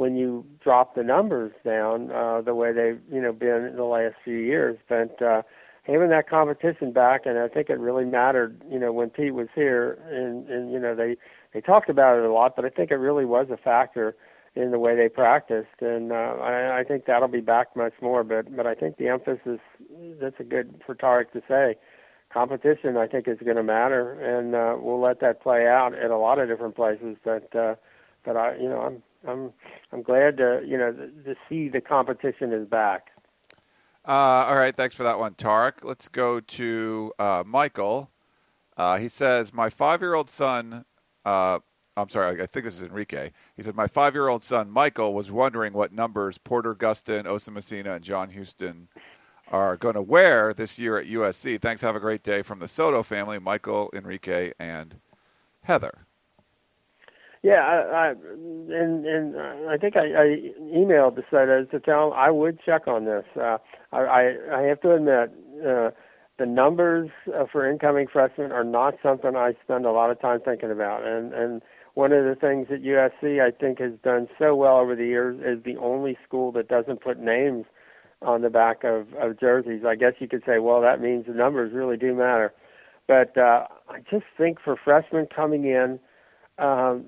when 0.00 0.16
you 0.16 0.46
drop 0.64 0.94
the 0.94 1.02
numbers 1.02 1.52
down 1.62 2.10
uh, 2.10 2.40
the 2.40 2.54
way 2.54 2.72
they've, 2.72 2.98
you 3.12 3.20
know, 3.20 3.34
been 3.34 3.66
in 3.66 3.76
the 3.76 3.84
last 3.84 4.14
few 4.24 4.38
years. 4.38 4.78
But 4.88 5.20
uh, 5.20 5.42
having 5.82 6.08
that 6.08 6.26
competition 6.26 6.90
back, 6.90 7.26
and 7.26 7.38
I 7.38 7.48
think 7.48 7.68
it 7.68 7.78
really 7.78 8.06
mattered, 8.06 8.62
you 8.70 8.78
know, 8.78 8.94
when 8.94 9.10
Pete 9.10 9.34
was 9.34 9.48
here, 9.54 9.98
and 10.10 10.48
and 10.48 10.72
you 10.72 10.78
know 10.78 10.94
they 10.94 11.18
they 11.52 11.60
talked 11.60 11.90
about 11.90 12.18
it 12.18 12.24
a 12.24 12.32
lot, 12.32 12.56
but 12.56 12.64
I 12.64 12.70
think 12.70 12.90
it 12.90 12.94
really 12.94 13.26
was 13.26 13.48
a 13.50 13.58
factor 13.58 14.16
in 14.54 14.70
the 14.70 14.78
way 14.78 14.96
they 14.96 15.10
practiced, 15.10 15.82
and 15.82 16.12
uh, 16.12 16.34
I, 16.40 16.80
I 16.80 16.84
think 16.84 17.04
that'll 17.04 17.28
be 17.28 17.42
back 17.42 17.76
much 17.76 17.92
more. 18.00 18.24
But 18.24 18.56
but 18.56 18.66
I 18.66 18.74
think 18.74 18.96
the 18.96 19.08
emphasis 19.08 19.60
that's 20.18 20.40
a 20.40 20.44
good 20.44 20.80
for 20.86 20.94
Tarek 20.94 21.30
to 21.32 21.42
say. 21.46 21.76
Competition, 22.32 22.96
I 22.96 23.06
think, 23.06 23.28
is 23.28 23.38
going 23.44 23.56
to 23.56 23.62
matter, 23.62 24.12
and 24.12 24.54
uh, 24.54 24.76
we'll 24.80 25.00
let 25.00 25.20
that 25.20 25.42
play 25.42 25.66
out 25.66 25.92
at 25.94 26.10
a 26.10 26.16
lot 26.16 26.38
of 26.38 26.48
different 26.48 26.74
places. 26.74 27.16
But 27.22 27.54
uh, 27.54 27.74
but 28.24 28.36
I, 28.36 28.56
you 28.56 28.68
know, 28.68 28.80
I'm 28.80 29.02
I'm 29.26 29.52
I'm 29.92 30.02
glad 30.02 30.36
to 30.38 30.62
you 30.66 30.78
know 30.78 30.92
to 30.92 31.34
see 31.48 31.68
the 31.68 31.80
competition 31.80 32.52
is 32.52 32.66
back. 32.66 33.08
Uh, 34.04 34.46
all 34.48 34.56
right, 34.56 34.74
thanks 34.74 34.94
for 34.94 35.02
that 35.02 35.18
one, 35.18 35.34
Tarek. 35.34 35.82
Let's 35.82 36.08
go 36.08 36.40
to 36.40 37.12
uh, 37.18 37.44
Michael. 37.46 38.10
Uh, 38.76 38.96
he 38.96 39.08
says, 39.08 39.52
"My 39.52 39.68
five-year-old 39.68 40.30
son 40.30 40.86
uh, 41.24 41.58
I'm 41.96 42.08
sorry, 42.08 42.40
I 42.40 42.46
think 42.46 42.64
this 42.64 42.76
is 42.76 42.82
Enrique. 42.82 43.30
He 43.56 43.62
said, 43.62 43.74
My 43.74 43.86
five 43.86 44.14
year 44.14 44.28
old 44.28 44.42
son, 44.42 44.70
Michael, 44.70 45.12
was 45.12 45.30
wondering 45.30 45.72
what 45.72 45.92
numbers 45.92 46.38
Porter 46.38 46.74
Gustin, 46.74 47.26
Osa 47.26 47.50
Masina, 47.50 47.96
and 47.96 48.04
John 48.04 48.30
Houston 48.30 48.88
are 49.48 49.76
going 49.76 49.94
to 49.94 50.02
wear 50.02 50.54
this 50.54 50.78
year 50.78 50.98
at 50.98 51.06
USC. 51.06 51.60
Thanks. 51.60 51.82
Have 51.82 51.96
a 51.96 52.00
great 52.00 52.22
day 52.22 52.42
from 52.42 52.60
the 52.60 52.68
Soto 52.68 53.02
family, 53.02 53.38
Michael, 53.38 53.90
Enrique, 53.92 54.52
and 54.58 55.00
Heather. 55.62 56.06
Yeah, 57.42 57.62
I, 57.62 57.96
I 57.96 58.08
and 58.10 59.06
and 59.06 59.34
I 59.70 59.78
think 59.78 59.96
I, 59.96 60.00
I 60.00 60.50
emailed 60.60 61.16
the 61.16 61.22
site 61.30 61.70
to 61.70 61.80
tell 61.80 62.10
them 62.10 62.18
I 62.18 62.30
would 62.30 62.60
check 62.64 62.86
on 62.86 63.06
this. 63.06 63.24
Uh, 63.34 63.56
I 63.92 64.34
I 64.52 64.62
have 64.62 64.80
to 64.82 64.94
admit, 64.94 65.30
uh, 65.66 65.90
the 66.38 66.46
numbers 66.46 67.10
uh, 67.34 67.44
for 67.50 67.68
incoming 67.68 68.08
freshmen 68.12 68.52
are 68.52 68.64
not 68.64 68.94
something 69.02 69.36
I 69.36 69.54
spend 69.64 69.86
a 69.86 69.90
lot 69.92 70.10
of 70.10 70.20
time 70.20 70.40
thinking 70.44 70.70
about, 70.70 71.06
and 71.06 71.32
and 71.32 71.62
one 71.94 72.12
of 72.12 72.24
the 72.24 72.34
things 72.38 72.68
that 72.68 72.82
USC 72.82 73.40
I 73.40 73.50
think 73.50 73.80
has 73.80 73.92
done 74.04 74.28
so 74.38 74.54
well 74.54 74.76
over 74.76 74.94
the 74.94 75.06
years 75.06 75.40
is 75.40 75.64
the 75.64 75.78
only 75.78 76.18
school 76.26 76.52
that 76.52 76.68
doesn't 76.68 77.00
put 77.02 77.18
names 77.18 77.64
on 78.22 78.42
the 78.42 78.50
back 78.50 78.84
of, 78.84 79.06
of 79.14 79.40
jerseys. 79.40 79.82
I 79.86 79.94
guess 79.96 80.12
you 80.18 80.28
could 80.28 80.42
say, 80.46 80.58
well, 80.58 80.80
that 80.82 81.00
means 81.00 81.26
the 81.26 81.32
numbers 81.32 81.72
really 81.72 81.96
do 81.96 82.14
matter. 82.14 82.52
But 83.08 83.36
uh, 83.36 83.64
I 83.88 84.00
just 84.10 84.26
think 84.36 84.58
for 84.62 84.76
freshmen 84.76 85.26
coming 85.34 85.64
in, 85.64 85.98
um, 86.58 87.04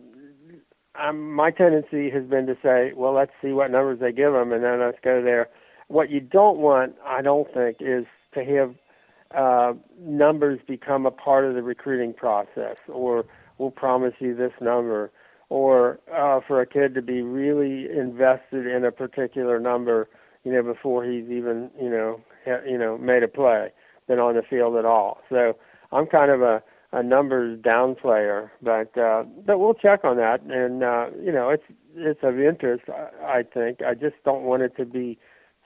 I'm, 0.94 1.32
my 1.32 1.50
tendency 1.50 2.10
has 2.10 2.24
been 2.24 2.46
to 2.46 2.56
say, 2.62 2.92
well, 2.94 3.12
let's 3.12 3.32
see 3.40 3.52
what 3.52 3.70
numbers 3.70 4.00
they 4.00 4.12
give 4.12 4.32
them, 4.32 4.52
and 4.52 4.62
then 4.62 4.80
let's 4.80 4.98
go 5.02 5.22
there. 5.22 5.48
What 5.88 6.10
you 6.10 6.20
don't 6.20 6.58
want, 6.58 6.94
I 7.04 7.22
don't 7.22 7.52
think, 7.52 7.78
is 7.80 8.06
to 8.34 8.44
have 8.44 8.74
uh, 9.34 9.74
numbers 9.98 10.60
become 10.66 11.06
a 11.06 11.10
part 11.10 11.44
of 11.44 11.54
the 11.54 11.62
recruiting 11.62 12.12
process 12.12 12.76
or– 12.88 13.24
we'll 13.58 13.70
promise 13.70 14.14
you 14.18 14.34
this 14.34 14.52
number, 14.60 15.10
or 15.48 16.00
uh, 16.12 16.40
for 16.46 16.60
a 16.60 16.66
kid 16.66 16.94
to 16.94 17.02
be 17.02 17.22
really 17.22 17.90
invested 17.90 18.66
in 18.66 18.84
a 18.84 18.90
particular 18.90 19.60
number, 19.60 20.08
you 20.44 20.52
know, 20.52 20.62
before 20.62 21.04
he's 21.04 21.30
even, 21.30 21.70
you 21.80 21.88
know, 21.88 22.20
ha- 22.44 22.64
you 22.66 22.76
know, 22.76 22.98
made 22.98 23.22
a 23.22 23.28
play, 23.28 23.70
been 24.08 24.18
on 24.18 24.34
the 24.34 24.42
field 24.42 24.76
at 24.76 24.84
all. 24.84 25.18
So 25.28 25.56
I'm 25.92 26.06
kind 26.06 26.30
of 26.30 26.42
a 26.42 26.62
a 26.92 27.02
numbers 27.02 27.58
down 27.62 27.94
player, 27.94 28.52
but 28.60 28.96
uh, 28.98 29.24
but 29.46 29.58
we'll 29.58 29.74
check 29.74 30.04
on 30.04 30.16
that, 30.18 30.42
and 30.42 30.82
uh, 30.82 31.06
you 31.22 31.32
know, 31.32 31.48
it's 31.48 31.64
it's 31.94 32.20
of 32.22 32.38
interest. 32.38 32.84
I, 32.88 33.38
I 33.38 33.42
think 33.42 33.80
I 33.82 33.94
just 33.94 34.16
don't 34.24 34.42
want 34.42 34.62
it 34.62 34.76
to 34.76 34.84
be 34.84 35.18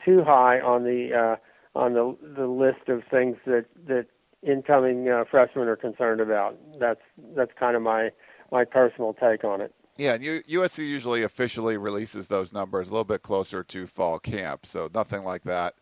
too 0.05 0.22
high 0.24 0.61
on 0.61 0.85
the 0.85 1.12
uh, 1.14 1.79
on 1.79 1.95
the 1.95 2.16
the 2.37 2.47
list 2.47 2.89
of 2.89 3.03
things 3.11 3.37
that 3.47 3.66
that 3.87 4.07
incoming 4.43 5.09
uh, 5.09 5.24
freshmen 5.29 5.66
are 5.68 5.77
concerned 5.77 6.20
about. 6.20 6.57
That's 6.79 7.01
that's 7.35 7.53
kind 7.59 7.77
of 7.77 7.83
my 7.83 8.11
my 8.53 8.64
personal 8.64 9.12
take 9.14 9.43
on 9.43 9.61
it. 9.61 9.74
Yeah, 9.97 10.14
and 10.14 10.22
USC 10.22 10.87
usually 10.87 11.22
officially 11.22 11.79
releases 11.79 12.29
those 12.29 12.53
numbers 12.53 12.89
a 12.89 12.93
little 12.93 13.05
bit 13.05 13.22
closer 13.22 13.64
to 13.64 13.87
fall 13.87 14.18
camp, 14.18 14.66
so 14.66 14.91
nothing 14.95 15.24
like 15.24 15.43
that 15.43 15.74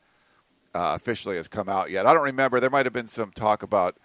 uh, 0.75 0.93
officially 0.95 1.37
has 1.37 1.49
come 1.49 1.69
out 1.69 1.91
yet. 1.91 2.07
I 2.07 2.15
don't 2.15 2.23
remember. 2.23 2.61
There 2.61 2.71
might 2.71 2.87
have 2.87 2.93
been 2.93 3.09
some 3.09 3.33
talk 3.33 3.63
about 3.63 3.99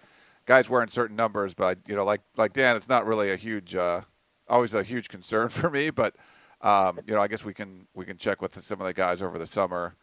guys 0.50 0.68
wearing 0.68 0.89
certain 0.89 1.16
numbers, 1.16 1.54
but 1.54 1.78
you 1.88 1.95
know, 1.95 2.04
like 2.04 2.22
like 2.36 2.54
Dan, 2.54 2.76
it's 2.76 2.89
not 2.89 3.06
really 3.06 3.32
a 3.32 3.36
huge, 3.36 3.76
uh, 3.76 4.02
always 4.50 4.74
a 4.74 4.82
huge 4.84 5.08
concern 5.08 5.47
for 5.50 5.70
me. 5.70 5.91
But 5.91 6.16
um, 6.62 7.00
you 7.08 7.14
know, 7.14 7.22
I 7.22 7.30
guess 7.30 7.45
we 7.45 7.54
can 7.54 7.88
we 7.93 8.04
can 8.04 8.18
check 8.18 8.41
with 8.41 8.60
some 8.62 8.82
of 8.82 8.88
the 8.88 8.93
guys 8.93 9.22
over 9.22 9.38
the 9.38 9.47
summer 9.47 9.95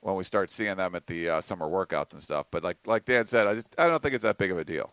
when 0.00 0.16
we 0.16 0.24
start 0.24 0.50
seeing 0.50 0.76
them 0.76 0.96
at 0.96 1.06
the 1.06 1.28
uh, 1.28 1.40
summer 1.40 1.68
workouts 1.68 2.12
and 2.12 2.22
stuff. 2.22 2.46
But 2.50 2.64
like 2.64 2.78
like 2.84 3.04
Dan 3.04 3.26
said, 3.26 3.46
I 3.46 3.54
just 3.54 3.68
I 3.78 3.86
don't 3.86 4.02
think 4.02 4.14
it's 4.14 4.24
that 4.24 4.36
big 4.36 4.50
of 4.50 4.58
a 4.58 4.64
deal. 4.64 4.92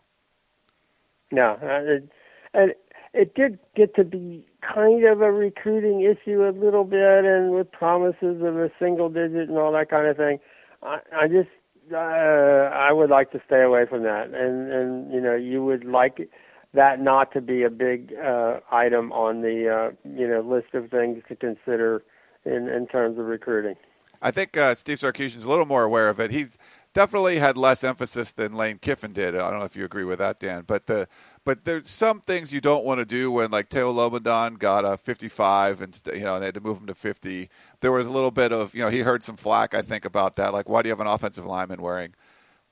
No, 1.32 1.58
uh, 1.60 1.80
it, 1.82 2.08
and 2.54 2.74
it 3.12 3.34
did 3.34 3.58
get 3.74 3.94
to 3.96 4.04
be 4.04 4.46
kind 4.62 5.04
of 5.04 5.20
a 5.20 5.32
recruiting 5.32 6.02
issue 6.02 6.44
a 6.44 6.50
little 6.50 6.84
bit, 6.84 7.24
and 7.24 7.50
with 7.50 7.70
promises 7.72 8.42
of 8.42 8.56
a 8.56 8.70
single 8.78 9.08
digit 9.08 9.48
and 9.48 9.58
all 9.58 9.72
that 9.72 9.90
kind 9.90 10.06
of 10.06 10.16
thing. 10.16 10.38
I, 10.82 11.00
I 11.14 11.28
just 11.28 11.50
uh, 11.92 12.70
I 12.72 12.92
would 12.92 13.10
like 13.10 13.30
to 13.32 13.40
stay 13.46 13.62
away 13.62 13.86
from 13.86 14.02
that, 14.02 14.28
and 14.34 14.72
and 14.72 15.12
you 15.12 15.20
know 15.20 15.34
you 15.34 15.64
would 15.64 15.84
like 15.84 16.28
that 16.74 17.00
not 17.00 17.32
to 17.32 17.40
be 17.40 17.62
a 17.62 17.70
big 17.70 18.14
uh, 18.14 18.60
item 18.70 19.12
on 19.12 19.42
the 19.42 19.68
uh, 19.68 19.90
you 20.04 20.28
know 20.28 20.40
list 20.40 20.74
of 20.74 20.90
things 20.90 21.22
to 21.28 21.36
consider 21.36 22.02
in 22.44 22.68
in 22.68 22.86
terms 22.86 23.18
of 23.18 23.26
recruiting. 23.26 23.76
I 24.22 24.30
think 24.30 24.56
uh, 24.56 24.74
Steve 24.74 24.98
Sarkisian's 24.98 25.44
a 25.44 25.48
little 25.48 25.66
more 25.66 25.84
aware 25.84 26.08
of 26.08 26.20
it. 26.20 26.30
He's 26.30 26.58
definitely 26.94 27.38
had 27.38 27.56
less 27.56 27.84
emphasis 27.84 28.32
than 28.32 28.54
Lane 28.54 28.78
Kiffin 28.78 29.12
did. 29.12 29.34
I 29.34 29.50
don't 29.50 29.58
know 29.58 29.64
if 29.64 29.76
you 29.76 29.84
agree 29.84 30.04
with 30.04 30.18
that, 30.18 30.40
Dan. 30.40 30.64
But 30.66 30.86
the 30.86 31.08
but 31.44 31.64
there's 31.64 31.88
some 31.88 32.20
things 32.20 32.52
you 32.52 32.60
don't 32.60 32.84
want 32.84 32.98
to 32.98 33.04
do 33.04 33.30
when 33.30 33.50
like 33.50 33.68
Toa 33.68 33.92
Lobendahn 33.92 34.58
got 34.58 34.84
a 34.84 34.96
55 34.96 35.80
and 35.80 36.00
you 36.14 36.20
know 36.20 36.34
and 36.34 36.42
they 36.42 36.46
had 36.46 36.54
to 36.54 36.60
move 36.60 36.78
him 36.78 36.86
to 36.86 36.94
50. 36.94 37.48
There 37.80 37.92
was 37.92 38.06
a 38.06 38.10
little 38.10 38.30
bit 38.30 38.52
of 38.52 38.74
you 38.74 38.82
know 38.82 38.88
he 38.88 39.00
heard 39.00 39.22
some 39.22 39.36
flack 39.36 39.74
I 39.74 39.82
think 39.82 40.04
about 40.04 40.36
that. 40.36 40.52
Like 40.52 40.68
why 40.68 40.82
do 40.82 40.88
you 40.88 40.92
have 40.92 41.00
an 41.00 41.06
offensive 41.06 41.46
lineman 41.46 41.80
wearing 41.82 42.14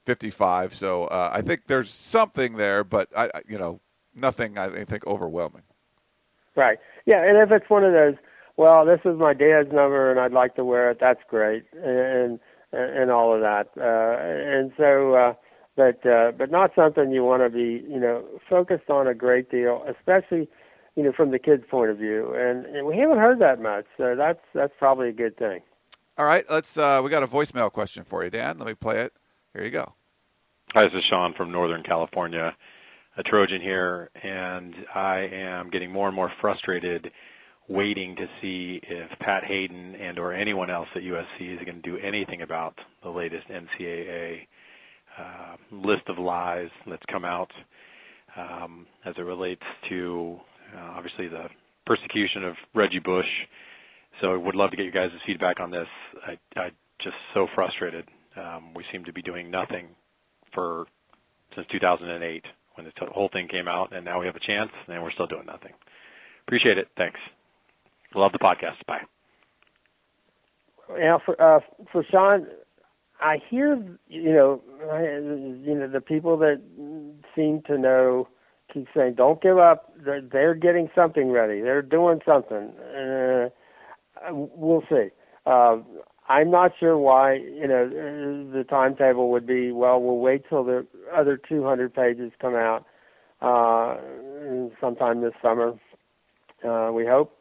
55. 0.09 0.73
So 0.73 1.05
uh, 1.05 1.31
I 1.35 1.43
think 1.43 1.67
there's 1.67 1.91
something 1.91 2.57
there, 2.57 2.83
but 2.83 3.11
I, 3.15 3.31
you 3.47 3.59
know, 3.59 3.81
nothing 4.15 4.57
I 4.57 4.85
think 4.85 5.07
overwhelming. 5.07 5.65
Right. 6.57 6.79
Yeah, 7.05 7.23
and 7.23 7.37
if 7.37 7.51
it's 7.51 7.69
one 7.69 7.85
of 7.85 7.93
those, 7.93 8.15
well, 8.57 8.87
this 8.87 9.01
is 9.05 9.19
my 9.19 9.35
dad's 9.35 9.71
number 9.71 10.11
and 10.11 10.19
I'd 10.19 10.33
like 10.33 10.57
to 10.57 10.65
wear 10.65 10.91
it. 10.91 10.99
That's 10.99 11.21
great, 11.29 11.65
and 11.75 12.41
and, 12.73 12.99
and 12.99 13.11
all 13.11 13.35
of 13.35 13.41
that. 13.41 13.69
Uh, 13.77 14.19
and 14.21 14.73
so, 14.77 15.15
uh, 15.15 15.35
but 15.77 16.05
uh, 16.07 16.33
but 16.33 16.51
not 16.51 16.73
something 16.75 17.11
you 17.13 17.25
want 17.25 17.43
to 17.43 17.51
be, 17.51 17.85
you 17.89 18.01
know, 18.01 18.25
focused 18.49 18.91
on 18.91 19.07
a 19.07 19.15
great 19.15 19.51
deal, 19.51 19.85
especially, 19.89 20.49
you 20.97 21.03
know, 21.03 21.13
from 21.13 21.31
the 21.31 21.39
kids' 21.39 21.65
point 21.71 21.91
of 21.91 21.99
view. 21.99 22.35
And, 22.35 22.67
and 22.67 22.87
we 22.87 22.97
haven't 22.99 23.19
heard 23.19 23.39
that 23.41 23.61
much, 23.61 23.87
so 23.97 24.15
that's 24.17 24.41
that's 24.55 24.73
probably 24.79 25.09
a 25.09 25.13
good 25.13 25.37
thing. 25.37 25.61
All 26.17 26.27
right, 26.27 26.45
let's. 26.51 26.77
Uh, 26.77 27.01
we 27.03 27.11
got 27.11 27.23
a 27.23 27.29
voicemail 27.29 27.71
question 27.71 28.03
for 28.03 28.25
you, 28.25 28.31
Dan. 28.31 28.59
Let 28.59 28.67
me 28.67 28.75
play 28.75 28.99
it. 28.99 29.13
Here 29.55 29.65
you 29.65 29.71
go. 29.71 29.95
Hi, 30.75 30.85
this 30.85 30.93
is 30.95 31.05
Sean 31.09 31.33
from 31.33 31.51
Northern 31.51 31.83
California, 31.83 32.55
a 33.17 33.23
Trojan 33.23 33.61
here, 33.61 34.11
and 34.23 34.75
I 34.95 35.21
am 35.33 35.71
getting 35.71 35.91
more 35.91 36.09
and 36.09 36.17
more 36.17 36.31
frustrated 36.41 37.11
waiting 37.69 38.17
to 38.17 38.27
see 38.41 38.81
if 38.83 39.11
Pat 39.21 39.47
Haden 39.47 39.95
and 39.97 40.19
or 40.19 40.33
anyone 40.33 40.71
else 40.71 40.89
at 40.95 41.03
USC 41.03 41.55
is 41.55 41.65
going 41.65 41.83
to 41.83 41.91
do 41.91 41.99
anything 41.99 42.43
about 42.43 42.75
the 43.03 43.11
latest 43.11 43.47
NCAA 43.49 44.47
uh, 45.19 45.57
list 45.71 46.09
of 46.09 46.19
lies 46.19 46.71
that's 46.87 47.05
come 47.11 47.25
out 47.25 47.51
um, 48.37 48.87
as 49.05 49.15
it 49.19 49.23
relates 49.23 49.63
to 49.89 50.41
uh, 50.75 50.93
obviously 50.97 51.29
the 51.29 51.49
persecution 51.87 52.45
of 52.45 52.55
Reggie 52.75 53.01
Bush. 53.01 53.27
So 54.21 54.33
I 54.33 54.37
would 54.37 54.55
love 54.55 54.71
to 54.71 54.77
get 54.77 54.87
you 54.87 54.93
guys' 54.93 55.11
feedback 55.27 55.61
on 55.61 55.71
this. 55.71 55.89
I, 56.27 56.39
I 56.57 56.71
just 56.99 57.17
so 57.35 57.47
frustrated. 57.55 58.07
Um, 58.37 58.75
we 58.75 58.85
seem 58.91 59.05
to 59.05 59.13
be 59.13 59.23
doing 59.23 59.51
nothing 59.51 59.89
for 60.55 60.87
since 61.55 61.67
2008 61.71 62.45
when 62.75 62.87
the 62.87 63.07
whole 63.13 63.29
thing 63.33 63.49
came 63.49 63.69
out, 63.69 63.93
and 63.95 64.05
now 64.05 64.21
we 64.21 64.27
have 64.27 64.37
a 64.37 64.41
chance, 64.41 64.71
and 64.87 65.03
we're 65.03 65.11
still 65.11 65.27
doing 65.27 65.47
nothing. 65.47 65.73
Appreciate 66.47 66.79
it. 66.79 66.89
Thanks. 66.97 67.19
Love 68.15 68.33
the 68.33 68.39
podcast. 68.39 68.85
Bye. 68.87 69.03
Now 70.99 71.21
for 71.25 71.41
uh, 71.41 71.61
for 71.93 72.05
Sean, 72.11 72.47
I 73.21 73.39
hear 73.51 73.77
you 74.09 74.33
know 74.33 74.63
you 75.67 75.75
know 75.75 75.89
the 75.89 76.01
people 76.01 76.39
that 76.39 76.61
seem 77.35 77.63
to 77.67 77.77
know 77.77 78.29
keep 78.73 78.87
saying 78.95 79.15
don't 79.15 79.43
give 79.43 79.59
up. 79.59 79.93
They're 80.03 80.23
they're 80.23 80.55
getting 80.55 80.89
something 80.95 81.31
ready. 81.31 81.61
They're 81.61 81.83
doing 81.83 82.21
something. 82.25 82.73
Uh, 82.79 83.49
we'll 84.31 84.85
see. 84.89 85.09
Uh, 85.47 85.79
I'm 86.29 86.51
not 86.51 86.73
sure 86.79 86.97
why 86.99 87.35
you 87.35 87.67
know 87.67 87.89
the 87.89 88.65
timetable 88.65 89.31
would 89.31 89.47
be. 89.47 89.73
Well, 89.73 90.01
we'll 90.01 90.19
wait 90.19 90.45
till 90.49 90.65
the 90.65 90.87
other 91.15 91.37
200 91.37 91.95
pages 91.95 92.33
come 92.41 92.55
out 92.55 92.87
uh, 93.41 93.97
sometime 94.81 95.21
this 95.21 95.35
summer. 95.43 95.75
Uh, 96.67 96.91
we 96.93 97.07
hope 97.07 97.38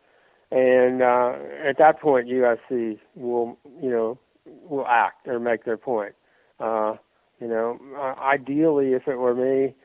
and 0.51 1.01
uh, 1.01 1.33
at 1.67 1.77
that 1.79 1.99
point, 1.99 2.27
USC 2.27 2.99
will, 3.15 3.57
you 3.81 3.89
know, 3.89 4.19
will 4.45 4.87
act 4.87 5.27
or 5.27 5.39
make 5.39 5.65
their 5.65 5.77
point. 5.77 6.13
Uh, 6.59 6.95
you 7.39 7.47
know, 7.47 7.77
uh, 7.95 8.19
ideally, 8.19 8.93
if 8.93 9.07
it 9.07 9.17
were 9.17 9.35
me, 9.35 9.75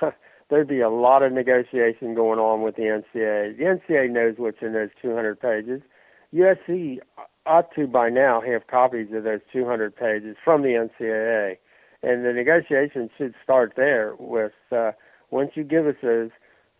there'd 0.50 0.68
be 0.68 0.80
a 0.80 0.90
lot 0.90 1.22
of 1.22 1.32
negotiation 1.32 2.14
going 2.14 2.38
on 2.38 2.62
with 2.62 2.76
the 2.76 2.82
NCAA. 2.82 3.56
The 3.56 3.64
NCAA 3.64 4.10
knows 4.10 4.34
what's 4.38 4.62
in 4.62 4.72
those 4.72 4.90
200 5.02 5.40
pages. 5.40 5.82
USC 6.32 6.98
ought 7.46 7.74
to 7.74 7.86
by 7.86 8.08
now 8.08 8.40
have 8.40 8.66
copies 8.68 9.08
of 9.12 9.24
those 9.24 9.40
200 9.52 9.94
pages 9.94 10.36
from 10.44 10.62
the 10.62 10.88
NCAA, 10.88 11.56
and 12.02 12.24
the 12.24 12.32
negotiations 12.32 13.10
should 13.18 13.34
start 13.42 13.74
there. 13.76 14.14
With 14.18 14.52
uh, 14.70 14.92
once 15.30 15.50
you 15.54 15.64
give 15.64 15.86
us 15.86 15.96
those 16.02 16.30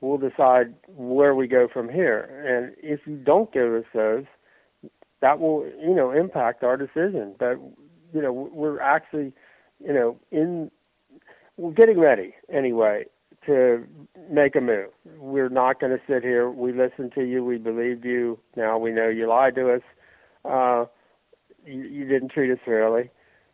we'll 0.01 0.19
decide 0.19 0.75
where 0.89 1.35
we 1.35 1.47
go 1.47 1.69
from 1.73 1.89
here. 1.89 2.21
And 2.47 2.75
if 2.83 3.01
you 3.07 3.17
don't 3.17 3.53
give 3.53 3.73
us 3.73 3.85
those, 3.95 4.25
that 5.21 5.39
will, 5.39 5.67
you 5.81 5.95
know, 5.95 6.11
impact 6.11 6.65
our 6.65 6.77
decision. 6.77 7.35
But, 7.39 7.59
you 8.15 8.23
know, 8.23 8.33
we're 8.33 8.81
actually, 8.81 9.33
you 9.79 9.93
know, 9.93 10.17
in, 10.31 10.71
we're 11.57 11.73
getting 11.73 11.99
ready 12.01 12.35
anyway 12.53 13.05
to 13.47 13.87
make 14.31 14.57
a 14.57 14.61
move. 14.61 14.91
We're 15.19 15.49
not 15.49 15.81
going 15.81 15.93
to 15.93 16.03
sit 16.07 16.23
here. 16.23 16.51
We 16.51 16.73
listened 16.73 17.13
to 17.15 17.25
you. 17.25 17.45
We 17.45 17.59
believed 17.59 18.05
you. 18.05 18.39
Now 18.57 18.79
we 18.79 18.93
know 18.93 19.09
you 19.09 19.29
lied 19.29 19.55
to 19.57 19.75
us. 19.75 19.83
Uh, 20.45 20.85
you, 21.67 21.83
you 21.83 22.05
didn't 22.07 22.31
treat 22.31 22.51
us 22.51 22.59
fairly. 22.65 23.11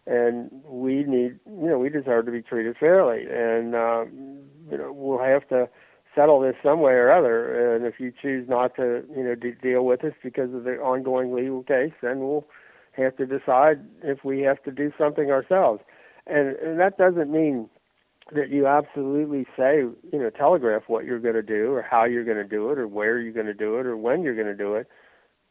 And 0.07 0.51
we 0.65 1.03
need, 1.03 1.41
you 1.47 1.67
know, 1.69 1.79
we 1.81 1.89
deserve 1.89 2.27
to 2.27 2.33
be 2.33 2.43
treated 2.43 2.77
fairly. 2.79 3.25
And, 3.29 3.75
um, 3.75 4.39
you 4.71 4.79
know, 4.79 4.93
we'll 4.93 5.19
have 5.19 5.49
to, 5.49 5.69
settle 6.17 6.41
this 6.41 6.57
some 6.63 6.81
way 6.81 6.93
or 6.95 7.13
other. 7.13 7.77
And 7.77 7.87
if 7.87 8.01
you 8.01 8.13
choose 8.21 8.49
not 8.49 8.75
to, 8.77 9.05
you 9.15 9.23
know, 9.23 9.35
de- 9.35 9.53
deal 9.53 9.85
with 9.85 10.03
us 10.03 10.15
because 10.23 10.53
of 10.55 10.65
the 10.65 10.77
ongoing 10.79 11.33
legal 11.33 11.63
case, 11.63 11.93
then 12.03 12.21
we'll 12.21 12.47
have 12.93 13.17
to 13.19 13.27
decide 13.27 13.85
if 14.03 14.25
we 14.25 14.41
have 14.41 14.63
to 14.65 14.73
do 14.73 14.91
something 14.99 15.31
ourselves. 15.31 15.83
And, 16.27 16.57
and 16.57 16.81
that 16.81 16.99
doesn't 16.99 17.31
mean 17.31 17.69
that 18.35 18.49
you 18.51 18.67
absolutely 18.67 19.47
say, 19.57 19.77
you 19.79 20.19
know, 20.19 20.31
telegraph 20.31 20.85
what 20.89 21.05
you're 21.05 21.21
going 21.21 21.35
to 21.35 21.43
do 21.43 21.73
or 21.73 21.83
how 21.83 22.05
you're 22.05 22.25
going 22.25 22.37
to 22.39 22.45
do 22.45 22.71
it 22.71 22.79
or 22.79 22.89
where 22.89 23.21
you're 23.21 23.33
going 23.33 23.47
to 23.47 23.55
do 23.55 23.79
it 23.79 23.87
or 23.87 23.97
when 23.97 24.23
you're 24.23 24.35
going 24.35 24.47
to 24.49 24.57
do 24.57 24.75
it, 24.75 24.89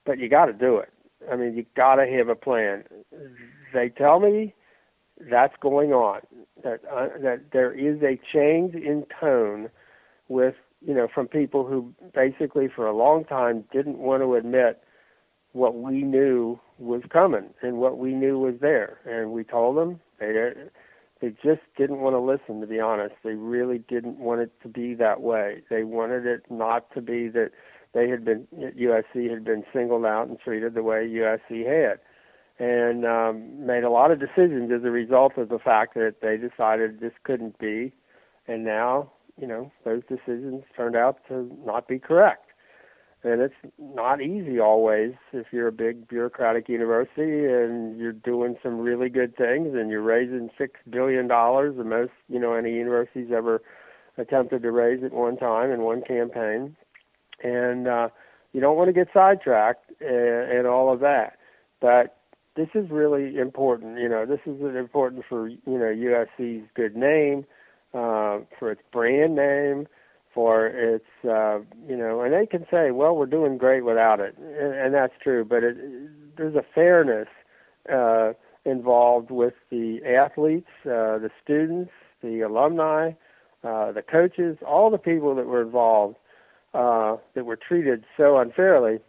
but 0.05 0.19
you 0.19 0.27
got 0.27 0.47
to 0.47 0.53
do 0.53 0.77
it. 0.77 0.89
I 1.31 1.37
mean, 1.37 1.55
you 1.55 1.65
got 1.75 1.95
to 1.95 2.05
have 2.05 2.27
a 2.27 2.35
plan. 2.35 2.83
They 3.73 3.89
tell 3.89 4.19
me 4.19 4.53
that's 5.19 5.53
going 5.61 5.93
on. 5.93 6.21
That 6.63 6.81
uh, 6.91 7.07
that 7.21 7.51
there 7.53 7.71
is 7.71 8.01
a 8.01 8.19
change 8.33 8.75
in 8.75 9.05
tone 9.19 9.69
with 10.27 10.55
you 10.85 10.93
know 10.93 11.07
from 11.13 11.27
people 11.27 11.65
who 11.65 11.93
basically 12.13 12.67
for 12.73 12.87
a 12.87 12.95
long 12.95 13.25
time 13.25 13.63
didn't 13.71 13.97
want 13.97 14.21
to 14.21 14.35
admit 14.35 14.81
what 15.55 15.75
we 15.75 16.01
knew 16.01 16.59
was 16.77 17.01
coming 17.09 17.49
and 17.61 17.77
what 17.77 17.97
we 17.97 18.13
knew 18.13 18.37
was 18.37 18.55
there. 18.59 18.99
And 19.05 19.31
we 19.31 19.43
told 19.45 19.77
them 19.77 20.01
they 20.19 20.51
they 21.21 21.29
just 21.29 21.61
didn't 21.77 22.01
want 22.01 22.13
to 22.13 22.19
listen 22.19 22.59
to 22.59 22.67
be 22.67 22.79
honest. 22.79 23.15
They 23.23 23.35
really 23.35 23.77
didn't 23.77 24.19
want 24.19 24.41
it 24.41 24.51
to 24.63 24.67
be 24.67 24.93
that 24.95 25.21
way. 25.21 25.63
They 25.69 25.83
wanted 25.83 26.25
it 26.25 26.43
not 26.49 26.93
to 26.93 27.01
be 27.01 27.29
that 27.29 27.51
they 27.93 28.09
had 28.09 28.25
been 28.25 28.47
USC 28.53 29.29
had 29.29 29.45
been 29.45 29.63
singled 29.73 30.05
out 30.05 30.27
and 30.27 30.37
treated 30.37 30.73
the 30.73 30.83
way 30.83 31.07
USC 31.07 31.65
had. 31.65 31.99
And 32.57 33.05
um, 33.05 33.65
made 33.65 33.83
a 33.83 33.89
lot 33.89 34.11
of 34.11 34.19
decisions 34.19 34.71
as 34.71 34.83
a 34.83 34.91
result 34.91 35.37
of 35.37 35.49
the 35.49 35.59
fact 35.59 35.93
that 35.95 36.15
they 36.21 36.37
decided 36.37 36.99
this 36.99 37.11
couldn't 37.23 37.57
be. 37.59 37.93
And 38.47 38.63
now 38.63 39.11
you 39.39 39.47
know, 39.47 39.71
those 39.83 40.01
decisions 40.07 40.63
turned 40.75 40.95
out 40.95 41.17
to 41.27 41.49
not 41.65 41.87
be 41.87 41.99
correct. 41.99 42.45
And 43.23 43.41
it's 43.41 43.55
not 43.79 44.21
easy 44.21 44.59
always 44.59 45.13
if 45.33 45.47
you're 45.51 45.67
a 45.67 45.71
big 45.71 46.07
bureaucratic 46.07 46.69
university 46.69 47.45
and 47.45 47.97
you're 47.97 48.11
doing 48.11 48.55
some 48.61 48.79
really 48.79 49.09
good 49.09 49.35
things 49.35 49.69
and 49.73 49.89
you're 49.89 50.03
raising 50.03 50.51
six 50.57 50.79
billion 50.87 51.27
dollars, 51.27 51.75
the 51.75 51.83
most 51.83 52.11
you 52.29 52.39
know 52.39 52.53
any 52.53 52.73
university's 52.73 53.31
ever 53.35 53.63
attempted 54.17 54.61
to 54.61 54.71
raise 54.71 55.03
at 55.03 55.11
one 55.11 55.37
time 55.37 55.71
in 55.71 55.81
one 55.81 56.03
campaign, 56.03 56.75
and 57.43 57.87
uh, 57.87 58.09
you 58.53 58.61
don't 58.61 58.77
want 58.77 58.89
to 58.89 58.93
get 58.93 59.07
sidetracked 59.11 59.89
and, 59.99 60.51
and 60.59 60.67
all 60.67 60.93
of 60.93 60.99
that. 60.99 61.37
But 61.81 62.17
this 62.55 62.69
is 62.75 62.91
really 62.91 63.37
important. 63.37 63.97
You 63.97 64.07
know, 64.07 64.27
this 64.27 64.39
is 64.45 64.61
important 64.61 65.23
for 65.27 65.47
you 65.47 65.59
know 65.65 65.91
USC's 65.91 66.67
good 66.75 66.95
name 66.95 67.45
uh, 67.95 68.39
for 68.59 68.71
its 68.71 68.81
brand 68.91 69.35
name, 69.35 69.87
for 70.33 70.67
its 70.67 71.05
uh, 71.23 71.59
you 71.87 71.95
know, 71.95 72.21
and 72.21 72.33
they 72.33 72.45
can 72.45 72.65
say, 72.69 72.91
well, 72.91 73.15
we're 73.15 73.25
doing 73.25 73.57
great 73.57 73.85
without 73.85 74.19
it, 74.19 74.37
and, 74.37 74.73
and 74.73 74.93
that's 74.93 75.13
true. 75.23 75.45
But 75.45 75.63
it, 75.63 75.77
there's 76.37 76.55
a 76.55 76.65
fairness 76.73 77.27
uh, 77.91 78.33
involved 78.65 79.31
with 79.31 79.53
the 79.71 79.99
athletes, 80.05 80.69
uh, 80.85 81.17
the 81.19 81.29
students, 81.43 81.91
the 82.21 82.41
alumni, 82.41 83.11
uh, 83.63 83.91
the 83.91 84.01
coaches, 84.01 84.57
all 84.67 84.89
the 84.89 84.97
people 84.97 85.35
that 85.35 85.45
were 85.45 85.61
involved 85.61 86.17
uh, 86.73 87.15
that 87.33 87.45
were 87.45 87.55
treated 87.55 88.03
so 88.17 88.37
unfairly 88.37 88.99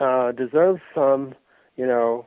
uh, 0.00 0.32
deserve 0.32 0.78
some, 0.94 1.34
you 1.76 1.86
know, 1.86 2.26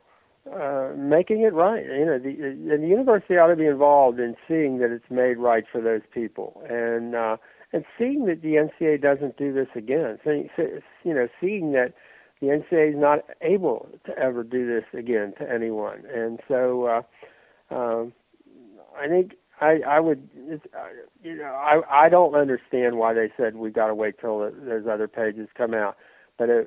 uh, 0.52 0.92
making 0.96 1.42
it 1.42 1.52
right. 1.52 1.84
You 1.84 2.06
know, 2.06 2.18
the, 2.18 2.30
and 2.30 2.82
the 2.82 2.88
university 2.88 3.34
ought 3.36 3.48
to 3.48 3.56
be 3.56 3.66
involved 3.66 4.20
in 4.20 4.36
seeing 4.46 4.78
that 4.78 4.90
it's 4.90 5.10
made 5.10 5.38
right 5.38 5.64
for 5.70 5.80
those 5.80 6.02
people, 6.12 6.62
and 6.68 7.14
uh, 7.14 7.36
and 7.72 7.84
seeing 7.98 8.26
that 8.26 8.42
the 8.42 8.54
NCA 8.54 9.00
doesn't 9.02 9.36
do 9.36 9.52
this 9.52 9.68
again. 9.74 10.18
So, 10.24 10.30
you 11.04 11.14
know, 11.14 11.28
seeing 11.40 11.72
that 11.72 11.94
the 12.40 12.48
NCA 12.48 12.90
is 12.90 12.96
not 12.96 13.20
able 13.40 13.88
to 14.06 14.16
ever 14.18 14.44
do 14.44 14.66
this 14.66 14.84
again 14.98 15.34
to 15.38 15.50
anyone, 15.50 16.04
and 16.12 16.40
so 16.48 16.84
uh, 17.70 17.74
um, 17.74 18.12
I 18.98 19.08
think 19.08 19.32
I 19.60 19.80
I 19.86 20.00
would 20.00 20.28
it's, 20.36 20.64
uh, 20.74 20.88
you 21.22 21.36
know 21.36 21.44
I 21.44 21.80
I 22.04 22.08
don't 22.08 22.34
understand 22.34 22.98
why 22.98 23.14
they 23.14 23.32
said 23.36 23.56
we 23.56 23.70
got 23.70 23.88
to 23.88 23.94
wait 23.94 24.20
till 24.20 24.38
those 24.38 24.86
other 24.90 25.08
pages 25.08 25.48
come 25.56 25.74
out, 25.74 25.96
but 26.38 26.50
if 26.50 26.66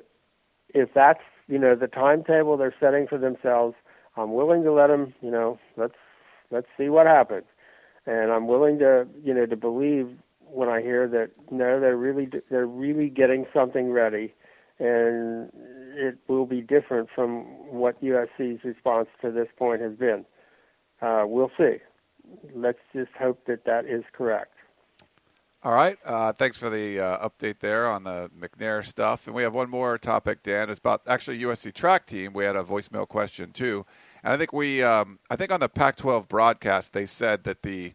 if 0.74 0.90
that's 0.94 1.22
you 1.50 1.58
know 1.58 1.74
the 1.74 1.88
timetable 1.88 2.56
they're 2.56 2.74
setting 2.80 3.06
for 3.06 3.18
themselves. 3.18 3.74
I'm 4.16 4.32
willing 4.32 4.62
to 4.64 4.72
let 4.72 4.88
them, 4.88 5.14
you 5.20 5.30
know, 5.30 5.58
let's 5.76 5.94
Let's 6.50 6.66
see 6.76 6.88
what 6.88 7.06
happens. 7.06 7.44
And 8.06 8.32
I'm 8.32 8.48
willing 8.48 8.78
to, 8.80 9.06
you 9.22 9.34
know, 9.34 9.46
to 9.46 9.56
believe 9.56 10.10
when 10.40 10.68
I 10.68 10.82
hear 10.82 11.06
that 11.08 11.30
no, 11.50 11.78
they're 11.80 11.96
really 11.96 12.28
they're 12.50 12.66
really 12.66 13.08
getting 13.08 13.46
something 13.54 13.92
ready, 13.92 14.34
and 14.80 15.50
it 15.94 16.18
will 16.26 16.46
be 16.46 16.60
different 16.60 17.08
from 17.14 17.42
what 17.72 18.02
USC's 18.02 18.64
response 18.64 19.08
to 19.22 19.30
this 19.30 19.46
point 19.56 19.80
has 19.80 19.94
been. 19.94 20.24
Uh, 21.00 21.22
we'll 21.26 21.52
see. 21.56 21.76
Let's 22.54 22.78
just 22.94 23.12
hope 23.18 23.46
that 23.46 23.64
that 23.64 23.86
is 23.86 24.02
correct. 24.12 24.54
All 25.62 25.74
right. 25.74 25.98
Uh, 26.06 26.32
thanks 26.32 26.56
for 26.56 26.70
the 26.70 26.98
uh, 26.98 27.28
update 27.28 27.58
there 27.58 27.86
on 27.86 28.02
the 28.02 28.30
McNair 28.38 28.82
stuff. 28.82 29.26
And 29.26 29.36
we 29.36 29.42
have 29.42 29.52
one 29.52 29.68
more 29.68 29.98
topic, 29.98 30.42
Dan. 30.42 30.70
It's 30.70 30.78
about 30.78 31.02
actually 31.06 31.38
USC 31.40 31.74
track 31.74 32.06
team. 32.06 32.32
We 32.32 32.44
had 32.44 32.56
a 32.56 32.62
voicemail 32.62 33.06
question 33.06 33.52
too, 33.52 33.84
and 34.24 34.32
I 34.32 34.38
think 34.38 34.54
we, 34.54 34.82
um, 34.82 35.18
I 35.28 35.36
think 35.36 35.52
on 35.52 35.60
the 35.60 35.68
Pac-12 35.68 36.28
broadcast 36.28 36.94
they 36.94 37.04
said 37.04 37.44
that 37.44 37.60
the 37.60 37.92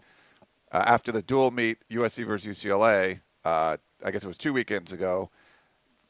uh, 0.72 0.84
after 0.86 1.12
the 1.12 1.24
dual 1.24 1.50
meet 1.50 1.80
USC 1.90 2.28
versus 2.28 2.56
UCLA, 2.56 3.22
uh, 3.44 3.78
I 4.04 4.12
guess 4.12 4.24
it 4.24 4.28
was 4.28 4.38
two 4.38 4.54
weekends 4.54 4.94
ago. 4.94 5.32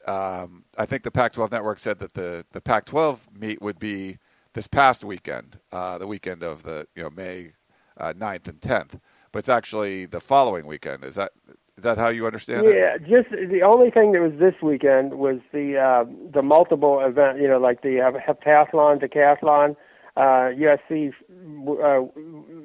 Um, 0.05 0.65
I 0.77 0.85
think 0.85 1.03
the 1.03 1.11
Pac-12 1.11 1.51
network 1.51 1.79
said 1.79 1.99
that 1.99 2.15
the 2.15 2.45
the 2.51 2.59
Pac-12 2.59 3.33
meet 3.33 3.61
would 3.61 3.79
be 3.79 4.17
this 4.55 4.67
past 4.67 5.05
weekend, 5.05 5.59
uh, 5.71 5.99
the 5.99 6.07
weekend 6.07 6.43
of 6.43 6.63
the 6.63 6.85
you 6.97 7.03
know 7.03 7.09
May 7.09 7.53
uh, 7.95 8.11
9th 8.11 8.49
and 8.49 8.59
10th, 8.59 8.99
but 9.35 9.39
it's 9.39 9.49
actually 9.49 10.05
the 10.05 10.21
following 10.21 10.65
weekend. 10.65 11.03
Is 11.03 11.15
that 11.15 11.33
is 11.77 11.83
that 11.83 11.97
how 11.97 12.07
you 12.07 12.25
understand 12.25 12.63
yeah, 12.63 12.95
it? 12.95 13.01
Yeah, 13.05 13.19
just 13.19 13.51
the 13.51 13.63
only 13.63 13.91
thing 13.91 14.13
that 14.13 14.21
was 14.21 14.31
this 14.39 14.55
weekend 14.63 15.15
was 15.15 15.39
the 15.51 15.77
uh, 15.77 16.09
the 16.33 16.41
multiple 16.41 17.01
event. 17.01 17.41
You 17.41 17.49
know, 17.49 17.57
like 17.57 17.81
the 17.81 17.99
uh, 17.99 18.11
heptathlon, 18.13 19.03
decathlon. 19.03 19.75
Uh, 20.15 20.55
USC 20.55 21.11
uh, 21.11 22.07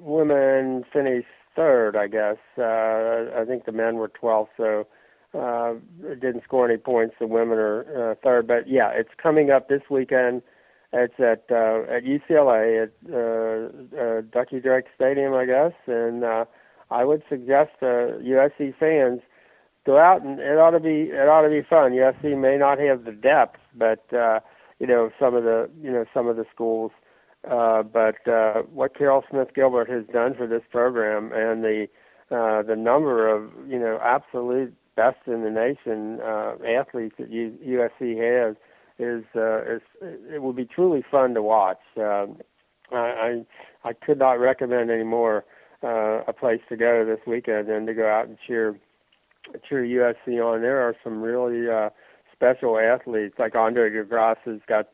women 0.00 0.84
finished 0.92 1.26
third, 1.56 1.96
I 1.96 2.06
guess. 2.06 2.36
Uh, 2.56 3.40
I 3.40 3.44
think 3.44 3.64
the 3.64 3.72
men 3.72 3.96
were 3.96 4.08
12th, 4.08 4.50
so 4.56 4.86
uh, 5.36 5.74
didn't 6.20 6.44
score 6.44 6.70
any 6.70 6.78
points. 6.78 7.16
The 7.18 7.26
women 7.26 7.58
are 7.58 8.12
uh, 8.12 8.14
third, 8.22 8.46
but 8.46 8.68
yeah, 8.68 8.90
it's 8.90 9.10
coming 9.20 9.50
up 9.50 9.68
this 9.68 9.82
weekend. 9.90 10.42
It's 10.92 11.18
at 11.18 11.44
uh, 11.50 11.82
at 11.90 12.04
UCLA 12.04 12.84
at 12.84 12.92
uh, 13.12 14.00
uh, 14.00 14.20
Ducky 14.32 14.60
Drake 14.60 14.86
Stadium, 14.94 15.34
I 15.34 15.46
guess, 15.46 15.72
and 15.88 16.22
uh, 16.22 16.44
I 16.90 17.04
would 17.04 17.22
suggest 17.28 17.70
uh, 17.82 18.18
USC 18.22 18.74
fans 18.78 19.20
go 19.86 19.98
out 19.98 20.22
and 20.22 20.38
it 20.40 20.58
ought 20.58 20.70
to 20.70 20.80
be 20.80 21.10
it 21.12 21.28
ought 21.28 21.42
to 21.42 21.48
be 21.48 21.62
fun. 21.62 21.92
USC 21.92 22.36
may 22.38 22.56
not 22.56 22.78
have 22.78 23.04
the 23.04 23.12
depth, 23.12 23.58
but 23.74 24.04
uh, 24.12 24.40
you 24.78 24.86
know 24.86 25.10
some 25.18 25.34
of 25.34 25.44
the 25.44 25.70
you 25.82 25.90
know 25.90 26.04
some 26.12 26.26
of 26.26 26.36
the 26.36 26.44
schools 26.52 26.92
uh, 27.48 27.82
but 27.82 28.26
uh, 28.28 28.62
what 28.72 28.96
Caryl 28.96 29.24
Smith 29.30 29.48
Gilbert 29.54 29.88
has 29.88 30.04
done 30.12 30.34
for 30.34 30.46
this 30.46 30.62
program 30.70 31.32
and 31.32 31.64
the 31.64 31.86
uh, 32.30 32.62
the 32.62 32.76
number 32.76 33.28
of 33.28 33.50
you 33.66 33.78
know 33.78 33.98
absolute 34.02 34.74
best 34.94 35.16
in 35.26 35.42
the 35.42 35.50
nation 35.50 36.20
uh, 36.20 36.54
athletes 36.66 37.14
that 37.18 37.30
USC 37.30 38.16
has 38.18 38.56
is 38.98 39.24
uh, 39.34 39.76
is 39.76 39.80
it 40.02 40.42
will 40.42 40.52
be 40.52 40.66
truly 40.66 41.02
fun 41.10 41.32
to 41.34 41.42
watch. 41.42 41.80
Uh, 41.96 42.26
I, 42.92 42.96
I 42.98 43.44
I 43.84 43.92
could 43.94 44.18
not 44.18 44.32
recommend 44.32 44.90
any 44.90 45.04
more 45.04 45.44
uh, 45.82 46.22
a 46.26 46.32
place 46.32 46.60
to 46.68 46.76
go 46.76 47.04
this 47.04 47.20
weekend 47.26 47.68
and 47.68 47.86
to 47.86 47.94
go 47.94 48.08
out 48.08 48.28
and 48.28 48.38
cheer 48.46 48.78
cheer 49.68 49.82
USC 49.82 50.44
on. 50.44 50.60
There 50.60 50.80
are 50.80 50.94
some 51.02 51.22
really 51.22 51.70
uh, 51.70 51.90
special 52.32 52.78
athletes 52.78 53.36
like 53.38 53.54
Andre 53.54 53.90
De 53.90 54.04
Grasse 54.04 54.38
has 54.44 54.60
got 54.66 54.88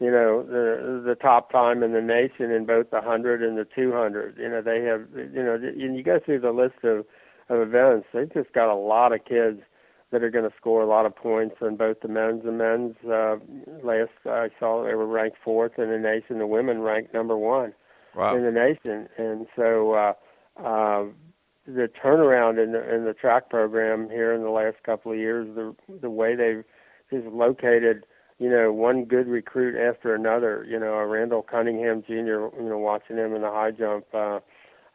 you 0.00 0.10
know 0.10 0.42
the 0.42 1.02
the 1.04 1.14
top 1.14 1.50
time 1.50 1.82
in 1.82 1.92
the 1.92 2.00
nation 2.00 2.50
in 2.50 2.66
both 2.66 2.90
the 2.90 2.96
100 2.96 3.42
and 3.42 3.56
the 3.56 3.66
200 3.74 4.36
you 4.38 4.48
know 4.48 4.60
they 4.60 4.82
have 4.82 5.06
you 5.14 5.42
know 5.42 5.54
and 5.54 5.96
you 5.96 6.02
go 6.02 6.18
through 6.24 6.40
the 6.40 6.50
list 6.50 6.82
of 6.82 7.04
of 7.48 7.60
events 7.60 8.06
they've 8.12 8.32
just 8.32 8.52
got 8.52 8.72
a 8.72 8.74
lot 8.74 9.12
of 9.12 9.24
kids 9.24 9.60
that 10.10 10.22
are 10.22 10.30
going 10.30 10.48
to 10.48 10.56
score 10.56 10.82
a 10.82 10.86
lot 10.86 11.06
of 11.06 11.14
points 11.14 11.56
on 11.62 11.76
both 11.76 12.00
the 12.00 12.08
men's 12.08 12.44
and 12.44 12.58
men's 12.58 12.96
uh 13.06 13.36
last 13.82 14.10
I 14.26 14.48
saw 14.58 14.84
they 14.84 14.94
were 14.94 15.06
ranked 15.06 15.38
fourth 15.44 15.78
in 15.78 15.90
the 15.90 15.98
nation 15.98 16.38
the 16.38 16.46
women 16.46 16.80
ranked 16.80 17.14
number 17.14 17.36
1 17.36 17.72
wow. 18.16 18.36
in 18.36 18.42
the 18.42 18.50
nation 18.50 19.08
and 19.16 19.46
so 19.54 19.92
uh 19.92 20.12
uh 20.56 21.04
the 21.66 21.88
turnaround 22.02 22.62
in 22.62 22.72
the 22.72 22.94
in 22.94 23.04
the 23.04 23.14
track 23.14 23.48
program 23.48 24.10
here 24.10 24.32
in 24.34 24.42
the 24.42 24.50
last 24.50 24.76
couple 24.84 25.12
of 25.12 25.18
years 25.18 25.48
the 25.54 25.74
the 26.00 26.10
way 26.10 26.34
they've 26.36 26.64
just 27.10 27.26
located 27.32 28.04
you 28.38 28.50
know, 28.50 28.72
one 28.72 29.04
good 29.04 29.28
recruit 29.28 29.76
after 29.76 30.14
another. 30.14 30.66
You 30.68 30.78
know, 30.78 30.94
Randall 30.96 31.42
Cunningham 31.42 32.02
Jr. 32.02 32.50
You 32.58 32.68
know, 32.68 32.78
watching 32.78 33.16
him 33.16 33.34
in 33.34 33.42
the 33.42 33.50
high 33.50 33.70
jump. 33.70 34.06
Uh, 34.12 34.40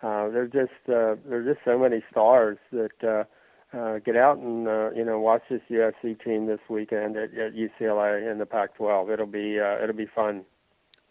uh, 0.01 0.29
there's 0.29 0.51
just 0.51 0.71
uh, 0.87 1.15
there's 1.27 1.45
just 1.45 1.63
so 1.65 1.77
many 1.77 2.03
stars 2.11 2.57
that 2.71 3.03
uh, 3.03 3.77
uh, 3.77 3.99
get 3.99 4.15
out 4.15 4.37
and 4.37 4.67
uh, 4.67 4.91
you 4.91 5.05
know 5.05 5.19
watch 5.19 5.43
this 5.49 5.61
USC 5.69 6.23
team 6.23 6.47
this 6.47 6.59
weekend 6.69 7.17
at, 7.17 7.33
at 7.33 7.53
UCLA 7.53 8.29
in 8.29 8.39
the 8.39 8.45
Pac-12. 8.45 9.11
It'll 9.11 9.25
be 9.25 9.59
uh, 9.59 9.81
it'll 9.81 9.95
be 9.95 10.07
fun. 10.07 10.43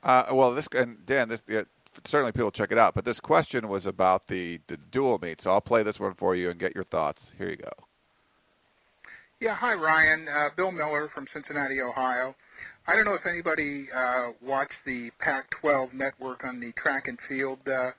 Uh, 0.03 0.25
well, 0.33 0.55
this 0.55 0.69
and 0.77 1.05
Dan, 1.05 1.29
this 1.29 1.43
certainly 2.05 2.33
people 2.33 2.51
check 2.51 2.73
it 2.73 2.79
out. 2.79 2.95
But 2.95 3.05
this 3.05 3.21
question 3.21 3.69
was 3.69 3.87
about 3.87 4.27
the 4.27 4.61
the 4.67 4.77
dual 4.77 5.19
meet, 5.21 5.41
so 5.41 5.51
I'll 5.51 5.61
play 5.61 5.83
this 5.83 6.01
one 6.01 6.15
for 6.15 6.35
you 6.35 6.51
and 6.51 6.59
get 6.59 6.75
your 6.75 6.85
thoughts. 6.85 7.33
Here 7.39 7.49
you 7.49 7.57
go. 7.57 7.73
Yeah, 9.41 9.55
hi 9.55 9.75
Ryan. 9.75 10.27
Uh, 10.29 10.49
Bill 10.57 10.73
Miller 10.73 11.07
from 11.07 11.27
Cincinnati, 11.33 11.81
Ohio. 11.81 12.35
I 12.89 12.97
don't 12.97 13.05
know 13.05 13.15
if 13.15 13.27
anybody 13.27 13.87
uh, 13.95 14.31
watched 14.41 14.85
the 14.85 15.11
Pac-12 15.21 15.93
network 15.93 16.45
on 16.45 16.59
the 16.59 16.73
track 16.73 17.07
and 17.07 17.21
field 17.21 17.61
uh, 17.69 17.91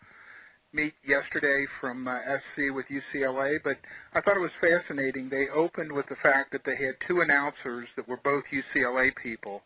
meet 0.74 0.94
yesterday 1.06 1.66
from 1.70 2.08
uh, 2.08 2.18
SC 2.38 2.74
with 2.74 2.90
UCLA, 2.90 3.60
but 3.64 3.78
I 4.14 4.22
thought 4.22 4.36
it 4.36 4.42
was 4.42 4.52
fascinating. 4.52 5.30
They 5.30 5.48
opened 5.48 5.92
with 5.92 6.08
the 6.08 6.16
fact 6.16 6.52
that 6.52 6.64
they 6.64 6.76
had 6.76 7.00
two 7.00 7.22
announcers 7.22 7.88
that 7.96 8.08
were 8.08 8.18
both 8.18 8.52
UCLA 8.52 9.16
people, 9.16 9.64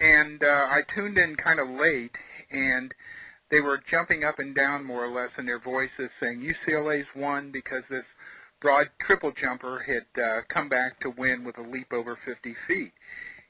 and 0.00 0.42
uh, 0.42 0.46
I 0.46 0.80
tuned 0.86 1.16
in 1.16 1.36
kind 1.36 1.60
of 1.60 1.68
late, 1.68 2.18
and 2.50 2.94
they 3.50 3.60
were 3.60 3.82
jumping 3.84 4.24
up 4.24 4.38
and 4.38 4.54
down 4.54 4.84
more 4.84 5.04
or 5.04 5.12
less 5.12 5.36
in 5.36 5.46
their 5.46 5.58
voices, 5.58 6.10
saying 6.18 6.40
UCLA's 6.40 7.14
won 7.14 7.50
because 7.50 7.82
this 7.90 8.04
broad 8.60 8.86
triple 8.98 9.32
jumper 9.32 9.84
had 9.86 10.22
uh, 10.22 10.40
come 10.48 10.68
back 10.68 11.00
to 11.00 11.10
win 11.10 11.44
with 11.44 11.58
a 11.58 11.62
leap 11.62 11.92
over 11.92 12.14
50 12.14 12.54
feet. 12.54 12.92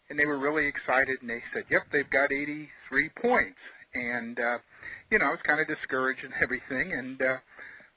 And 0.09 0.19
they 0.19 0.27
were 0.27 0.39
really 0.39 0.67
excited, 0.67 1.19
and 1.21 1.31
they 1.31 1.43
said, 1.53 1.65
yep, 1.69 1.83
they've 1.93 2.09
got 2.09 2.33
83 2.33 3.11
points. 3.11 3.61
And, 3.95 4.39
uh, 4.39 4.59
you 5.11 5.19
know, 5.19 5.27
I 5.27 5.31
was 5.31 5.43
kind 5.43 5.61
of 5.61 5.69
discouraged 5.69 6.25
and 6.25 6.33
everything. 6.43 6.93
And 6.93 7.21
uh, 7.21 7.37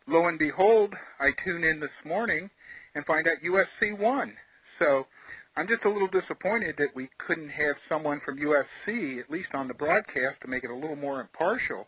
lo 0.05 0.27
and 0.27 0.37
behold, 0.37 0.95
I 1.19 1.31
tune 1.31 1.63
in 1.63 1.79
this 1.79 2.03
morning 2.05 2.49
and 2.93 3.05
find 3.05 3.27
out 3.27 3.43
USC 3.43 3.97
won. 3.97 4.33
So 4.79 5.07
I'm 5.55 5.67
just 5.67 5.85
a 5.85 5.89
little 5.89 6.07
disappointed 6.07 6.77
that 6.77 6.95
we 6.95 7.09
couldn't 7.19 7.49
have 7.49 7.75
someone 7.87 8.19
from 8.19 8.39
USC, 8.39 9.19
at 9.19 9.29
least 9.29 9.53
on 9.53 9.67
the 9.67 9.75
broadcast, 9.75 10.41
to 10.41 10.47
make 10.47 10.63
it 10.63 10.71
a 10.71 10.75
little 10.75 10.95
more 10.95 11.21
impartial. 11.21 11.87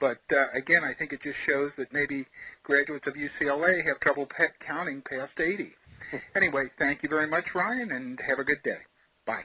But 0.00 0.18
uh, 0.30 0.56
again, 0.56 0.82
I 0.84 0.94
think 0.94 1.12
it 1.12 1.22
just 1.22 1.38
shows 1.38 1.72
that 1.76 1.92
maybe 1.92 2.26
graduates 2.62 3.06
of 3.06 3.14
UCLA 3.14 3.84
have 3.86 3.98
trouble 4.00 4.26
pe- 4.26 4.56
counting 4.60 5.02
past 5.02 5.40
80. 5.40 5.74
anyway, 6.36 6.64
thank 6.78 7.02
you 7.02 7.08
very 7.08 7.26
much, 7.26 7.54
Ryan, 7.54 7.90
and 7.90 8.18
have 8.28 8.38
a 8.38 8.44
good 8.44 8.62
day. 8.62 8.82
Bye. 9.26 9.42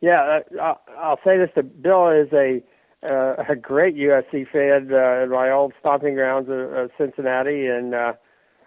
Yeah, 0.00 0.40
uh, 0.60 0.74
I'll 0.98 1.20
say 1.24 1.36
this: 1.36 1.50
to 1.56 1.62
Bill 1.62 2.08
is 2.08 2.32
a 2.32 2.62
uh, 3.02 3.44
a 3.48 3.56
great 3.56 3.96
USC 3.96 4.50
fan 4.50 4.90
uh, 4.92 5.22
at 5.22 5.28
my 5.28 5.50
old 5.50 5.72
stomping 5.80 6.14
grounds 6.14 6.48
of, 6.48 6.72
of 6.72 6.90
Cincinnati, 6.98 7.66
and 7.66 7.94
uh, 7.94 8.12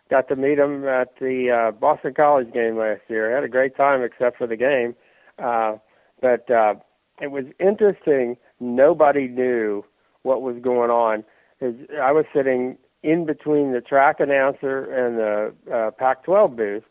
got 0.09 0.27
to 0.27 0.35
meet 0.35 0.59
him 0.59 0.85
at 0.87 1.09
the 1.19 1.49
uh, 1.49 1.71
Boston 1.71 2.13
College 2.13 2.53
game 2.53 2.77
last 2.77 3.01
year. 3.09 3.31
I 3.31 3.35
had 3.35 3.43
a 3.43 3.49
great 3.49 3.75
time, 3.75 4.03
except 4.03 4.37
for 4.37 4.47
the 4.47 4.55
game. 4.55 4.95
Uh, 5.39 5.77
but 6.21 6.49
uh, 6.51 6.75
it 7.21 7.31
was 7.31 7.45
interesting 7.59 8.37
nobody 8.63 9.27
knew 9.27 9.83
what 10.23 10.41
was 10.41 10.57
going 10.61 10.89
on. 10.89 11.23
I 11.61 12.11
was 12.11 12.25
sitting 12.33 12.77
in 13.03 13.25
between 13.25 13.73
the 13.73 13.81
track 13.81 14.19
announcer 14.19 14.83
and 14.83 15.17
the 15.17 15.73
uh, 15.73 15.91
Pac-12 15.91 16.55
booth, 16.55 16.83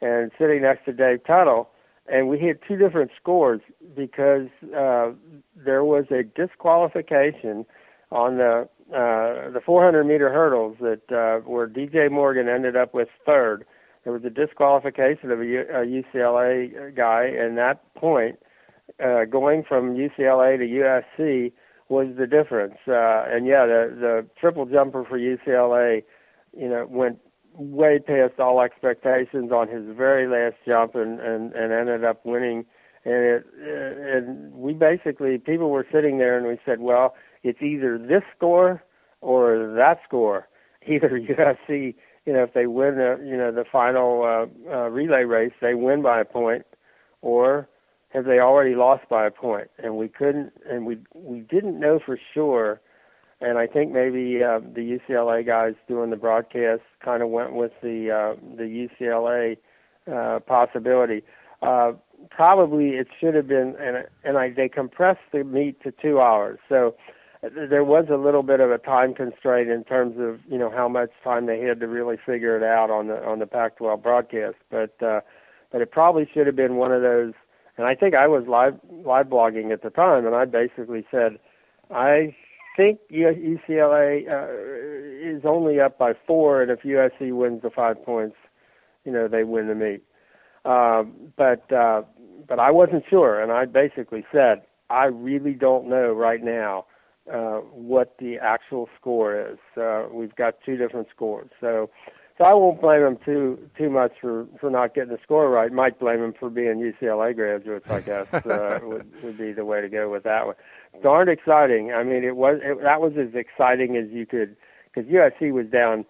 and 0.00 0.30
sitting 0.38 0.62
next 0.62 0.84
to 0.86 0.92
Dave 0.92 1.24
Tuttle, 1.24 1.70
and 2.10 2.28
we 2.28 2.38
had 2.40 2.58
two 2.66 2.76
different 2.76 3.10
scores 3.20 3.60
because 3.94 4.48
uh, 4.76 5.10
there 5.56 5.84
was 5.84 6.06
a 6.10 6.22
disqualification 6.22 7.66
on 8.10 8.38
the 8.38 8.68
uh, 8.90 9.50
the 9.50 9.60
400 9.64 10.04
meter 10.04 10.32
hurdles 10.32 10.78
that 10.80 11.02
uh, 11.12 11.46
where 11.46 11.68
DJ 11.68 12.10
Morgan 12.10 12.48
ended 12.48 12.74
up 12.74 12.94
with 12.94 13.08
third. 13.26 13.66
There 14.04 14.14
was 14.14 14.24
a 14.24 14.30
disqualification 14.30 15.30
of 15.30 15.40
a, 15.40 15.44
U- 15.44 15.66
a 15.70 15.84
UCLA 15.84 16.96
guy, 16.96 17.24
and 17.24 17.58
that 17.58 17.82
point 17.94 18.38
uh, 19.02 19.24
going 19.24 19.64
from 19.64 19.94
UCLA 19.94 20.58
to 20.58 20.64
USC 20.64 21.52
was 21.88 22.08
the 22.18 22.26
difference. 22.26 22.76
Uh, 22.86 23.24
and 23.28 23.46
yeah, 23.46 23.66
the 23.66 23.96
the 23.98 24.26
triple 24.38 24.66
jumper 24.66 25.04
for 25.04 25.18
UCLA, 25.18 26.02
you 26.56 26.68
know, 26.68 26.86
went 26.88 27.18
way 27.54 27.98
past 27.98 28.38
all 28.38 28.60
expectations 28.60 29.50
on 29.52 29.68
his 29.68 29.84
very 29.96 30.26
last 30.26 30.56
jump 30.66 30.94
and 30.94 31.20
and, 31.20 31.52
and 31.54 31.72
ended 31.72 32.04
up 32.04 32.24
winning. 32.24 32.64
And 33.04 33.14
it 33.14 33.46
and 33.56 34.52
we 34.54 34.74
basically 34.74 35.38
people 35.38 35.70
were 35.70 35.86
sitting 35.90 36.18
there 36.18 36.36
and 36.36 36.46
we 36.46 36.58
said, 36.64 36.80
well, 36.80 37.14
it's 37.42 37.62
either 37.62 37.98
this 37.98 38.22
score 38.36 38.82
or 39.20 39.74
that 39.76 40.00
score. 40.06 40.48
Either 40.88 41.08
USC, 41.10 41.94
you 42.24 42.32
know, 42.32 42.44
if 42.44 42.54
they 42.54 42.66
win 42.66 42.96
the 42.96 43.20
you 43.22 43.36
know 43.36 43.50
the 43.50 43.64
final 43.64 44.22
uh, 44.22 44.72
uh, 44.72 44.88
relay 44.88 45.24
race, 45.24 45.52
they 45.60 45.74
win 45.74 46.02
by 46.02 46.20
a 46.20 46.24
point, 46.24 46.64
or 47.20 47.68
have 48.10 48.24
they 48.24 48.38
already 48.38 48.74
lost 48.74 49.08
by 49.08 49.26
a 49.26 49.30
point? 49.30 49.70
And 49.78 49.96
we 49.96 50.08
couldn't, 50.08 50.52
and 50.68 50.86
we 50.86 50.98
we 51.14 51.40
didn't 51.40 51.78
know 51.78 52.00
for 52.04 52.18
sure. 52.34 52.80
And 53.40 53.56
I 53.56 53.68
think 53.68 53.92
maybe 53.92 54.42
uh, 54.42 54.58
the 54.58 54.98
UCLA 54.98 55.46
guys 55.46 55.74
doing 55.86 56.10
the 56.10 56.16
broadcast 56.16 56.82
kind 57.04 57.22
of 57.22 57.28
went 57.28 57.54
with 57.54 57.72
the 57.82 58.10
uh, 58.10 58.40
the 58.56 58.88
UCLA 59.00 59.56
uh, 60.12 60.40
possibility. 60.40 61.22
Uh, 61.62 61.92
probably 62.30 62.90
it 62.90 63.08
should 63.20 63.34
have 63.34 63.46
been, 63.46 63.76
and 63.80 64.06
and 64.24 64.38
I 64.38 64.50
they 64.50 64.68
compressed 64.68 65.20
the 65.32 65.44
meet 65.44 65.82
to 65.82 65.92
two 65.92 66.20
hours, 66.20 66.58
so 66.68 66.94
there 67.42 67.84
was 67.84 68.06
a 68.10 68.16
little 68.16 68.42
bit 68.42 68.60
of 68.60 68.70
a 68.70 68.78
time 68.78 69.14
constraint 69.14 69.70
in 69.70 69.84
terms 69.84 70.16
of 70.18 70.40
you 70.50 70.58
know 70.58 70.70
how 70.70 70.88
much 70.88 71.10
time 71.22 71.46
they 71.46 71.60
had 71.60 71.80
to 71.80 71.86
really 71.86 72.16
figure 72.24 72.56
it 72.56 72.62
out 72.62 72.90
on 72.90 73.06
the 73.08 73.24
on 73.24 73.38
the 73.38 73.46
Pac-12 73.46 74.02
broadcast, 74.02 74.56
but 74.70 75.00
uh, 75.02 75.20
but 75.70 75.80
it 75.80 75.90
probably 75.90 76.28
should 76.32 76.46
have 76.46 76.56
been 76.56 76.76
one 76.76 76.92
of 76.92 77.02
those. 77.02 77.32
And 77.78 77.86
I 77.86 77.94
think 77.94 78.14
I 78.14 78.26
was 78.26 78.44
live 78.48 78.74
live 78.90 79.26
blogging 79.26 79.72
at 79.72 79.82
the 79.82 79.90
time, 79.90 80.26
and 80.26 80.34
I 80.34 80.44
basically 80.44 81.06
said, 81.10 81.38
I 81.92 82.34
think 82.76 82.98
UCLA 83.10 84.28
uh, 84.28 85.36
is 85.36 85.42
only 85.44 85.80
up 85.80 85.96
by 85.96 86.12
four, 86.26 86.60
and 86.60 86.72
if 86.72 86.80
USC 86.80 87.32
wins 87.32 87.62
the 87.62 87.70
five 87.70 88.04
points, 88.04 88.36
you 89.04 89.12
know 89.12 89.28
they 89.28 89.44
win 89.44 89.68
the 89.68 89.76
meet. 89.76 90.02
Uh, 90.64 91.04
but 91.36 91.72
uh, 91.72 92.02
but 92.48 92.58
I 92.58 92.72
wasn't 92.72 93.04
sure, 93.08 93.40
and 93.40 93.52
I 93.52 93.64
basically 93.64 94.24
said 94.32 94.62
I 94.90 95.04
really 95.04 95.52
don't 95.52 95.88
know 95.88 96.12
right 96.12 96.42
now 96.42 96.84
uh, 97.32 97.58
what 97.58 98.16
the 98.18 98.38
actual 98.38 98.88
score 99.00 99.40
is. 99.52 99.58
Uh, 99.80 100.06
we've 100.10 100.34
got 100.34 100.54
two 100.66 100.76
different 100.76 101.06
scores, 101.14 101.50
so 101.60 101.90
so 102.38 102.44
I 102.44 102.54
won't 102.54 102.80
blame 102.80 103.02
them 103.02 103.18
too 103.24 103.58
too 103.76 103.90
much 103.90 104.12
for 104.20 104.46
for 104.60 104.70
not 104.70 104.94
getting 104.94 105.10
the 105.10 105.18
score 105.22 105.50
right. 105.50 105.72
Might 105.72 105.98
blame 105.98 106.20
them 106.20 106.32
for 106.38 106.48
being 106.48 106.76
UCLA 106.76 107.34
graduates. 107.34 107.90
I 107.90 108.00
guess 108.00 108.32
uh, 108.32 108.78
would 108.84 109.22
would 109.22 109.36
be 109.36 109.52
the 109.52 109.64
way 109.64 109.80
to 109.80 109.88
go 109.88 110.08
with 110.08 110.22
that 110.22 110.46
one. 110.46 110.54
Darn 111.02 111.28
exciting. 111.28 111.92
I 111.92 112.04
mean, 112.04 112.22
it 112.22 112.36
was 112.36 112.60
it, 112.62 112.80
that 112.82 113.00
was 113.00 113.14
as 113.18 113.34
exciting 113.34 113.96
as 113.96 114.08
you 114.10 114.24
could 114.24 114.56
because 114.84 115.10
USC 115.10 115.52
was 115.52 115.66
down. 115.66 116.04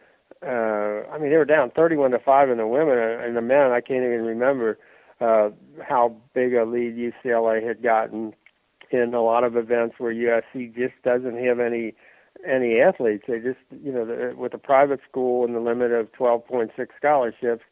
Uh, 0.46 1.08
I 1.10 1.18
mean, 1.18 1.30
they 1.30 1.36
were 1.36 1.44
down 1.44 1.70
31 1.70 2.12
to 2.12 2.18
five 2.18 2.48
in 2.50 2.58
the 2.58 2.66
women 2.66 2.98
and 2.98 3.36
the 3.36 3.40
men. 3.40 3.72
I 3.72 3.80
can't 3.80 4.04
even 4.04 4.22
remember 4.22 4.78
uh, 5.20 5.50
how 5.82 6.14
big 6.34 6.54
a 6.54 6.64
lead 6.64 6.96
UCLA 6.96 7.66
had 7.66 7.82
gotten 7.82 8.34
in 8.90 9.14
a 9.14 9.22
lot 9.22 9.44
of 9.44 9.56
events 9.56 9.96
where 9.98 10.12
USC 10.14 10.74
just 10.74 10.94
doesn't 11.02 11.44
have 11.44 11.58
any 11.58 11.94
any 12.46 12.80
athletes. 12.80 13.24
They 13.28 13.38
just, 13.38 13.58
you 13.82 13.92
know, 13.92 14.04
the, 14.04 14.34
with 14.36 14.54
a 14.54 14.58
private 14.58 15.00
school 15.08 15.44
and 15.44 15.54
the 15.54 15.60
limit 15.60 15.92
of 15.92 16.10
12.6 16.12 16.70
scholarships, 16.96 17.62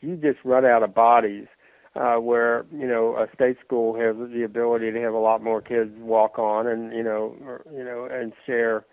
you 0.00 0.16
just 0.16 0.38
run 0.44 0.64
out 0.64 0.82
of 0.82 0.94
bodies. 0.94 1.46
Uh, 1.94 2.16
where 2.20 2.66
you 2.70 2.86
know 2.86 3.16
a 3.16 3.26
state 3.34 3.56
school 3.64 3.98
has 3.98 4.14
the 4.30 4.42
ability 4.42 4.92
to 4.92 5.00
have 5.00 5.14
a 5.14 5.18
lot 5.18 5.42
more 5.42 5.62
kids 5.62 5.90
walk 5.96 6.38
on 6.38 6.66
and 6.66 6.92
you 6.92 7.02
know 7.02 7.34
or, 7.42 7.62
you 7.74 7.82
know 7.82 8.04
and 8.04 8.34
share 8.44 8.84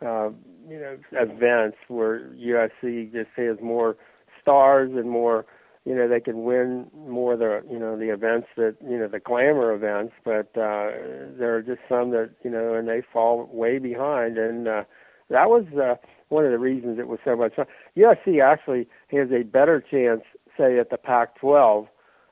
uh, 0.00 0.30
you 0.68 0.78
know 0.78 0.96
events 1.10 1.76
where 1.88 2.20
USC 2.36 3.10
just 3.10 3.30
has 3.34 3.56
more 3.60 3.96
stars 4.40 4.92
and 4.94 5.10
more 5.10 5.44
you 5.84 5.94
know 5.94 6.08
they 6.08 6.20
can 6.20 6.44
win 6.44 6.86
more 6.96 7.36
the 7.36 7.62
you 7.70 7.78
know 7.78 7.96
the 7.98 8.12
events 8.12 8.48
that 8.56 8.76
you 8.88 8.98
know 8.98 9.08
the 9.08 9.18
glamour 9.18 9.72
events, 9.72 10.14
but 10.24 10.48
uh, 10.56 10.90
there 11.38 11.54
are 11.56 11.62
just 11.62 11.80
some 11.88 12.10
that 12.10 12.30
you 12.44 12.50
know 12.50 12.74
and 12.74 12.88
they 12.88 13.02
fall 13.12 13.48
way 13.52 13.78
behind, 13.78 14.38
and 14.38 14.68
uh, 14.68 14.84
that 15.30 15.48
was 15.48 15.64
uh, 15.82 15.94
one 16.28 16.44
of 16.44 16.52
the 16.52 16.58
reasons 16.58 16.98
it 16.98 17.08
was 17.08 17.18
so 17.24 17.34
much 17.34 17.54
fun. 17.54 17.66
USC 17.96 18.42
actually 18.42 18.88
has 19.10 19.28
a 19.32 19.42
better 19.42 19.80
chance, 19.80 20.22
say 20.56 20.78
at 20.78 20.90
the 20.90 20.98
Pac-12, 20.98 21.88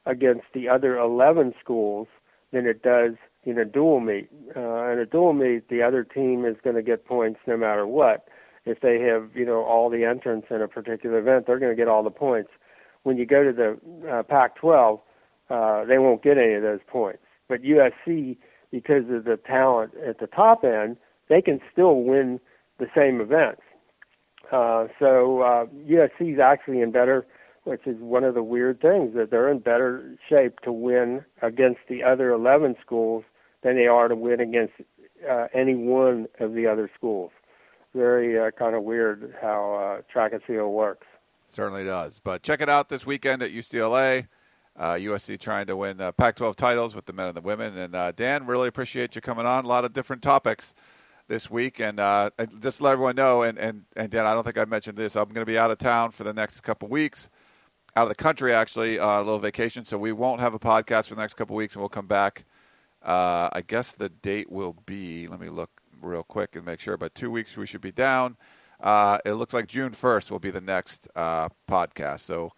against 0.06 0.46
the 0.54 0.68
other 0.68 0.96
11 0.98 1.54
schools 1.62 2.08
than 2.52 2.66
it 2.66 2.82
does 2.82 3.12
in 3.44 3.58
a 3.58 3.64
dual 3.64 4.00
meet. 4.00 4.28
Uh, 4.56 4.90
in 4.92 4.98
a 4.98 5.06
dual 5.06 5.32
meet, 5.32 5.68
the 5.68 5.82
other 5.82 6.04
team 6.04 6.44
is 6.44 6.56
going 6.62 6.76
to 6.76 6.82
get 6.82 7.04
points 7.04 7.40
no 7.46 7.56
matter 7.56 7.86
what. 7.86 8.26
If 8.66 8.80
they 8.80 9.00
have 9.00 9.30
you 9.34 9.46
know 9.46 9.64
all 9.64 9.90
the 9.90 10.04
entrants 10.04 10.48
in 10.50 10.62
a 10.62 10.68
particular 10.68 11.18
event, 11.18 11.46
they're 11.46 11.58
going 11.58 11.72
to 11.72 11.76
get 11.76 11.88
all 11.88 12.02
the 12.04 12.10
points 12.10 12.50
when 13.02 13.16
you 13.16 13.26
go 13.26 13.42
to 13.44 13.52
the 13.52 14.10
uh, 14.10 14.22
Pac-12, 14.22 15.00
uh, 15.48 15.84
they 15.84 15.98
won't 15.98 16.22
get 16.22 16.38
any 16.38 16.54
of 16.54 16.62
those 16.62 16.80
points. 16.86 17.22
But 17.48 17.62
USC, 17.62 18.36
because 18.70 19.04
of 19.10 19.24
the 19.24 19.38
talent 19.44 19.92
at 20.06 20.18
the 20.20 20.26
top 20.26 20.64
end, 20.64 20.96
they 21.28 21.42
can 21.42 21.60
still 21.72 22.02
win 22.02 22.40
the 22.78 22.86
same 22.94 23.20
events. 23.20 23.62
Uh, 24.52 24.86
so 24.98 25.42
uh, 25.42 25.66
USC 25.88 26.34
is 26.34 26.40
actually 26.40 26.80
in 26.80 26.90
better, 26.90 27.26
which 27.64 27.86
is 27.86 27.96
one 28.00 28.24
of 28.24 28.34
the 28.34 28.42
weird 28.42 28.80
things 28.80 29.14
that 29.14 29.30
they're 29.30 29.50
in 29.50 29.58
better 29.58 30.16
shape 30.28 30.60
to 30.60 30.72
win 30.72 31.24
against 31.42 31.80
the 31.88 32.02
other 32.02 32.30
11 32.30 32.76
schools 32.84 33.24
than 33.62 33.76
they 33.76 33.86
are 33.86 34.08
to 34.08 34.16
win 34.16 34.40
against 34.40 34.74
uh, 35.28 35.46
any 35.54 35.74
one 35.74 36.26
of 36.40 36.54
the 36.54 36.66
other 36.66 36.90
schools. 36.96 37.30
Very 37.94 38.38
uh, 38.38 38.50
kind 38.52 38.74
of 38.74 38.82
weird 38.82 39.34
how 39.40 39.74
uh, 39.74 40.02
track 40.10 40.32
and 40.32 40.42
field 40.42 40.72
works. 40.72 41.06
Certainly 41.50 41.84
does. 41.84 42.20
But 42.20 42.42
check 42.42 42.60
it 42.60 42.68
out 42.68 42.88
this 42.88 43.04
weekend 43.04 43.42
at 43.42 43.50
UCLA. 43.50 44.28
Uh, 44.76 44.94
USC 44.94 45.38
trying 45.38 45.66
to 45.66 45.76
win 45.76 46.00
uh, 46.00 46.12
Pac-12 46.12 46.54
titles 46.54 46.94
with 46.94 47.06
the 47.06 47.12
men 47.12 47.26
and 47.26 47.36
the 47.36 47.40
women. 47.40 47.76
And 47.76 47.94
uh, 47.94 48.12
Dan, 48.12 48.46
really 48.46 48.68
appreciate 48.68 49.16
you 49.16 49.20
coming 49.20 49.46
on. 49.46 49.64
A 49.64 49.68
lot 49.68 49.84
of 49.84 49.92
different 49.92 50.22
topics 50.22 50.74
this 51.26 51.50
week, 51.50 51.80
and 51.80 51.98
uh, 51.98 52.30
just 52.60 52.80
let 52.80 52.92
everyone 52.92 53.16
know. 53.16 53.42
And, 53.42 53.58
and 53.58 53.84
and 53.96 54.10
Dan, 54.10 54.26
I 54.26 54.32
don't 54.32 54.44
think 54.44 54.58
I 54.58 54.64
mentioned 54.64 54.96
this. 54.96 55.16
I'm 55.16 55.26
going 55.26 55.44
to 55.44 55.46
be 55.46 55.58
out 55.58 55.70
of 55.70 55.78
town 55.78 56.12
for 56.12 56.24
the 56.24 56.32
next 56.32 56.60
couple 56.60 56.88
weeks, 56.88 57.30
out 57.96 58.04
of 58.04 58.08
the 58.08 58.14
country 58.14 58.52
actually, 58.52 58.98
uh, 58.98 59.18
a 59.18 59.22
little 59.22 59.38
vacation. 59.38 59.84
So 59.84 59.98
we 59.98 60.12
won't 60.12 60.40
have 60.40 60.54
a 60.54 60.58
podcast 60.58 61.08
for 61.08 61.14
the 61.14 61.20
next 61.20 61.34
couple 61.34 61.56
weeks, 61.56 61.74
and 61.74 61.82
we'll 61.82 61.88
come 61.88 62.06
back. 62.06 62.44
Uh, 63.02 63.48
I 63.52 63.62
guess 63.66 63.92
the 63.92 64.08
date 64.08 64.50
will 64.50 64.76
be. 64.86 65.26
Let 65.26 65.40
me 65.40 65.48
look 65.48 65.70
real 66.00 66.22
quick 66.22 66.54
and 66.54 66.64
make 66.64 66.80
sure. 66.80 66.96
But 66.96 67.14
two 67.14 67.30
weeks 67.30 67.56
we 67.56 67.66
should 67.66 67.80
be 67.80 67.92
down. 67.92 68.36
Uh, 68.82 69.18
it 69.24 69.32
looks 69.32 69.52
like 69.52 69.66
June 69.66 69.92
1st 69.92 70.30
will 70.30 70.38
be 70.38 70.50
the 70.50 70.60
next 70.60 71.08
uh, 71.14 71.48
podcast. 71.68 72.20
So 72.20 72.52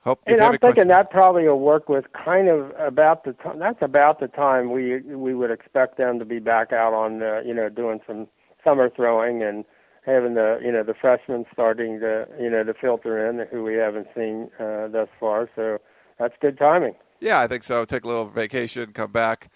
hope. 0.00 0.22
And 0.26 0.40
I'm 0.40 0.58
thinking 0.58 0.88
that 0.88 1.10
probably 1.10 1.46
will 1.48 1.60
work 1.60 1.88
with 1.88 2.04
kind 2.12 2.48
of 2.48 2.72
about 2.78 3.24
the 3.24 3.32
time. 3.34 3.58
That's 3.58 3.82
about 3.82 4.20
the 4.20 4.28
time 4.28 4.70
we 4.70 5.00
we 5.00 5.34
would 5.34 5.50
expect 5.50 5.98
them 5.98 6.18
to 6.18 6.24
be 6.24 6.38
back 6.38 6.72
out 6.72 6.94
on 6.94 7.22
uh, 7.22 7.40
you 7.44 7.54
know 7.54 7.68
doing 7.68 8.00
some 8.06 8.28
summer 8.62 8.90
throwing 8.94 9.42
and 9.42 9.64
having 10.04 10.34
the 10.34 10.60
you 10.62 10.70
know 10.70 10.82
the 10.82 10.94
freshmen 10.94 11.44
starting 11.52 12.00
to 12.00 12.26
you 12.40 12.48
know 12.48 12.64
to 12.64 12.74
filter 12.74 13.28
in 13.28 13.46
who 13.50 13.64
we 13.64 13.74
haven't 13.74 14.06
seen 14.14 14.48
uh, 14.60 14.88
thus 14.88 15.08
far. 15.18 15.50
So 15.56 15.78
that's 16.18 16.34
good 16.40 16.58
timing. 16.58 16.94
Yeah, 17.20 17.40
I 17.40 17.46
think 17.46 17.64
so. 17.64 17.84
Take 17.84 18.04
a 18.04 18.08
little 18.08 18.26
vacation, 18.26 18.92
come 18.92 19.10
back 19.10 19.48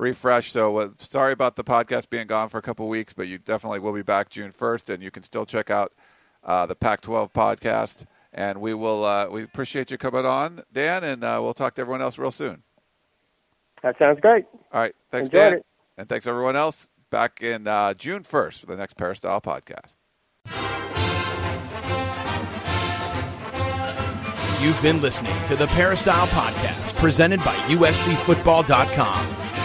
refresh. 0.00 0.50
So 0.50 0.76
uh, 0.78 0.88
sorry 0.98 1.32
about 1.32 1.56
the 1.56 1.64
podcast 1.64 2.10
being 2.10 2.26
gone 2.26 2.48
for 2.48 2.58
a 2.58 2.62
couple 2.62 2.88
weeks, 2.88 3.12
but 3.12 3.28
you 3.28 3.38
definitely 3.38 3.78
will 3.78 3.92
be 3.92 4.02
back 4.02 4.30
June 4.30 4.50
1st, 4.50 4.94
and 4.94 5.02
you 5.02 5.10
can 5.10 5.22
still 5.22 5.46
check 5.46 5.70
out 5.70 5.92
uh, 6.42 6.66
the 6.66 6.74
Pac-12 6.74 7.32
podcast. 7.32 8.06
And 8.32 8.60
we 8.60 8.74
will 8.74 9.04
uh, 9.04 9.28
we 9.28 9.42
appreciate 9.42 9.90
you 9.90 9.98
coming 9.98 10.24
on, 10.24 10.62
Dan, 10.72 11.02
and 11.02 11.24
uh, 11.24 11.40
we'll 11.42 11.52
talk 11.52 11.74
to 11.74 11.80
everyone 11.80 12.00
else 12.00 12.16
real 12.16 12.30
soon. 12.30 12.62
That 13.82 13.98
sounds 13.98 14.20
great. 14.20 14.44
All 14.72 14.80
right, 14.80 14.94
thanks, 15.10 15.28
Enjoyed 15.30 15.40
Dan, 15.40 15.52
it. 15.54 15.66
and 15.98 16.08
thanks 16.08 16.28
everyone 16.28 16.54
else. 16.54 16.88
Back 17.10 17.42
in 17.42 17.66
uh, 17.66 17.94
June 17.94 18.22
1st 18.22 18.60
for 18.60 18.66
the 18.66 18.76
next 18.76 18.96
Peristyle 18.96 19.40
podcast. 19.40 19.96
You've 24.62 24.80
been 24.80 25.00
listening 25.00 25.34
to 25.46 25.56
the 25.56 25.66
Peristyle 25.68 26.26
Podcast, 26.28 26.94
presented 26.96 27.40
by 27.40 27.54
USCFootball.com. 27.70 29.39